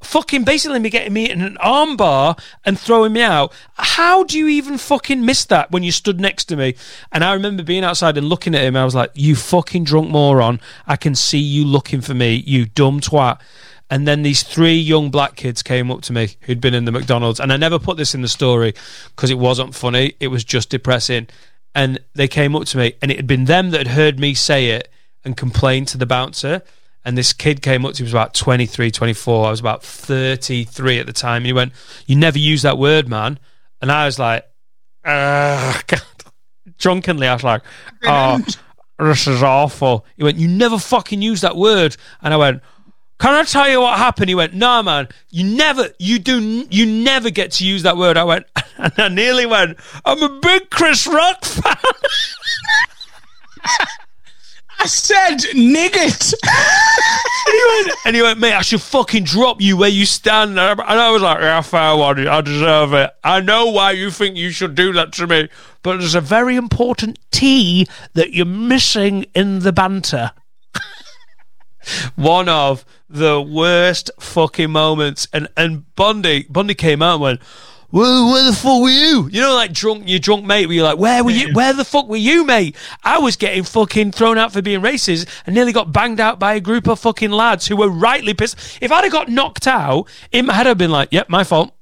[0.05, 3.52] Fucking basically me getting me in an armbar and throwing me out.
[3.74, 6.76] How do you even fucking miss that when you stood next to me?
[7.10, 8.76] And I remember being outside and looking at him.
[8.76, 10.60] I was like, "You fucking drunk moron!
[10.86, 13.39] I can see you looking for me, you dumb twat."
[13.90, 16.93] And then these three young black kids came up to me who'd been in the
[16.93, 18.74] McDonald's, and I never put this in the story
[19.14, 20.14] because it wasn't funny.
[20.20, 21.28] It was just depressing.
[21.74, 24.32] And they came up to me, and it had been them that had heard me
[24.35, 24.89] say it
[25.24, 26.62] and complained to the bouncer.
[27.05, 29.47] And this kid came up to me, he was about 23, 24.
[29.47, 31.39] I was about 33 at the time.
[31.39, 31.72] And he went,
[32.06, 33.39] You never use that word, man.
[33.82, 34.44] And I was like,
[35.05, 36.02] ah, Ugh, God.
[36.78, 37.62] Drunkenly, I was like,
[38.05, 38.40] Oh,
[38.98, 40.06] this is awful.
[40.16, 41.97] He went, You never fucking use that word.
[42.22, 42.62] And I went,
[43.20, 44.31] Can I tell you what happened?
[44.31, 46.40] He went, Nah, man, you never, you do,
[46.70, 48.16] you never get to use that word.
[48.16, 48.47] I went,
[48.78, 51.76] and I nearly went, I'm a big Chris Rock fan.
[54.78, 56.34] I said nigget.
[57.46, 60.59] And he went, and he went, mate, I should fucking drop you where you stand.
[60.59, 62.26] And I, was like, yeah, fair one.
[62.26, 63.10] I deserve it.
[63.22, 65.51] I know why you think you should do that to me,
[65.82, 70.32] but there's a very important T that you're missing in the banter.
[72.14, 75.28] One of the worst fucking moments.
[75.32, 77.40] And and Bondi Bondi came out and went,
[77.94, 79.28] where, where the fuck were you?
[79.30, 81.52] You know, like drunk, your drunk mate, where you're like, where were you?
[81.52, 82.74] Where the fuck were you, mate?
[83.04, 86.54] I was getting fucking thrown out for being racist and nearly got banged out by
[86.54, 88.56] a group of fucking lads who were rightly pissed.
[88.80, 91.72] If I'd have got knocked out, my head I'd been like, yep, my fault.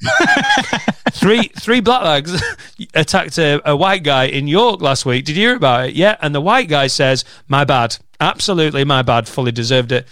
[1.10, 2.40] three three black lads
[2.94, 5.24] attacked a, a white guy in York last week.
[5.24, 5.94] Did you hear about it?
[5.96, 10.06] Yeah, and the white guy says, "My bad, absolutely my bad, fully deserved it."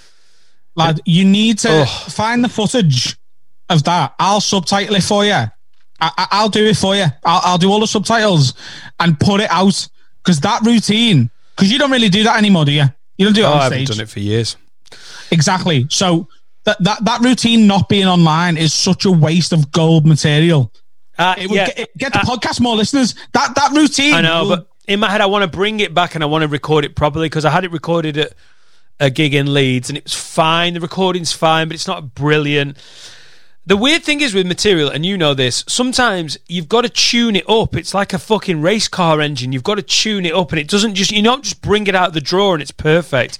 [0.74, 2.10] Lad, you need to Ugh.
[2.10, 3.16] find the footage
[3.68, 4.14] of that.
[4.18, 5.32] I'll subtitle it for you.
[5.32, 5.50] I,
[6.00, 7.06] I, I'll do it for you.
[7.24, 8.54] I'll, I'll do all the subtitles
[9.00, 9.88] and put it out
[10.22, 11.30] because that routine.
[11.56, 12.84] Because you don't really do that anymore, do you?
[13.16, 14.56] You don't do it Oh, on I haven't done it for years.
[15.30, 15.86] Exactly.
[15.90, 16.28] So
[16.64, 20.72] that, that that routine not being online is such a waste of gold material.
[21.18, 23.14] Uh, It would yeah, get, get the podcast more listeners.
[23.32, 24.14] That that routine.
[24.14, 26.26] I know, will- but in my head, I want to bring it back and I
[26.28, 28.32] want to record it properly because I had it recorded at
[29.00, 30.74] a gig in Leeds and it was fine.
[30.74, 32.78] The recording's fine, but it's not brilliant.
[33.68, 37.36] The weird thing is with material, and you know this, sometimes you've got to tune
[37.36, 37.76] it up.
[37.76, 39.52] It's like a fucking race car engine.
[39.52, 41.94] You've got to tune it up, and it doesn't just, you don't just bring it
[41.94, 43.38] out the drawer and it's perfect.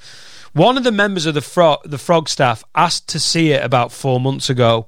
[0.52, 3.90] One of the members of the frog, the frog staff asked to see it about
[3.90, 4.86] four months ago,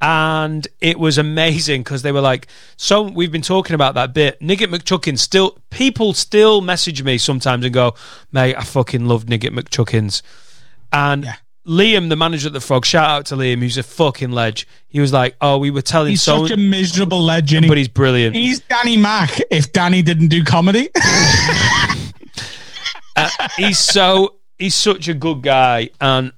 [0.00, 2.46] and it was amazing because they were like,
[2.76, 7.64] "So we've been talking about that bit." Nigget McChuckins still, people still message me sometimes
[7.64, 7.96] and go,
[8.30, 10.22] "Mate, I fucking love Nigget McChuckins,"
[10.92, 11.34] and.
[11.66, 14.68] Liam, the manager at the Frog, shout out to Liam, who's a fucking ledge.
[14.86, 17.66] He was like, "Oh, we were telling he's so, such a miserable legend.
[17.66, 20.88] but he's brilliant." He's Danny Mac if Danny didn't do comedy.
[23.18, 26.34] Uh, he's so he's such a good guy, and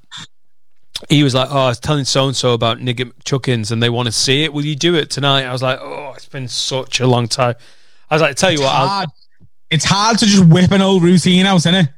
[1.08, 3.90] he was like, "Oh, I was telling so and so about Nigget McChuckins, and they
[3.90, 4.52] want to see it.
[4.52, 7.56] Will you do it tonight?" I was like, "Oh, it's been such a long time."
[8.08, 9.08] I was like, "Tell you it's what, hard.
[9.70, 11.88] It's hard to just whip an old routine out, isn't it?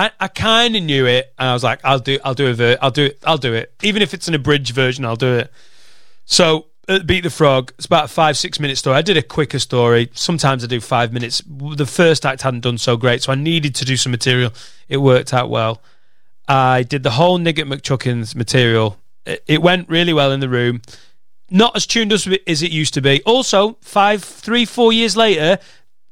[0.00, 2.54] I, I kind of knew it, and I was like, I'll do, I'll do a
[2.54, 5.34] ver- I'll do it, I'll do it, even if it's an abridged version, I'll do
[5.34, 5.52] it.
[6.24, 8.96] So, at Beat the Frog, it's about a five, six minute story.
[8.96, 10.10] I did a quicker story.
[10.14, 11.42] Sometimes I do five minutes.
[11.46, 14.52] The first act hadn't done so great, so I needed to do some material.
[14.88, 15.82] It worked out well.
[16.48, 18.96] I did the whole Nigget McChuckins material.
[19.26, 20.80] It, it went really well in the room.
[21.50, 23.22] Not as tuned up as it used to be.
[23.24, 25.58] Also, five, three, four years later,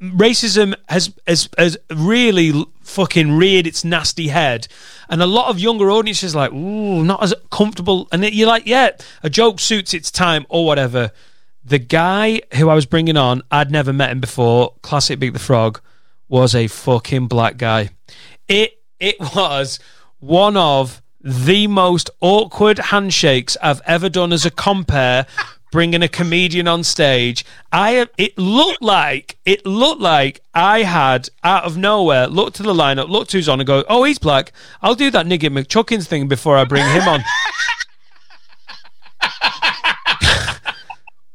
[0.00, 4.68] racism has has has really fucking reared its nasty head,
[5.08, 8.08] and a lot of younger audiences like, ooh, not as comfortable.
[8.12, 8.90] And you're like, yeah,
[9.22, 11.12] a joke suits its time or whatever.
[11.64, 14.74] The guy who I was bringing on, I'd never met him before.
[14.82, 15.80] Classic Beat the Frog
[16.28, 17.90] was a fucking black guy.
[18.46, 19.78] It it was
[20.20, 25.26] one of the most awkward handshakes I've ever done as a compare
[25.70, 27.44] bringing a comedian on stage.
[27.72, 32.74] I it looked like it looked like I had out of nowhere looked to the
[32.74, 34.52] lineup, looked to who's on, and go, "Oh, he's black.
[34.82, 37.20] I'll do that Niggy McChuckins thing before I bring him on."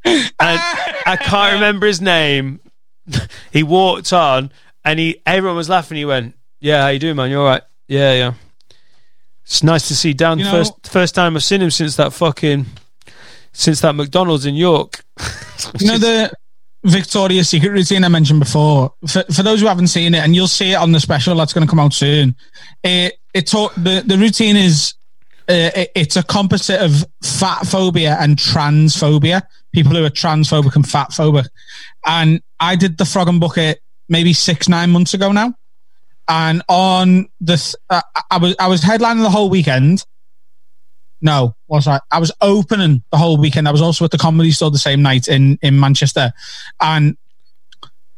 [0.05, 2.59] and I can't remember his name.
[3.51, 4.51] he walked on,
[4.83, 5.97] and he everyone was laughing.
[5.97, 7.29] He went, "Yeah, how you doing, man?
[7.31, 7.63] You all right?
[7.87, 8.33] Yeah, yeah."
[9.45, 10.39] It's nice to see Dan.
[10.39, 12.65] You know- first first time I've seen him since that fucking
[13.53, 15.03] since that McDonald's in York.
[15.79, 16.31] You know the
[16.83, 18.93] Victoria's Secret routine I mentioned before.
[19.07, 21.53] For, for those who haven't seen it, and you'll see it on the special that's
[21.53, 22.35] going to come out soon.
[22.83, 24.95] It it the the routine is
[25.47, 29.43] uh, it- it's a composite of fat phobia and transphobia.
[29.73, 31.47] People who are transphobic and fat phobic.
[32.05, 35.55] And I did the Frog and Bucket maybe six nine months ago now.
[36.27, 40.05] And on this, uh, I was I was headlining the whole weekend.
[41.23, 42.01] No, was I?
[42.11, 43.67] I was opening the whole weekend.
[43.67, 46.33] I was also at the comedy store the same night in in Manchester,
[46.81, 47.15] and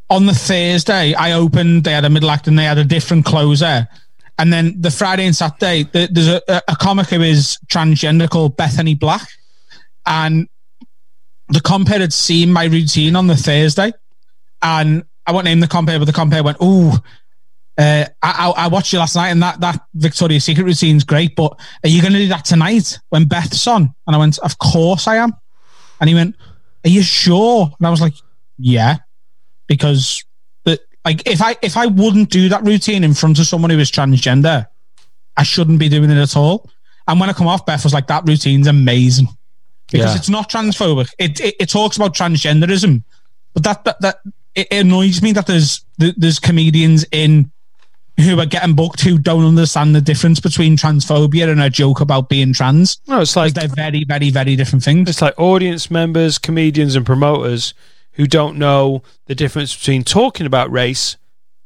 [0.09, 1.83] on the Thursday I opened.
[1.83, 3.87] They had a middle act and they had a different closer.
[4.37, 8.57] And then the Friday and Saturday, th- there's a, a comic who is transgender called
[8.57, 9.25] Bethany Black,
[10.05, 10.49] and
[11.49, 13.93] the compare had seen my routine on the Thursday,
[14.63, 16.93] and I won't name the compare, but the compare went, "Ooh,
[17.77, 21.35] uh, I, I, I watched you last night, and that that Victoria's Secret routine's great.
[21.35, 24.57] But are you going to do that tonight when Beth's on?" And I went, "Of
[24.59, 25.33] course I am."
[25.99, 26.35] And he went,
[26.85, 28.13] "Are you sure?" And I was like,
[28.57, 28.97] "Yeah,"
[29.67, 30.23] because
[30.63, 33.79] the, like if I if I wouldn't do that routine in front of someone who
[33.79, 34.67] is transgender,
[35.37, 36.69] I shouldn't be doing it at all.
[37.07, 39.27] And when I come off, Beth was like, "That routine's amazing."
[39.91, 40.17] Because Yeah.
[40.17, 41.11] it's not transphobic.
[41.19, 43.03] It, it it talks about transgenderism,
[43.53, 44.15] but that that, that
[44.55, 47.51] it annoys me that there's there's comedians in
[48.17, 52.29] who are getting booked who don't understand the difference between transphobia and a joke about
[52.29, 52.99] being trans.
[53.07, 55.09] No, it's like they're very, very, very different things.
[55.09, 57.73] It's like audience members, comedians, and promoters
[58.13, 61.17] who don't know the difference between talking about race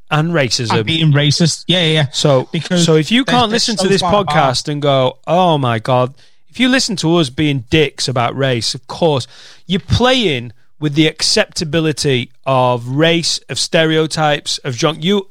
[0.09, 0.77] and racism.
[0.77, 1.65] And being racist.
[1.67, 2.07] Yeah, yeah, yeah.
[2.11, 5.77] So, Because so if you can't listen so to this podcast and go, "Oh my
[5.77, 6.15] god,"
[6.49, 9.27] if you listen to us being dicks about race, of course
[9.67, 15.03] you're playing with the acceptability of race, of stereotypes, of junk.
[15.03, 15.27] You,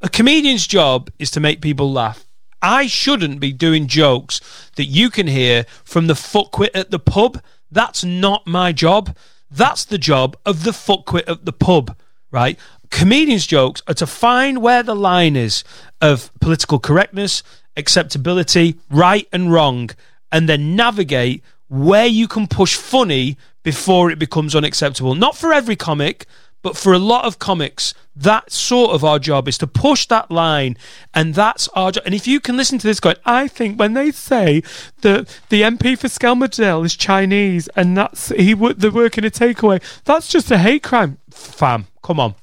[0.00, 2.24] a comedian's job is to make people laugh.
[2.60, 4.40] I shouldn't be doing jokes
[4.76, 7.40] that you can hear from the fuckwit at the pub.
[7.70, 9.16] That's not my job.
[9.50, 11.96] That's the job of the fuckwit at the pub,
[12.30, 12.58] right?
[12.90, 15.62] Comedians' jokes are to find where the line is
[16.00, 17.42] of political correctness,
[17.76, 19.90] acceptability, right and wrong,
[20.32, 25.14] and then navigate where you can push funny before it becomes unacceptable.
[25.14, 26.26] Not for every comic,
[26.62, 30.30] but for a lot of comics, that's sort of our job is to push that
[30.30, 30.76] line,
[31.14, 32.02] and that's our job.
[32.04, 34.62] And if you can listen to this, going, I think when they say
[35.02, 39.80] that the MP for Skelmersdale is Chinese and that's he wo- they're working a takeaway,
[40.04, 41.18] that's just a hate crime.
[41.30, 42.34] Fam, come on.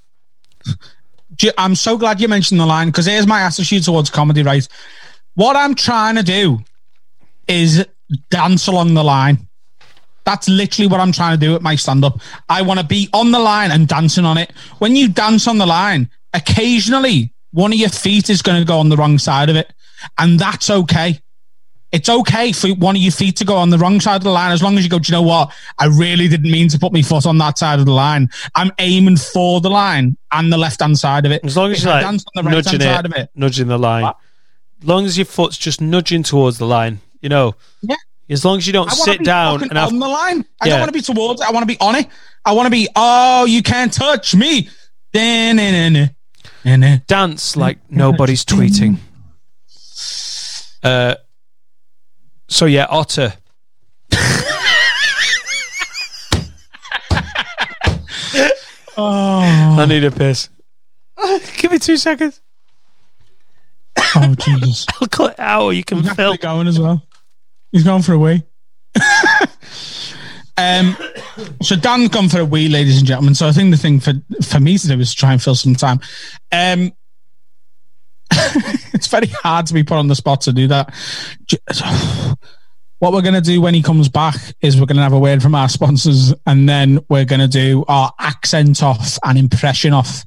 [1.58, 4.66] I'm so glad you mentioned the line because here's my attitude towards comedy, right?
[5.34, 6.60] What I'm trying to do
[7.48, 7.86] is
[8.30, 9.48] dance along the line.
[10.26, 12.20] That's literally what I'm trying to do at my stand up.
[12.50, 14.52] I want to be on the line and dancing on it.
[14.80, 18.80] When you dance on the line, occasionally one of your feet is going to go
[18.80, 19.72] on the wrong side of it.
[20.18, 21.20] And that's okay.
[21.92, 24.32] It's okay for one of your feet to go on the wrong side of the
[24.32, 25.54] line as long as you go, do you know what?
[25.78, 28.30] I really didn't mean to put my foot on that side of the line.
[28.56, 31.46] I'm aiming for the line and the left hand side of it.
[31.46, 33.30] As long as you're I like dance on the right nudging hand side of it.
[33.36, 34.04] nudging the line.
[34.82, 37.56] As long as your foot's just nudging towards the line, you know.
[37.82, 37.96] Yeah.
[38.30, 40.46] As long as you don't sit down and have on the line.
[40.62, 40.72] I Yeah.
[40.74, 41.48] don't want to be towards it.
[41.48, 42.08] I want to be on it.
[42.44, 44.70] I want to be, oh, you can't touch me.
[45.14, 45.96] Dance
[47.56, 48.98] like nobody's tweeting.
[50.84, 51.16] Uh,
[52.48, 53.34] so yeah, Otter.
[58.98, 60.50] Oh, I need a piss.
[61.58, 62.42] Give me two seconds.
[64.16, 64.86] oh Jesus.
[65.02, 65.64] I'll cut it out.
[65.64, 66.38] Or you can He's film.
[66.38, 67.05] going as well.
[67.76, 68.42] He's gone for a wee.
[70.56, 70.96] um,
[71.62, 73.36] so Dan's gone for a wee, ladies and gentlemen.
[73.36, 75.76] So I think the thing for for me to do is try and fill some
[75.76, 76.00] time.
[76.54, 76.94] Um,
[78.94, 80.94] it's very hard to be put on the spot to do that.
[83.00, 85.20] What we're going to do when he comes back is we're going to have a
[85.20, 89.92] word from our sponsors, and then we're going to do our accent off and impression
[89.92, 90.24] off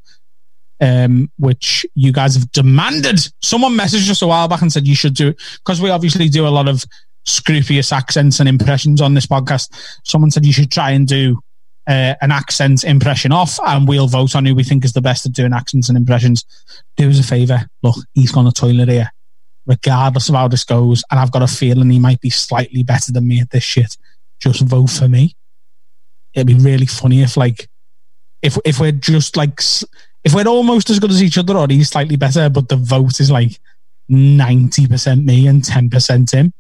[0.81, 3.20] um, which you guys have demanded.
[3.41, 6.29] Someone messaged us a while back and said you should do it because we obviously
[6.29, 6.85] do a lot of
[7.29, 9.71] scroopious accents and impressions on this podcast.
[10.05, 11.41] Someone said you should try and do
[11.87, 15.27] uh, an accent impression off, and we'll vote on who we think is the best
[15.27, 16.45] at doing accents and impressions.
[16.97, 17.69] Do us a favor.
[17.83, 19.11] Look, he's gone to toilet here,
[19.67, 23.13] regardless of how this goes, and I've got a feeling he might be slightly better
[23.13, 23.97] than me at this shit.
[24.41, 25.35] just vote for me.
[26.35, 27.69] It'd be really funny if like
[28.43, 29.61] if if we're just like
[30.25, 33.19] if we're almost as good as each other or he's slightly better, but the vote
[33.21, 33.59] is like
[34.09, 36.53] ninety percent me and ten percent him.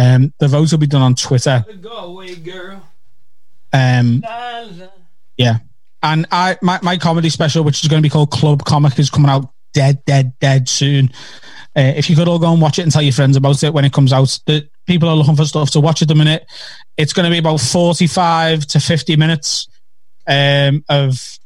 [0.00, 1.62] Um, the votes will be done on Twitter.
[1.82, 2.82] Go away, girl.
[3.70, 4.24] Um,
[5.36, 5.58] yeah,
[6.02, 9.10] and I my, my comedy special, which is going to be called Club Comic, is
[9.10, 11.12] coming out dead, dead, dead soon.
[11.76, 13.74] Uh, if you could all go and watch it and tell your friends about it
[13.74, 16.46] when it comes out, the people are looking for stuff to watch at the minute.
[16.96, 19.68] It's going to be about forty-five to fifty minutes
[20.26, 21.38] um, of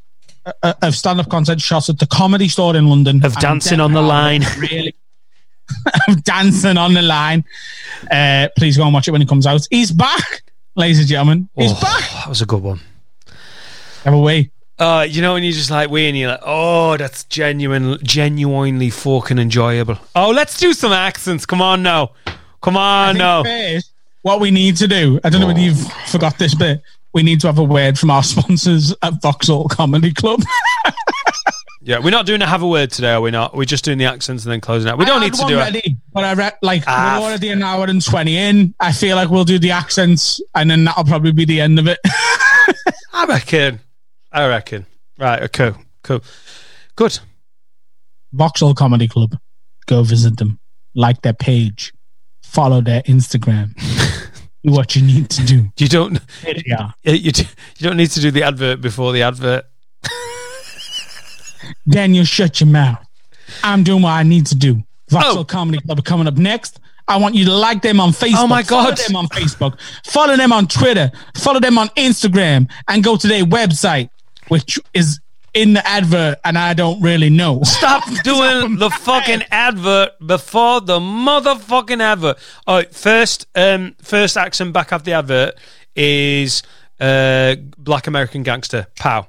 [0.63, 3.25] uh, of stand-up content shot at the Comedy Store in London.
[3.25, 4.43] Of dancing on the line.
[4.59, 4.95] really
[6.09, 7.45] of dancing on the line.
[8.11, 9.67] Uh, please go and watch it when it comes out.
[9.71, 10.43] He's back,
[10.75, 11.49] ladies and gentlemen.
[11.57, 12.01] He's Oh, back.
[12.13, 12.81] That was a good one.
[14.05, 14.51] Have a wee.
[14.79, 18.91] Uh, you know when you just like we and you're like, oh, that's genuine, genuinely
[18.91, 19.97] fucking enjoyable.
[20.17, 21.47] Oh, let's do some accents.
[21.47, 22.11] Come on now,
[22.61, 23.45] come on now.
[23.45, 23.93] first,
[24.23, 26.83] what we need to do, I don't know whether you've forgot this bit,
[27.13, 30.43] we need to have a word from our sponsors at Vauxhall Comedy Club.
[31.87, 33.55] Yeah, we're not doing a have a word today, are we not?
[33.55, 34.97] We're just doing the accents and then closing out.
[34.97, 35.59] We don't I need to do it.
[35.59, 37.19] ready, but I re- like Ah.
[37.21, 38.75] we're already an hour and twenty in.
[38.81, 41.87] I feel like we'll do the accents, and then that'll probably be the end of
[41.87, 41.99] it.
[43.13, 43.81] I reckon.
[44.33, 44.87] I reckon.
[45.19, 45.43] Right.
[45.43, 45.73] Okay.
[45.73, 45.81] Cool.
[46.03, 46.21] Cool.
[46.97, 47.19] Good.
[48.33, 49.37] Vauxhall Comedy Club.
[49.87, 50.59] Go visit them,
[50.95, 51.93] like their page,
[52.43, 53.75] follow their Instagram.
[54.65, 55.71] do what you need to do.
[55.77, 56.17] You don't.
[56.79, 56.95] Are.
[57.05, 57.33] You, you
[57.81, 59.67] don't need to do the advert before the advert.
[61.87, 63.05] You shut your mouth.
[63.63, 64.83] I'm doing what I need to do.
[65.11, 65.45] Vauxhall Oh.
[65.45, 66.81] Comedy Club are coming up next.
[67.07, 68.35] I want you to like them on Facebook.
[68.39, 68.99] Oh my God.
[68.99, 69.79] Follow them on Facebook.
[70.07, 71.13] Follow them on Twitter.
[71.37, 74.09] Follow them on Instagram and go to their website,
[74.49, 75.21] which is
[75.53, 77.61] in the advert, and I don't really know.
[77.65, 82.39] Stop doing the fucking advert before the motherfucking advert.
[82.67, 85.55] All right, first, um, first accent back off the advert
[85.95, 86.63] is
[86.99, 88.87] uh, Black American Gangster.
[88.97, 89.29] Pow.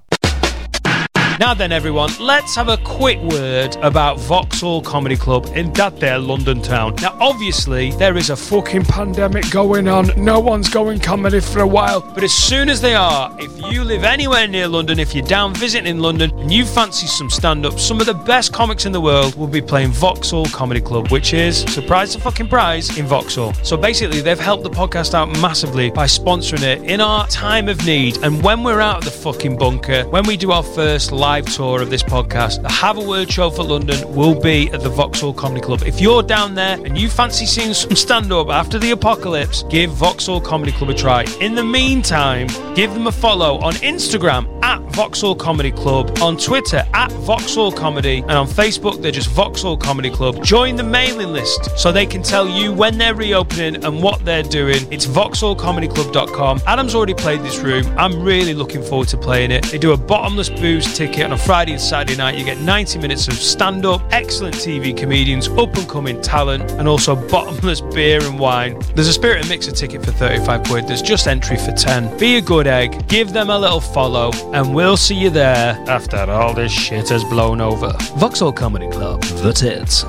[1.38, 6.18] Now then, everyone, let's have a quick word about Vauxhall Comedy Club in that there
[6.18, 6.96] London town.
[7.02, 10.12] Now, obviously, there is a fucking pandemic going on.
[10.16, 12.00] No one's going comedy for a while.
[12.00, 15.54] But as soon as they are, if you live anywhere near London, if you're down
[15.54, 19.02] visiting London and you fancy some stand up, some of the best comics in the
[19.02, 23.54] world will be playing Vauxhall Comedy Club, which is, surprise the fucking prize, in Vauxhall.
[23.56, 27.86] So basically, they've helped the podcast out massively by sponsoring it in our time of
[27.86, 28.24] need.
[28.24, 31.82] And when we're out of the fucking bunker, when we do our first live tour
[31.82, 35.34] of this podcast, the Have a Word show for London will be at the Vauxhall
[35.34, 35.82] Comedy Club.
[35.82, 39.90] If you're down there and you fancy seeing some stand up after the apocalypse, give
[39.90, 41.26] Vauxhall Comedy Club a try.
[41.42, 42.46] In the meantime,
[42.76, 48.20] give them a follow on Instagram at Vauxhall Comedy Club, on Twitter at Vauxhall Comedy,
[48.20, 50.44] and on Facebook they're just Vauxhall Comedy Club.
[50.44, 54.44] Join the mailing list so they can tell you when they're reopening and what they're
[54.44, 54.88] doing.
[54.92, 56.62] It's vauxhallcomedyclub.com.
[56.68, 57.86] Adam's already played this room.
[57.98, 59.64] I'm really looking forward to playing it.
[59.66, 62.38] They do a bottomless booze ticket on a Friday and Saturday night.
[62.38, 66.88] You get 90 minutes of stand up, excellent TV comedians, up and coming talent, and
[66.88, 68.80] also bottomless beer and wine.
[68.96, 70.88] There's a Spirit and Mixer ticket for 35 quid.
[70.88, 72.18] There's just entry for 10.
[72.18, 76.18] Be a good egg, give them a little follow, and we'll see you there after
[76.30, 77.94] all this shit has blown over.
[78.18, 80.04] Vauxhall Comedy Club, the tits.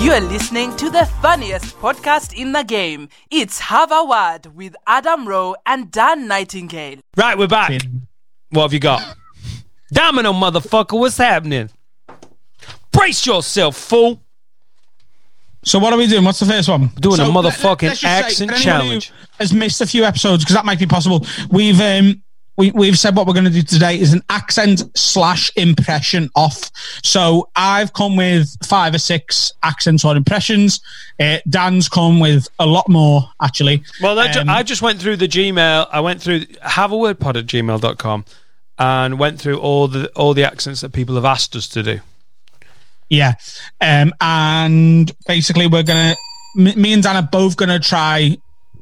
[0.00, 3.08] You're listening to the funniest podcast in the game.
[3.32, 7.00] It's Have a Word with Adam Rowe and Dan Nightingale.
[7.16, 7.72] Right, we're back.
[8.50, 9.17] What have you got?
[9.92, 11.70] Domino, motherfucker, what's happening?
[12.92, 14.20] Brace yourself, fool.
[15.64, 16.24] So what are we doing?
[16.24, 16.88] What's the first one?
[17.00, 19.12] Doing So a motherfucking say, accent who challenge.
[19.38, 21.26] Has missed a few episodes because that might be possible.
[21.50, 22.22] We've um
[22.56, 26.70] we we've said what we're going to do today is an accent slash impression off.
[27.04, 30.80] So I've come with five or six accents or impressions.
[31.20, 33.82] Uh, Dan's come with a lot more actually.
[34.02, 35.88] Well, that ju- Um, I just went through the Gmail.
[35.92, 38.24] I went through have a word pod at gmail.com
[38.78, 42.00] and went through all the all the accents that people have asked us to do.
[43.08, 43.34] Yeah.
[43.80, 46.16] Um, and basically, we're to,
[46.54, 48.36] me and Dan are both to try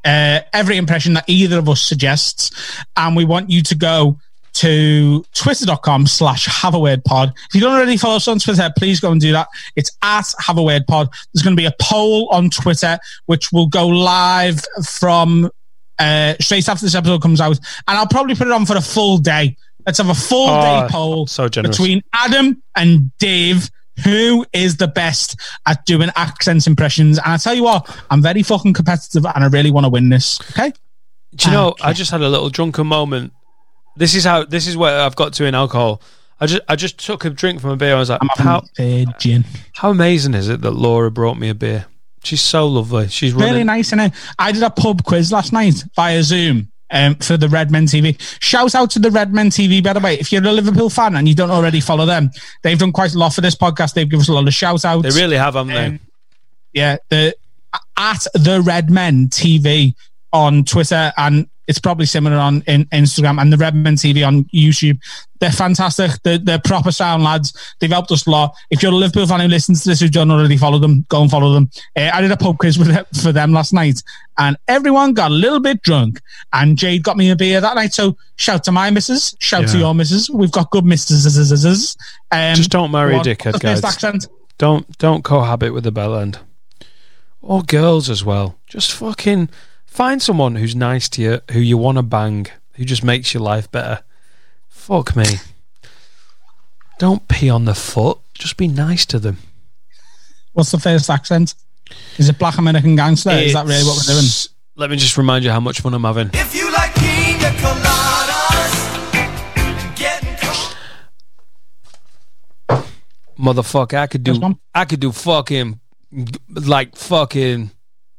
[0.05, 2.51] uh, every impression that either of us suggests.
[2.97, 4.19] And we want you to go
[4.55, 7.33] to twitter.com slash have a word pod.
[7.49, 9.49] If you don't already follow us on Twitter, please go and do that.
[9.77, 11.09] It's at have a word pod.
[11.33, 15.51] There's going to be a poll on Twitter, which will go live from
[15.99, 17.59] uh, straight after this episode comes out.
[17.87, 19.57] And I'll probably put it on for a full day.
[19.87, 21.77] Let's have a full Oh, day poll so generous.
[21.79, 23.71] between Adam and Dave.
[24.05, 27.17] Who is the best at doing accents impressions?
[27.17, 30.11] And I tell you what, I'm very fucking competitive and I really want to win
[30.11, 30.39] this.
[30.51, 30.71] Okay.
[31.35, 31.75] Do you know?
[31.83, 33.33] I just had a little drunken moment.
[33.97, 34.45] This is how.
[34.45, 36.03] This is where I've got to in alcohol.
[36.39, 37.95] I just I just took a drink from a beer.
[37.97, 39.47] I was like, I'm how a gin.
[39.73, 41.87] how amazing is it that Laura brought me a beer?
[42.23, 43.09] She's so lovely.
[43.09, 43.67] She's Really running.
[43.67, 46.71] nice, and I did a pub quiz last night via Zoom.
[46.89, 48.17] Um, for the Redmen TV.
[48.41, 50.15] Shout out to the Redmen TV, by the way.
[50.15, 52.31] If you're a Liverpool fan and you don't already follow them,
[52.63, 53.95] they've done quite a lot for this podcast.
[53.95, 55.03] They've given us a lot of shout outs.
[55.03, 55.87] They really have, haven't they?
[55.87, 56.01] Um,
[56.73, 57.35] yeah, the
[57.97, 59.95] at the Redmen TV
[60.33, 64.99] on Twitter, and it's probably similar on in Instagram and the Redmen TV on YouTube.
[65.41, 66.13] They're fantastic.
[66.23, 67.75] They're, they're proper sound lads.
[67.81, 68.55] They've helped us a lot.
[68.71, 71.21] If you're a Liverpool fan who listens to this who don't already follow them, go
[71.23, 71.69] and follow them.
[71.97, 74.03] Uh, I did a pub quiz with them, for them last night,
[74.39, 76.21] and everyone got a little bit drunk.
[76.53, 77.93] And Jade got me a beer that night.
[77.93, 80.31] So shout to my missus, shout to your missus.
[80.31, 81.97] We've got good missus.
[82.31, 83.95] Um, Just don't marry a dickhead, what's the best guys.
[83.95, 84.29] accent?
[84.59, 86.39] Don't don't cohabit with the bell end.
[87.43, 88.59] Or girls as well.
[88.67, 89.51] Just fucking
[89.97, 93.43] find someone who's nice to you, who you want to bang, who just makes your
[93.43, 94.05] life better.
[94.69, 95.25] Fuck me.
[96.99, 98.19] Don't pee on the foot.
[98.35, 99.39] Just be nice to them.
[100.53, 101.55] What's the first accent?
[102.19, 103.31] Is it Black American Gangster?
[103.31, 104.27] Is that really what we're doing?
[104.77, 106.29] Let me just remind you how much fun I'm having.
[106.35, 108.77] If you like pina coladas,
[109.97, 110.37] getting
[113.39, 115.81] Motherfucker, I could do I could do fucking
[116.51, 117.71] like fucking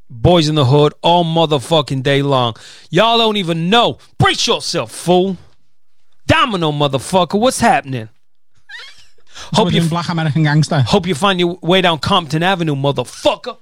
[0.10, 2.56] boys in the hood all motherfucking day long.
[2.90, 3.98] Y'all don't even know.
[4.18, 5.38] Brace yourself, fool.
[6.26, 8.10] Domino motherfucker, what's happening?
[9.54, 10.82] So we're Black American Gangster.
[10.82, 13.58] Hope you find your way down Compton Avenue, motherfucker.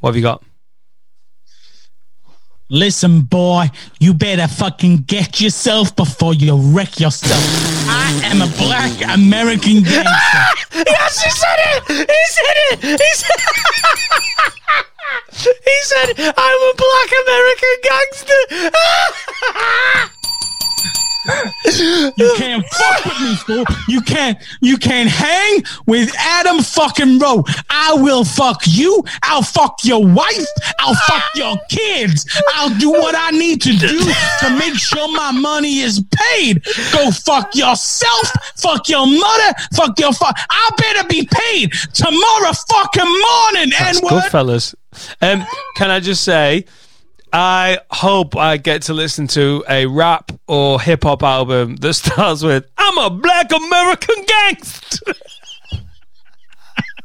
[0.00, 0.44] What have you got?
[2.68, 3.66] Listen, boy,
[3.98, 7.42] you better fucking get yourself before you wreck yourself.
[7.88, 10.04] I am a black American gangster.
[10.86, 11.82] yes, he said it.
[11.88, 13.00] He said it.
[13.00, 13.36] He said.
[15.32, 18.42] he said, "I'm a black American gangster."
[21.26, 23.64] You can't fuck with me, fool.
[23.88, 24.38] You can't.
[24.60, 27.44] You can't hang with Adam fucking Rowe.
[27.68, 29.02] I will fuck you.
[29.22, 30.46] I'll fuck your wife.
[30.78, 32.26] I'll fuck your kids.
[32.54, 36.64] I'll do what I need to do to make sure my money is paid.
[36.92, 38.30] Go fuck yourself.
[38.56, 39.54] Fuck your mother.
[39.74, 40.36] Fuck your fuck.
[40.48, 43.70] I better be paid tomorrow fucking morning.
[43.78, 44.74] That's And good, fellas.
[45.20, 46.64] Um, can I just say,
[47.32, 52.42] I hope I get to listen to a rap or hip hop album that starts
[52.42, 55.14] with "I'm a Black American gangster."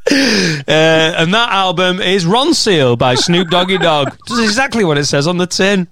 [0.07, 4.15] Uh, and that album is Ronseal by Snoop Doggy Dogg.
[4.27, 5.87] Just exactly what it says on the tin.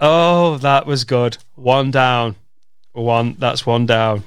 [0.00, 1.36] Oh, that was good.
[1.54, 2.36] One down.
[2.92, 3.36] One.
[3.38, 4.24] That's one down.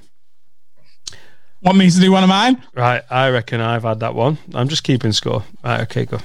[1.64, 2.62] Want me to do one of mine?
[2.76, 3.02] Right.
[3.10, 4.38] I reckon I've had that one.
[4.54, 5.44] I'm just keeping score.
[5.64, 5.82] Right.
[5.82, 6.06] Okay.
[6.06, 6.20] Go.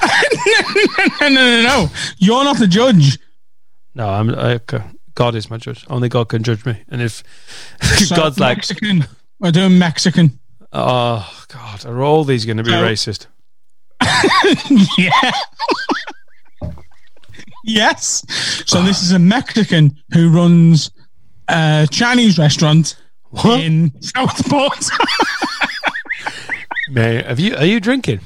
[1.20, 1.88] no, no, no, no.
[2.18, 3.18] You're not the judge.
[3.94, 4.30] No, I'm.
[4.30, 4.82] I, okay.
[5.14, 5.84] God is my judge.
[5.90, 6.82] Only God can judge me.
[6.88, 7.22] And if
[7.82, 9.06] So, God's like, Mexican.
[9.38, 10.38] We're doing Mexican.
[10.72, 13.26] oh God, are all these going to be So- racist?
[14.98, 15.30] yeah.
[17.64, 18.24] yes.
[18.66, 20.90] So this is a Mexican who runs
[21.48, 22.96] a Chinese restaurant
[23.44, 24.84] in Southport.
[26.90, 27.54] Mate, have you?
[27.56, 28.20] Are you drinking?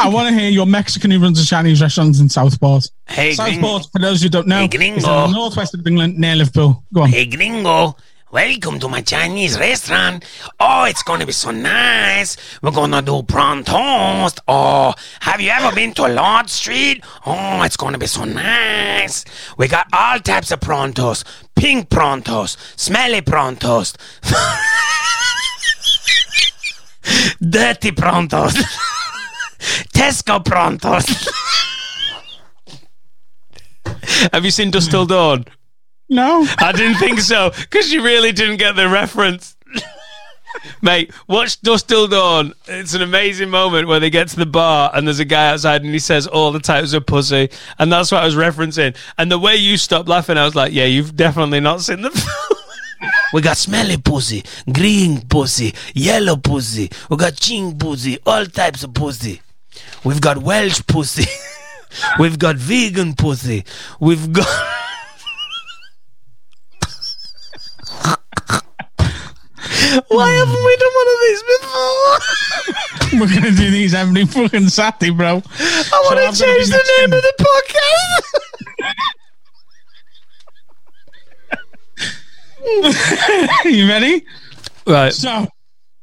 [0.00, 2.90] I want to hear your Mexican who runs a Chinese restaurant in Southport.
[3.06, 5.00] Hey, Southport, for those who don't know, Hey, is in gringo.
[5.28, 6.82] the northwest of England near Liverpool.
[6.92, 7.10] Go on.
[7.10, 7.96] Hey, gringo.
[8.32, 10.24] Welcome to my Chinese restaurant.
[10.58, 12.36] Oh, it's going to be so nice.
[12.60, 14.40] We're going to do prawn toast.
[14.48, 17.04] Oh, have you ever been to Lord Street?
[17.24, 19.24] Oh, it's going to be so nice.
[19.56, 21.24] We got all types of prawn toast.
[21.54, 23.96] Pink prawn toast, smelly prawn toast,
[27.40, 28.58] dirty prawn toast,
[29.94, 31.28] Tesco prawn toast.
[34.32, 35.44] Have you seen Dusk Till Dawn?
[36.08, 36.46] No.
[36.58, 39.56] I didn't think so because you really didn't get the reference.
[40.80, 42.52] Mate, watch Dusk Till Dawn.
[42.66, 45.82] It's an amazing moment where they get to the bar and there's a guy outside
[45.82, 47.50] and he says all the types of pussy.
[47.78, 48.96] And that's what I was referencing.
[49.18, 52.10] And the way you stopped laughing, I was like, yeah, you've definitely not seen the
[52.10, 53.10] film.
[53.32, 56.90] We got smelly pussy, green pussy, yellow pussy.
[57.10, 59.42] We got ching pussy, all types of pussy.
[60.04, 61.30] We've got Welsh pussy.
[62.18, 63.64] We've got vegan pussy.
[64.00, 64.46] We've got.
[70.08, 72.18] Why haven't we done one of these before?
[73.20, 75.42] We're going to do these every fucking Saturday, bro.
[75.58, 78.36] I want to change the name of the podcast.
[83.64, 84.24] you ready?
[84.86, 85.12] Right.
[85.12, 85.46] So,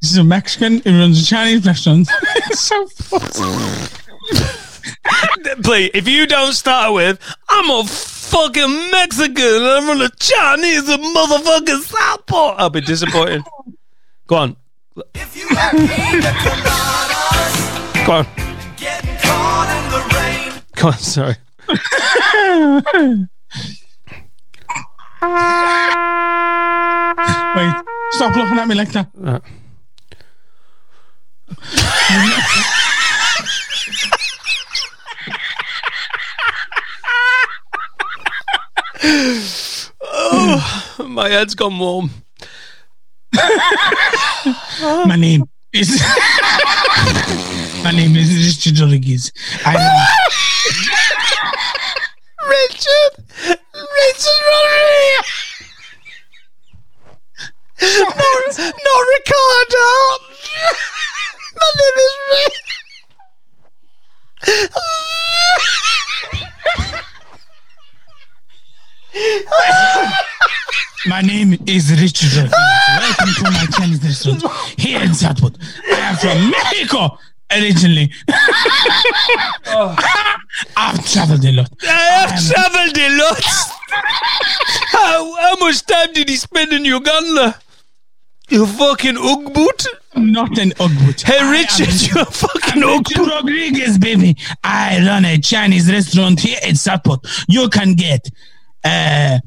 [0.02, 2.08] this is a Mexican who runs a Chinese restaurant.
[2.52, 2.88] so
[5.64, 11.04] Please, if you don't start with, I'm a fucking Mexican, I'm from the Chinese and
[11.04, 13.44] motherfucking Southport, I'll be disappointed.
[14.26, 14.56] Go on.
[15.14, 18.26] If you like pina coladas, Go on.
[18.78, 20.54] Getting caught in the rain.
[20.76, 21.36] Go on, sorry.
[27.56, 27.72] Wait,
[28.12, 29.10] stop looking at me like that.
[29.14, 29.36] Right.
[29.36, 29.40] Uh.
[39.06, 42.10] oh, my head's gone warm.
[43.34, 45.44] My name
[45.74, 45.90] is.
[47.84, 48.30] My name is
[48.64, 49.32] Richard Rodriguez.
[49.66, 49.74] I
[52.48, 53.26] Richard!
[53.44, 55.26] Richard Rodriguez!
[57.82, 59.86] No, no, Ricardo!
[61.56, 62.64] My name is
[71.06, 74.44] My name is Richard Welcome to my Chinese restaurant
[74.80, 75.58] here in Southwood.
[75.86, 77.20] I am from Mexico
[77.52, 78.12] originally.
[80.76, 81.70] I've traveled a lot.
[81.84, 83.44] I have travelled a lot.
[84.88, 87.60] how, how much time did he spend in Uganda?
[88.50, 89.86] You fucking ugboot.
[90.16, 91.22] I'm not an ugboot.
[91.22, 94.38] Hey, Richard, you're fucking Richard Rodriguez, baby.
[94.64, 97.26] I run a Chinese restaurant here in Southport.
[97.48, 98.28] You can get
[98.84, 99.40] uh,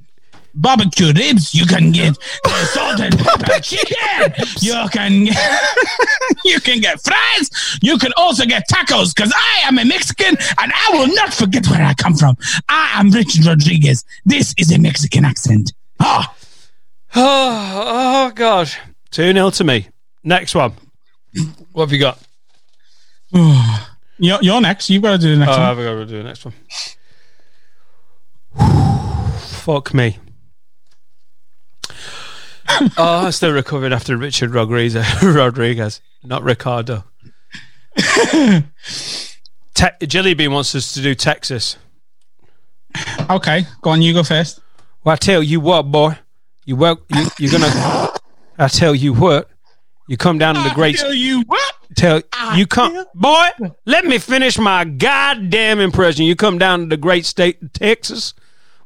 [0.57, 1.55] barbecue ribs.
[1.55, 4.33] You can get uh, salt and pepper chicken.
[4.61, 5.27] You can
[6.45, 7.79] you can get fries.
[7.83, 11.67] You can also get tacos because I am a Mexican and I will not forget
[11.69, 12.37] where I come from.
[12.69, 14.05] I am Richard Rodriguez.
[14.25, 15.73] This is a Mexican accent.
[16.01, 16.35] Ah.
[17.19, 18.71] Oh, oh God.
[19.13, 19.89] 2 0 to me.
[20.23, 20.73] Next one.
[21.73, 22.19] What have you got?
[24.19, 24.91] you're, you're next.
[24.91, 25.63] You've got to do the next oh, one.
[25.63, 26.55] I've got to do the next one.
[29.67, 30.17] Fuck me.
[32.71, 37.03] oh, I'm still recovering after Richard Rodriguez, Rodriguez not Ricardo.
[39.75, 41.79] Te- Jelly Bean wants us to do Texas.
[43.29, 44.03] Okay, go on.
[44.03, 44.61] You go first.
[45.03, 46.17] Well, I tell you what, boy,
[46.65, 48.13] you well, you, you're gonna.
[48.57, 49.51] I tell you what,
[50.07, 50.99] you come down to the great.
[50.99, 51.75] tell you what.
[51.97, 52.23] Tell
[52.55, 53.49] you come, boy.
[53.85, 56.25] Let me finish my goddamn impression.
[56.25, 58.33] You come down to the great state of Texas.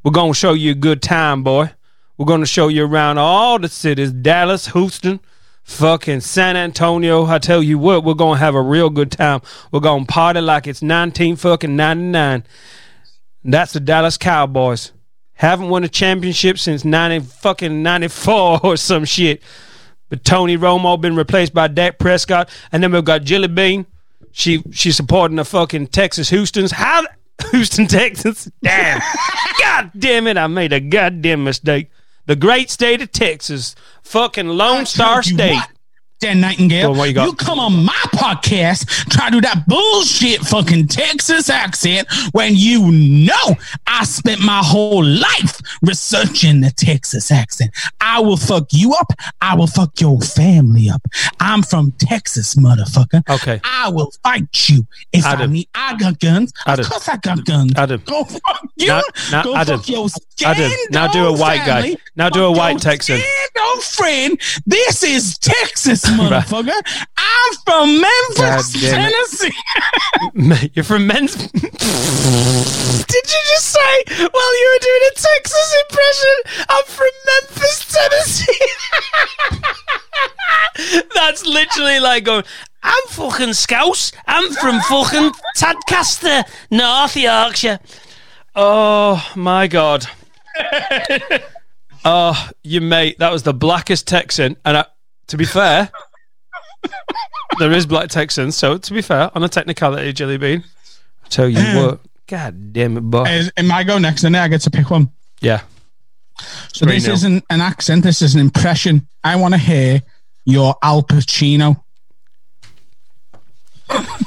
[0.02, 1.72] We're gonna show you a good time, boy.
[2.16, 5.20] We're gonna show you around all the cities: Dallas, Houston,
[5.62, 7.27] fucking San Antonio.
[7.27, 9.43] I tell you what, we're gonna have a real good time.
[9.70, 12.44] We're gonna party like it's nineteen fucking ninety nine.
[13.44, 14.93] That's the Dallas Cowboys.
[15.35, 19.43] Haven't won a championship since ninety fucking ninety four or some shit.
[20.09, 23.85] But Tony Romo been replaced by Dak Prescott, and then we've got Jelly Bean.
[24.32, 26.72] She she's supporting the fucking Texas Houston's.
[26.72, 27.05] How
[27.51, 28.51] Houston Texans?
[28.62, 29.01] Damn!
[29.61, 30.37] God damn it!
[30.37, 31.91] I made a goddamn mistake.
[32.27, 35.55] The great state of Texas, fucking Lone Star State.
[35.55, 35.71] what,
[36.21, 37.39] Dan Nightingale, Well, you got?
[37.39, 43.57] come on my podcast, try to do that bullshit fucking Texas accent when you know
[43.87, 47.71] I spent my whole life researching the Texas accent.
[48.03, 49.13] I will fuck you up.
[49.41, 51.01] I will fuck your family up.
[51.41, 53.23] I'm from Texas, motherfucker.
[53.31, 53.59] Okay.
[53.65, 55.53] I will fight you if I Adam.
[55.53, 55.69] need.
[55.75, 56.53] I got guns.
[56.67, 56.85] Adam.
[56.85, 57.73] Of course, I got guns.
[57.77, 58.03] Adam.
[58.05, 58.89] Go fuck you.
[58.89, 59.01] Now,
[59.33, 60.09] now, Go Adam, fuck your
[60.45, 61.97] Adam, now do a white guy.
[62.15, 63.21] Now do a white Texan.
[63.83, 64.39] friend.
[64.67, 66.81] This is Texas, motherfucker.
[67.16, 68.73] I'm from Memphis.
[68.81, 70.70] Tennessee.
[70.74, 71.47] You're from Memphis.
[71.53, 76.37] Did you just say while you were doing a Texas impression?
[76.69, 78.66] I'm from Memphis, Tennessee.
[81.15, 82.45] That's literally like going.
[82.82, 84.12] I'm fucking Scouse.
[84.27, 87.78] I'm from fucking Tadcaster, North Yorkshire.
[88.55, 90.07] Oh my god.
[92.05, 94.57] Oh, you mate, that was the blackest Texan.
[94.65, 94.87] And I,
[95.31, 95.90] to be fair,
[97.59, 98.57] there is black Texans.
[98.57, 100.65] So to be fair, on a technicality, Jelly Bean,
[101.24, 103.24] I tell you what, god damn it, boy.
[103.24, 104.24] Is, am I go next?
[104.24, 105.11] And I get to pick one.
[105.40, 105.62] Yeah.
[106.73, 107.12] So this 3-0.
[107.12, 108.02] isn't an accent.
[108.02, 109.09] This is an impression.
[109.23, 110.02] I want to hear
[110.44, 111.82] your Al Pacino.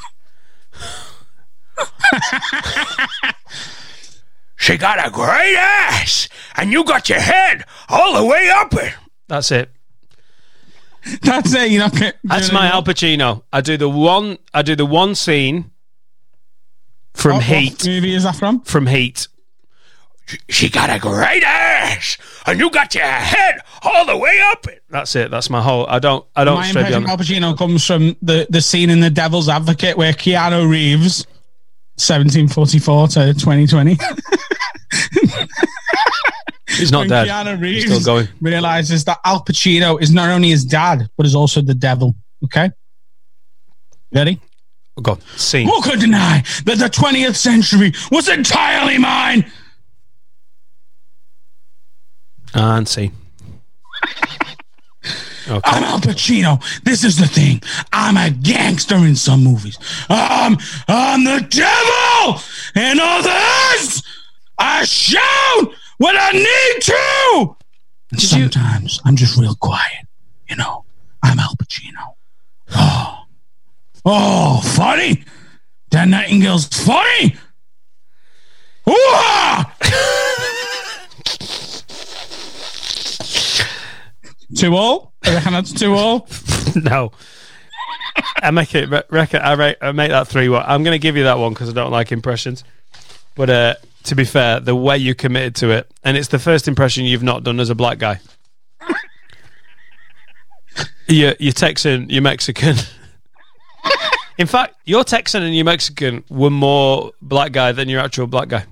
[4.64, 8.94] She got a great ass, and you got your head all the way up it.
[9.28, 9.70] That's it.
[11.22, 11.72] That's it.
[11.72, 11.90] You know.
[12.24, 13.44] That's my Al Pacino.
[13.52, 14.38] I do the one.
[14.54, 15.72] I do the one scene
[17.14, 17.74] from What- Heat.
[17.74, 18.62] What movie is that from?
[18.62, 19.28] From Heat.
[20.48, 24.82] She got a great ass, and you got your head all the way up it.
[24.90, 25.30] That's it.
[25.30, 25.86] That's my whole.
[25.88, 26.26] I don't.
[26.34, 27.20] I don't My straight impression beyond.
[27.22, 31.28] of Al Pacino comes from the, the scene in The Devil's Advocate where Keanu Reeves,
[31.98, 33.98] 1744 to 2020.
[36.68, 37.28] He's not when dead.
[37.28, 38.28] Keanu He's Reeves still going.
[38.42, 42.16] realizes that Al Pacino is not only his dad, but is also the devil.
[42.46, 42.72] Okay?
[44.14, 44.40] Ready?
[45.02, 45.22] Go on.
[45.38, 45.68] Scene.
[45.68, 49.46] Who could deny that the 20th century was entirely mine?
[52.54, 53.12] And scene.
[55.46, 55.60] Okay.
[55.66, 56.64] I'm Al Pacino.
[56.84, 57.62] This is the thing.
[57.92, 59.78] I'm a gangster in some movies.
[60.08, 60.56] I'm,
[60.88, 62.42] I'm the devil
[62.82, 64.02] in others.
[64.58, 65.74] I shout
[66.04, 67.56] when I need to.
[68.12, 70.06] And sometimes I'm just real quiet.
[70.50, 70.84] You know,
[71.24, 72.16] I'm Al Pacino.
[72.76, 73.24] Oh,
[74.04, 75.24] oh, funny.
[75.92, 77.38] That Nightingale's funny.
[78.90, 79.74] Ooh-ah!
[84.58, 85.14] Two all?
[85.24, 86.28] I reckon that's two all.
[86.76, 87.12] no.
[88.42, 88.90] I make it.
[88.90, 90.50] re- Reckon I, re- I make that three.
[90.50, 90.64] One.
[90.68, 92.64] I'm going to give you that one because I don't like impressions.
[93.36, 96.68] But uh, to be fair, the way you committed to it, and it's the first
[96.68, 98.20] impression you've not done as a black guy.
[101.08, 102.76] you're, you're Texan, you're Mexican.
[104.38, 108.48] In fact, your Texan and your Mexican were more black guy than your actual black
[108.50, 108.66] guy.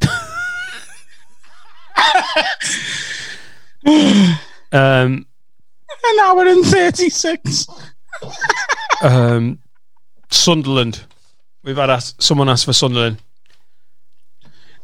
[4.72, 5.26] um,
[6.04, 7.66] An hour and 36.
[9.02, 9.58] um,
[10.30, 11.04] Sunderland.
[11.62, 13.18] We've had ask, someone ask for Sunderland.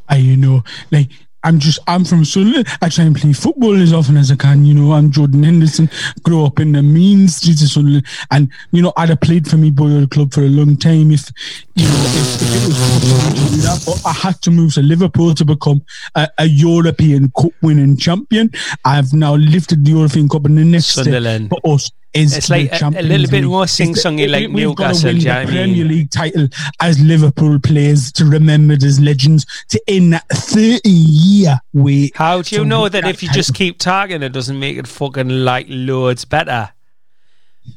[0.09, 1.09] I, you know, like,
[1.45, 2.67] I'm just, I'm from Sunderland.
[2.83, 4.65] I try and play football as often as I can.
[4.65, 5.89] You know, I'm Jordan Henderson,
[6.25, 8.07] grew up in the mean streets of Sunderland.
[8.33, 11.31] And, you know, I'd have played for me boyhood club for a long time if,
[11.77, 13.83] you know, if, if it was possible to do that.
[13.87, 15.83] But I had to move to Liverpool to become
[16.17, 18.51] a, a European Cup winning champion.
[18.85, 21.51] I've now lifted the European Cup in the next step Sunderland.
[21.51, 23.45] for us is It's like a- a little bit League.
[23.51, 25.55] more sing-songy like we- we've gotta Newcastle, win the what I mean?
[25.55, 26.49] Premier League title
[26.81, 32.17] as Liverpool players to remembered as legends to end that 30 year wait.
[32.17, 34.87] How do you know win that if you just keep targeting it doesn't make it
[34.89, 36.71] fucking like loads better?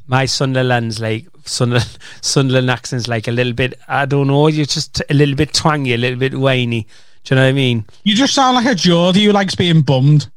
[0.06, 3.78] My Sunderland's like Sunderland, Sunderland accent's like a little bit.
[3.86, 4.46] I don't know.
[4.48, 6.86] You're just a little bit twangy, a little bit whiny.
[7.24, 7.84] Do you know what I mean?
[8.02, 10.30] You just sound like a Geordie who likes being bummed.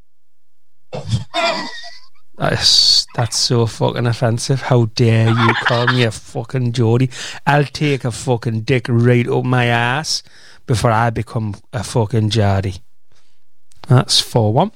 [2.37, 4.61] That's that's so fucking offensive.
[4.63, 7.09] How dare you call me a fucking Jody?
[7.47, 10.21] I'll take a fucking dick right up my ass
[10.65, 12.75] before I become a fucking Geordie.
[13.87, 14.71] That's four one.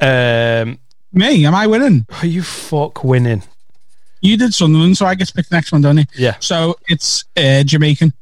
[0.00, 0.78] Um,
[1.12, 2.06] Me, am I winning?
[2.20, 3.42] Are you fuck winning?
[4.20, 6.04] You did Sunderland, so I get to pick the next one, don't you?
[6.14, 6.36] Yeah.
[6.40, 8.12] So it's uh, Jamaican.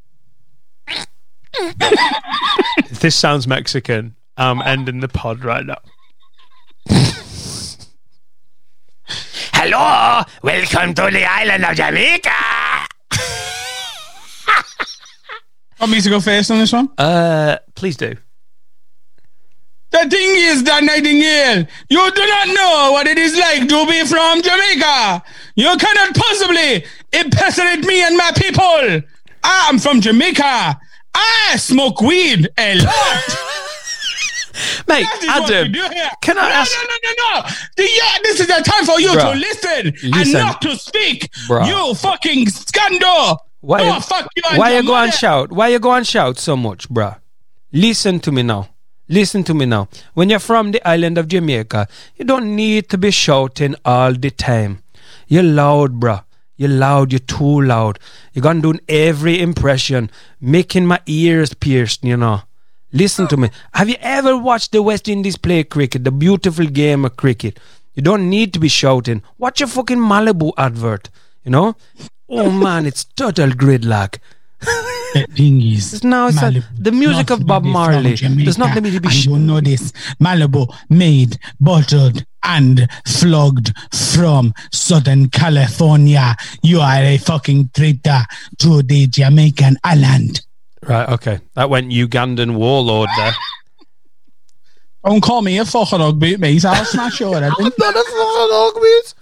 [3.01, 5.79] This sounds Mexican, I'm ending the pod right now.
[9.69, 12.31] Hello, welcome to the island of Jamaica.
[15.81, 16.89] Want me to go first on this one?
[16.97, 18.15] Uh, please do.
[19.91, 24.07] The thing is that Nightingale, you do not know what it is like to be
[24.07, 25.25] from Jamaica.
[25.57, 29.01] You cannot possibly impersonate me and my people.
[29.43, 30.79] I'm from Jamaica.
[31.13, 33.25] I smoke weed a lot.
[34.89, 35.73] Mate, Adam,
[36.23, 37.49] can I no, ask- No, no, no, no.
[37.77, 39.33] The, yeah, this is the time for you Bruh.
[39.33, 41.31] to listen, and not to speak.
[41.49, 41.67] Bruh.
[41.67, 43.47] You fucking scandal.
[43.61, 45.51] Why, oh, fuck you why you go and shout?
[45.51, 47.19] Why you go and shout so much, bruh?
[47.73, 48.69] Listen to me now.
[49.09, 49.89] Listen to me now.
[50.15, 54.31] When you're from the island of Jamaica, you don't need to be shouting all the
[54.31, 54.83] time.
[55.27, 56.25] You're loud, bruh.
[56.57, 57.13] You're loud.
[57.13, 57.99] You're too loud.
[58.33, 60.11] You're gonna do every impression,
[60.41, 62.05] making my ears pierced.
[62.05, 62.43] You know.
[62.93, 63.51] Listen to me.
[63.75, 66.05] Have you ever watched the West Indies play cricket?
[66.05, 67.59] The beautiful game of cricket.
[67.95, 69.23] You don't need to be shouting.
[69.39, 71.11] Watch a fucking Malibu advert.
[71.45, 71.77] You know.
[72.29, 74.19] Oh man, it's total gridlock.
[75.15, 78.91] The thing is, now it's a- Malibu the music of Bob Marley does not me
[78.91, 86.37] to be sh- you know this Malibu made, bottled, and flogged from Southern California.
[86.63, 88.25] You are a fucking traitor
[88.59, 90.46] to the Jamaican island.
[90.89, 91.41] Right, okay.
[91.55, 93.33] That went Ugandan warlord there.
[95.05, 96.65] Don't call me a fucking hog boot, mate.
[96.65, 97.53] I'll smash your head.
[97.59, 97.65] in.
[97.79, 99.15] not a fucking hog boot.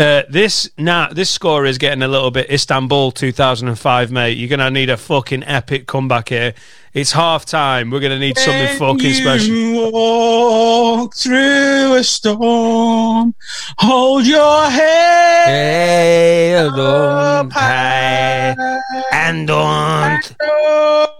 [0.00, 4.38] Uh, this now this score is getting a little bit Istanbul 2005, mate.
[4.38, 6.54] You're gonna need a fucking epic comeback here.
[6.94, 7.90] It's half time.
[7.90, 9.54] We're gonna need something fucking special.
[9.54, 13.34] You walk through a storm.
[13.76, 18.80] Hold your head Hey, up don't.
[19.12, 21.19] And don't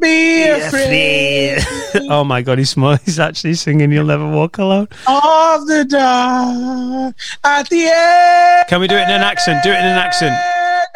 [0.00, 2.06] Be be afraid afraid.
[2.10, 2.74] oh my god, he's.
[3.04, 7.14] He's actually singing "You'll Never Walk Alone." of the dark
[7.44, 9.62] at the end Can we do it in an accent?
[9.64, 10.36] Do it in an accent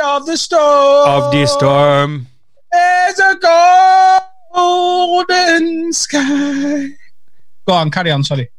[0.03, 1.09] of the storm.
[1.09, 2.27] of the storm.
[2.70, 3.37] There's a
[4.55, 6.89] golden sky.
[7.66, 8.24] Go on, carry on.
[8.24, 8.51] Sorry.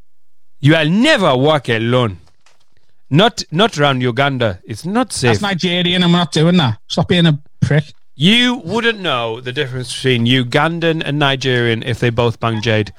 [0.59, 2.17] You will never walk alone.
[3.09, 4.59] Not not around Uganda.
[4.65, 5.39] It's not safe.
[5.39, 6.79] That's Nigerian, and we're not doing that.
[6.87, 7.85] Stop being a prick.
[8.15, 12.93] You wouldn't know the difference between Ugandan and Nigerian if they both bang Jade.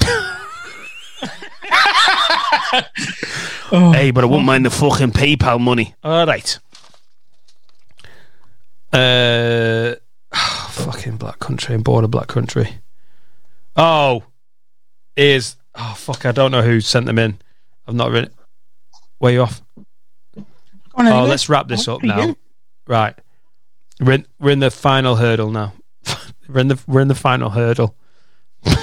[3.70, 5.94] Hey, but I wouldn't mind the fucking PayPal money.
[6.02, 6.58] All right.
[8.92, 9.94] Uh,
[10.70, 12.78] fucking black country and border black country.
[13.76, 14.24] Oh,
[15.16, 16.24] is oh fuck!
[16.24, 17.38] I don't know who sent them in.
[17.86, 18.30] I've not read.
[19.18, 19.62] Where you off?
[20.94, 22.36] on, oh, let's wrap this Oh, up for now.
[22.88, 23.14] Right,
[24.00, 25.74] we're in, we're in the final hurdle now.
[26.48, 27.94] we're in the we're in the final hurdle.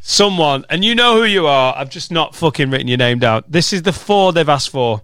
[0.00, 1.76] Someone, and you know who you are.
[1.76, 3.44] I've just not fucking written your name down.
[3.46, 5.02] This is the four they've asked for: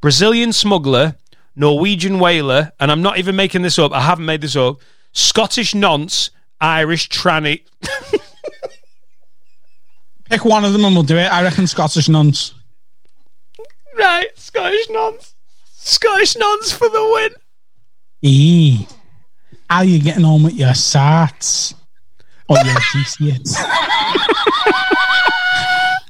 [0.00, 1.16] Brazilian smuggler,
[1.54, 3.92] Norwegian whaler, and I'm not even making this up.
[3.92, 4.78] I haven't made this up.
[5.12, 7.64] Scottish nonce, Irish tranny.
[10.30, 11.30] Pick one of them and we'll do it.
[11.30, 12.54] I reckon Scottish nuns.
[14.00, 15.34] Right, Scottish nuns.
[15.66, 17.30] Scottish nuns for the win.
[18.22, 18.86] E.
[19.68, 21.74] How you getting on with your SATs?
[22.48, 23.56] Or your GCS?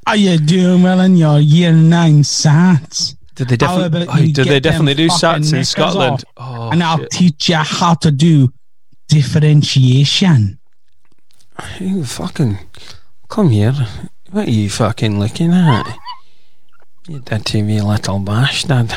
[0.07, 3.17] Are you doing well in your year nine SATs?
[3.35, 4.07] Did they How definitely?
[4.09, 6.25] Oh, you did they definitely do sats in Scotland?
[6.37, 7.11] Oh, and I'll shit.
[7.11, 8.53] teach you how to do
[9.09, 10.59] differentiation.
[11.81, 12.59] You fucking
[13.29, 13.73] come here.
[14.31, 15.97] What are you fucking looking at?
[17.11, 18.95] You dirty wee little bastard.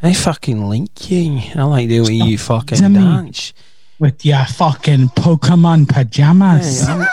[0.00, 1.40] I fucking like you.
[1.56, 3.52] I like the way you fucking dance.
[3.98, 6.86] With your fucking Pokemon pajamas.
[6.86, 7.08] Hey, I'm,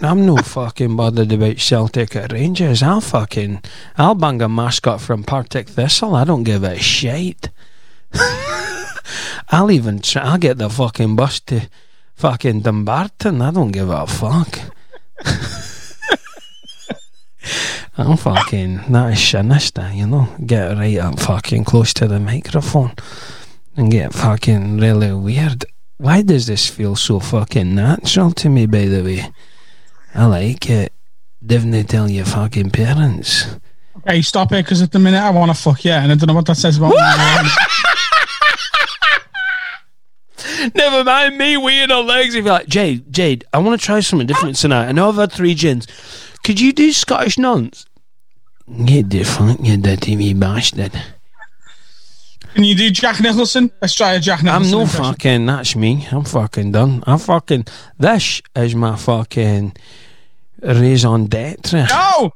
[0.00, 2.82] I'm no fucking bothered about Celtic or Rangers.
[2.82, 3.60] I'll fucking
[3.98, 6.14] I'll bang a mascot from Partick Thistle.
[6.14, 7.50] I don't give a shit.
[9.50, 11.68] I'll even try, I'll get the fucking bus to
[12.14, 13.42] fucking Dumbarton.
[13.42, 14.60] I don't give a fuck.
[17.96, 20.28] I'm fucking that is sinister, you know.
[20.44, 22.92] Get right up fucking close to the microphone
[23.76, 25.64] and get fucking really weird.
[25.98, 29.30] Why does this feel so fucking natural to me, by the way?
[30.12, 30.92] I like it.
[31.44, 33.46] Didn't they tell your fucking parents?
[33.98, 36.26] Okay, stop it, because at the minute I want to fuck you, and I don't
[36.26, 36.96] know what that says about me.
[40.74, 42.34] Never mind me weeing on legs.
[42.34, 44.88] If you're like, Jade, Jade, I want to try something different tonight.
[44.88, 45.86] I know I've had three gins.
[46.44, 47.86] Could you do Scottish nonce?
[48.84, 50.92] Get the fuck, you dirty wee bastard.
[52.54, 53.70] Can you do Jack Nicholson?
[53.82, 54.64] Let's try a Jack Nicholson.
[54.66, 55.04] I'm no impression.
[55.04, 56.06] fucking, that's me.
[56.12, 57.02] I'm fucking done.
[57.06, 57.66] I'm fucking,
[57.98, 59.74] this is my fucking
[60.62, 61.86] raison d'etre.
[61.88, 62.32] No!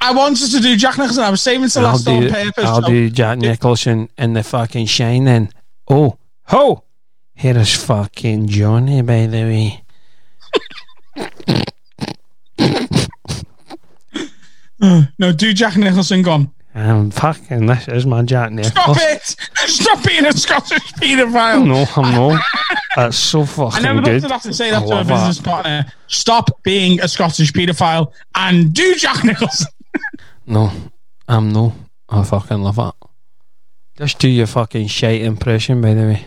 [0.00, 1.24] I wanted to do Jack Nicholson.
[1.24, 2.64] I was saving to I'll last on purpose.
[2.64, 5.52] I'll so- do Jack Nicholson in the fucking Shining.
[5.88, 6.84] Oh, ho!
[7.34, 9.84] Here is fucking Johnny, by the way.
[14.82, 15.12] Mm.
[15.18, 16.52] no, do Jack Nicholson gone.
[16.74, 18.82] I'm um, fucking, this is my Jack Nicholson.
[18.82, 19.36] Stop it!
[19.70, 21.66] Stop being a Scottish paedophile.
[21.66, 22.44] No, I'm not.
[22.96, 23.88] That's so fucking good.
[23.88, 24.20] I never good.
[24.20, 25.86] thought to have to say I that to a love business partner.
[26.08, 29.68] Stop being a Scottish paedophile and do Jack Nicholson.
[30.48, 30.70] No,
[31.26, 31.74] I'm no.
[32.08, 32.94] I fucking love that.
[33.96, 36.24] Just do your fucking shite impression, by the way.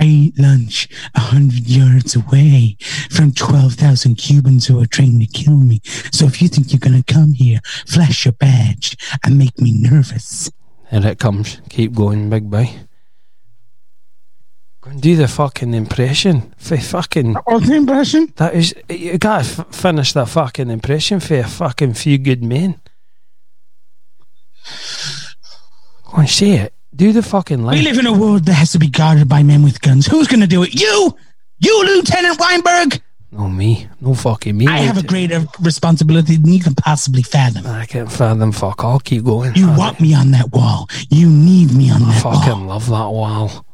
[0.00, 2.76] I eat lunch a hundred yards away
[3.10, 5.80] from twelve thousand Cubans who are trying to kill me.
[6.10, 10.50] So if you think you're gonna come here, flash your badge and make me nervous.
[10.90, 11.60] Here it comes.
[11.68, 12.70] Keep going, big boy.
[14.80, 16.54] Go and do the fucking impression.
[16.56, 17.34] For fucking.
[17.44, 18.32] What's the impression?
[18.36, 18.74] That is.
[18.88, 22.80] You gotta f- finish that fucking impression for a fucking few good men.
[26.04, 26.74] Go and say it.
[27.00, 27.78] Do the fucking line.
[27.78, 30.06] We live in a world that has to be guarded by men with guns.
[30.06, 30.74] Who's gonna do it?
[30.78, 31.16] You!
[31.58, 33.00] You, Lieutenant Weinberg!
[33.32, 33.88] No, me.
[34.02, 34.66] No fucking me.
[34.66, 37.66] I have a greater responsibility than you can possibly fathom.
[37.66, 38.84] I can't fathom fuck.
[38.84, 39.54] I'll keep going.
[39.54, 40.88] You I- want me on that wall.
[41.08, 42.68] You need me on I that fucking wall.
[42.68, 43.64] love that wall.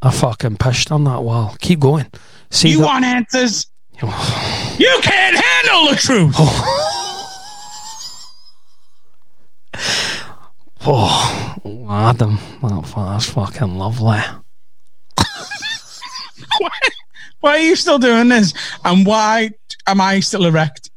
[0.00, 1.56] I fucking pissed on that wall.
[1.60, 2.06] Keep going.
[2.50, 3.66] See You that- want answers?
[4.78, 6.34] You can't handle the truth!
[6.38, 7.26] Oh,
[9.74, 10.32] Adam,
[10.86, 11.49] oh.
[11.64, 14.18] That, fu- that's fucking lovely.
[17.40, 18.52] Why are you still doing this?
[18.84, 19.50] And why
[19.86, 20.90] am I still erect?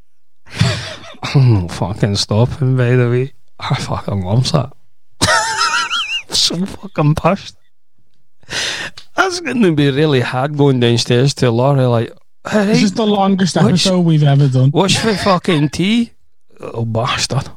[1.35, 3.34] I'm not fucking stopping, by the way.
[3.60, 4.73] I fucking love that.
[6.35, 7.56] so fucking pissed.
[9.15, 12.11] That's going to be really hard going downstairs to Laura, like,
[12.49, 14.69] hey, This is the longest Which- episode we've ever done.
[14.72, 16.11] Do what's for fucking tea?
[16.60, 17.49] Oh, bastard.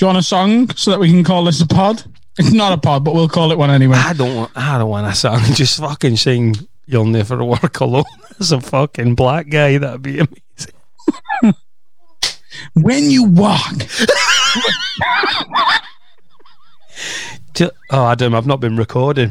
[0.00, 2.04] You want a song so that we can call this a pod?
[2.38, 3.96] It's not a pod, but we'll call it one anyway.
[3.96, 5.40] I don't want, I don't want a song.
[5.54, 6.56] Just fucking sing
[6.86, 8.04] You'll Never Work Alone
[8.40, 9.78] as a fucking black guy.
[9.78, 11.54] That'd be amazing.
[12.74, 13.74] when you walk.
[17.90, 19.30] Oh, Adam, I've not been recording.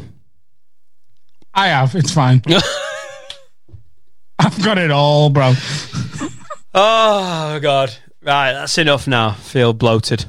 [1.54, 1.94] I have.
[1.96, 2.42] It's fine.
[4.40, 5.54] I've got it all, bro.
[6.74, 7.94] Oh God!
[8.24, 9.34] Right, that's enough now.
[9.34, 10.26] Feel bloated.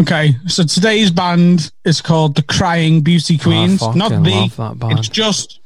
[0.00, 3.80] Okay, so today's band is called the Crying Beauty ah, Queens.
[3.80, 4.30] fucking Not the.
[4.30, 4.98] love that band.
[4.98, 5.60] It's just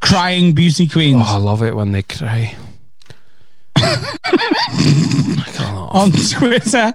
[0.00, 1.22] Crying Beauty Queens.
[1.26, 2.56] Oh, I love it when they cry.
[5.90, 6.94] on Twitter.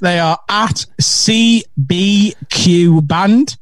[0.00, 3.58] They are at CBQ Band.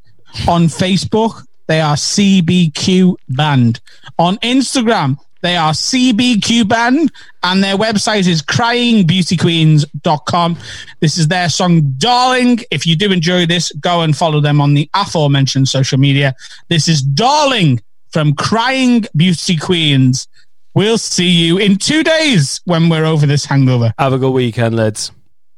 [0.47, 3.81] On Facebook, they are CBQ Band.
[4.17, 7.11] On Instagram, they are CBQ Band.
[7.43, 10.59] And their website is cryingbeautyqueens.com.
[11.01, 12.59] This is their song, Darling.
[12.71, 16.35] If you do enjoy this, go and follow them on the aforementioned social media.
[16.69, 20.27] This is Darling from Crying Beauty Queens.
[20.75, 23.93] We'll see you in two days when we're over this hangover.
[23.99, 25.13] Have a good weekend, lads.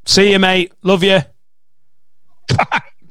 [0.06, 0.72] See you, mate.
[0.82, 1.20] Love you.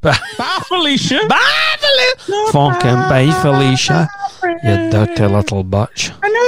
[0.02, 0.18] Bye.
[0.38, 1.20] Bye, Felicia.
[1.28, 2.52] Bye, Felicia.
[2.52, 4.08] Fucking bye, Felicia.
[4.44, 6.12] You dirty little bitch.
[6.24, 6.44] I know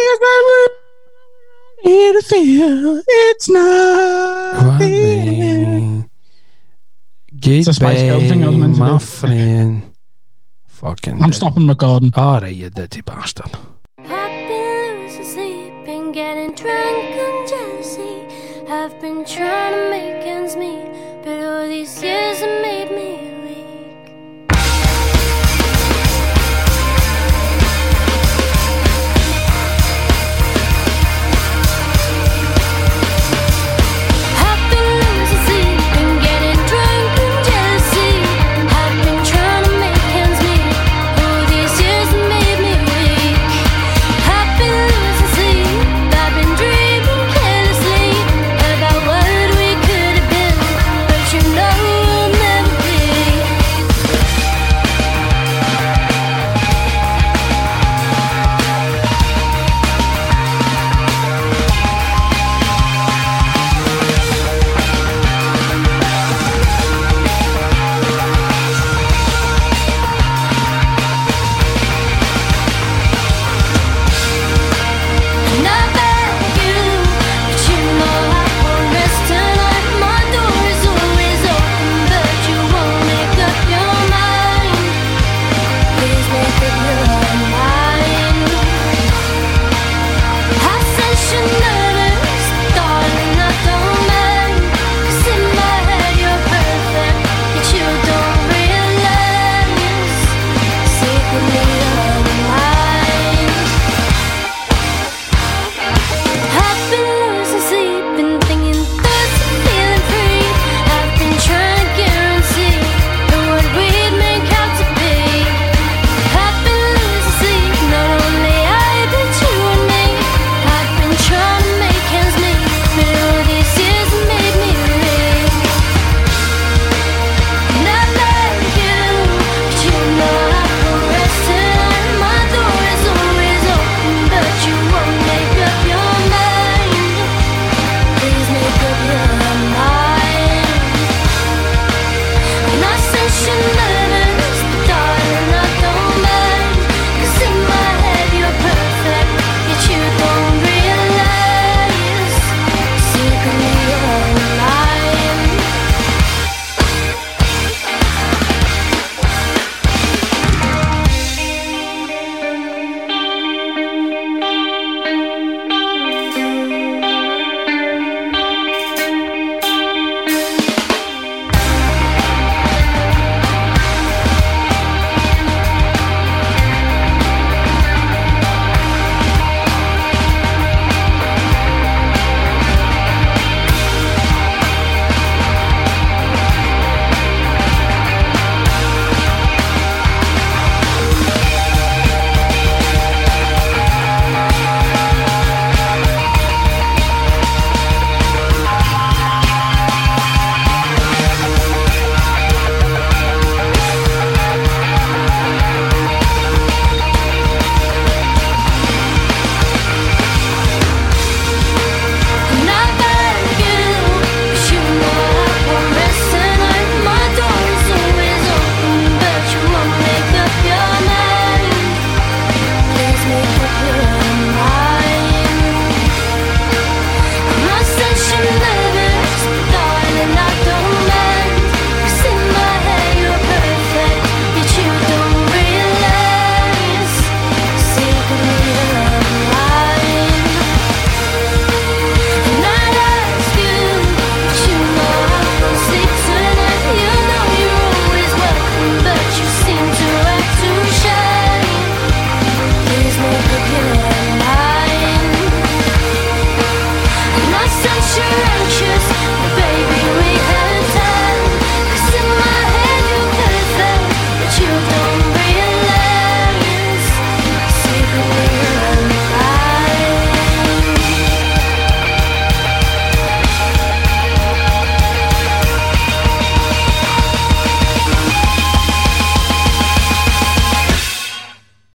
[1.83, 6.09] you're here to feel it's not feeling.
[7.33, 8.99] Goodbye, a Spice Girl thing I was meant to my do.
[8.99, 9.83] friend.
[10.67, 11.21] Fucking.
[11.21, 12.13] I'm stopping recording.
[12.15, 13.51] Alright, you dirty bastard.
[13.99, 18.27] I've been losing sleep and getting drunk on jealousy.
[18.69, 20.91] I've been trying to make ends meet,
[21.23, 23.10] but all these years have made me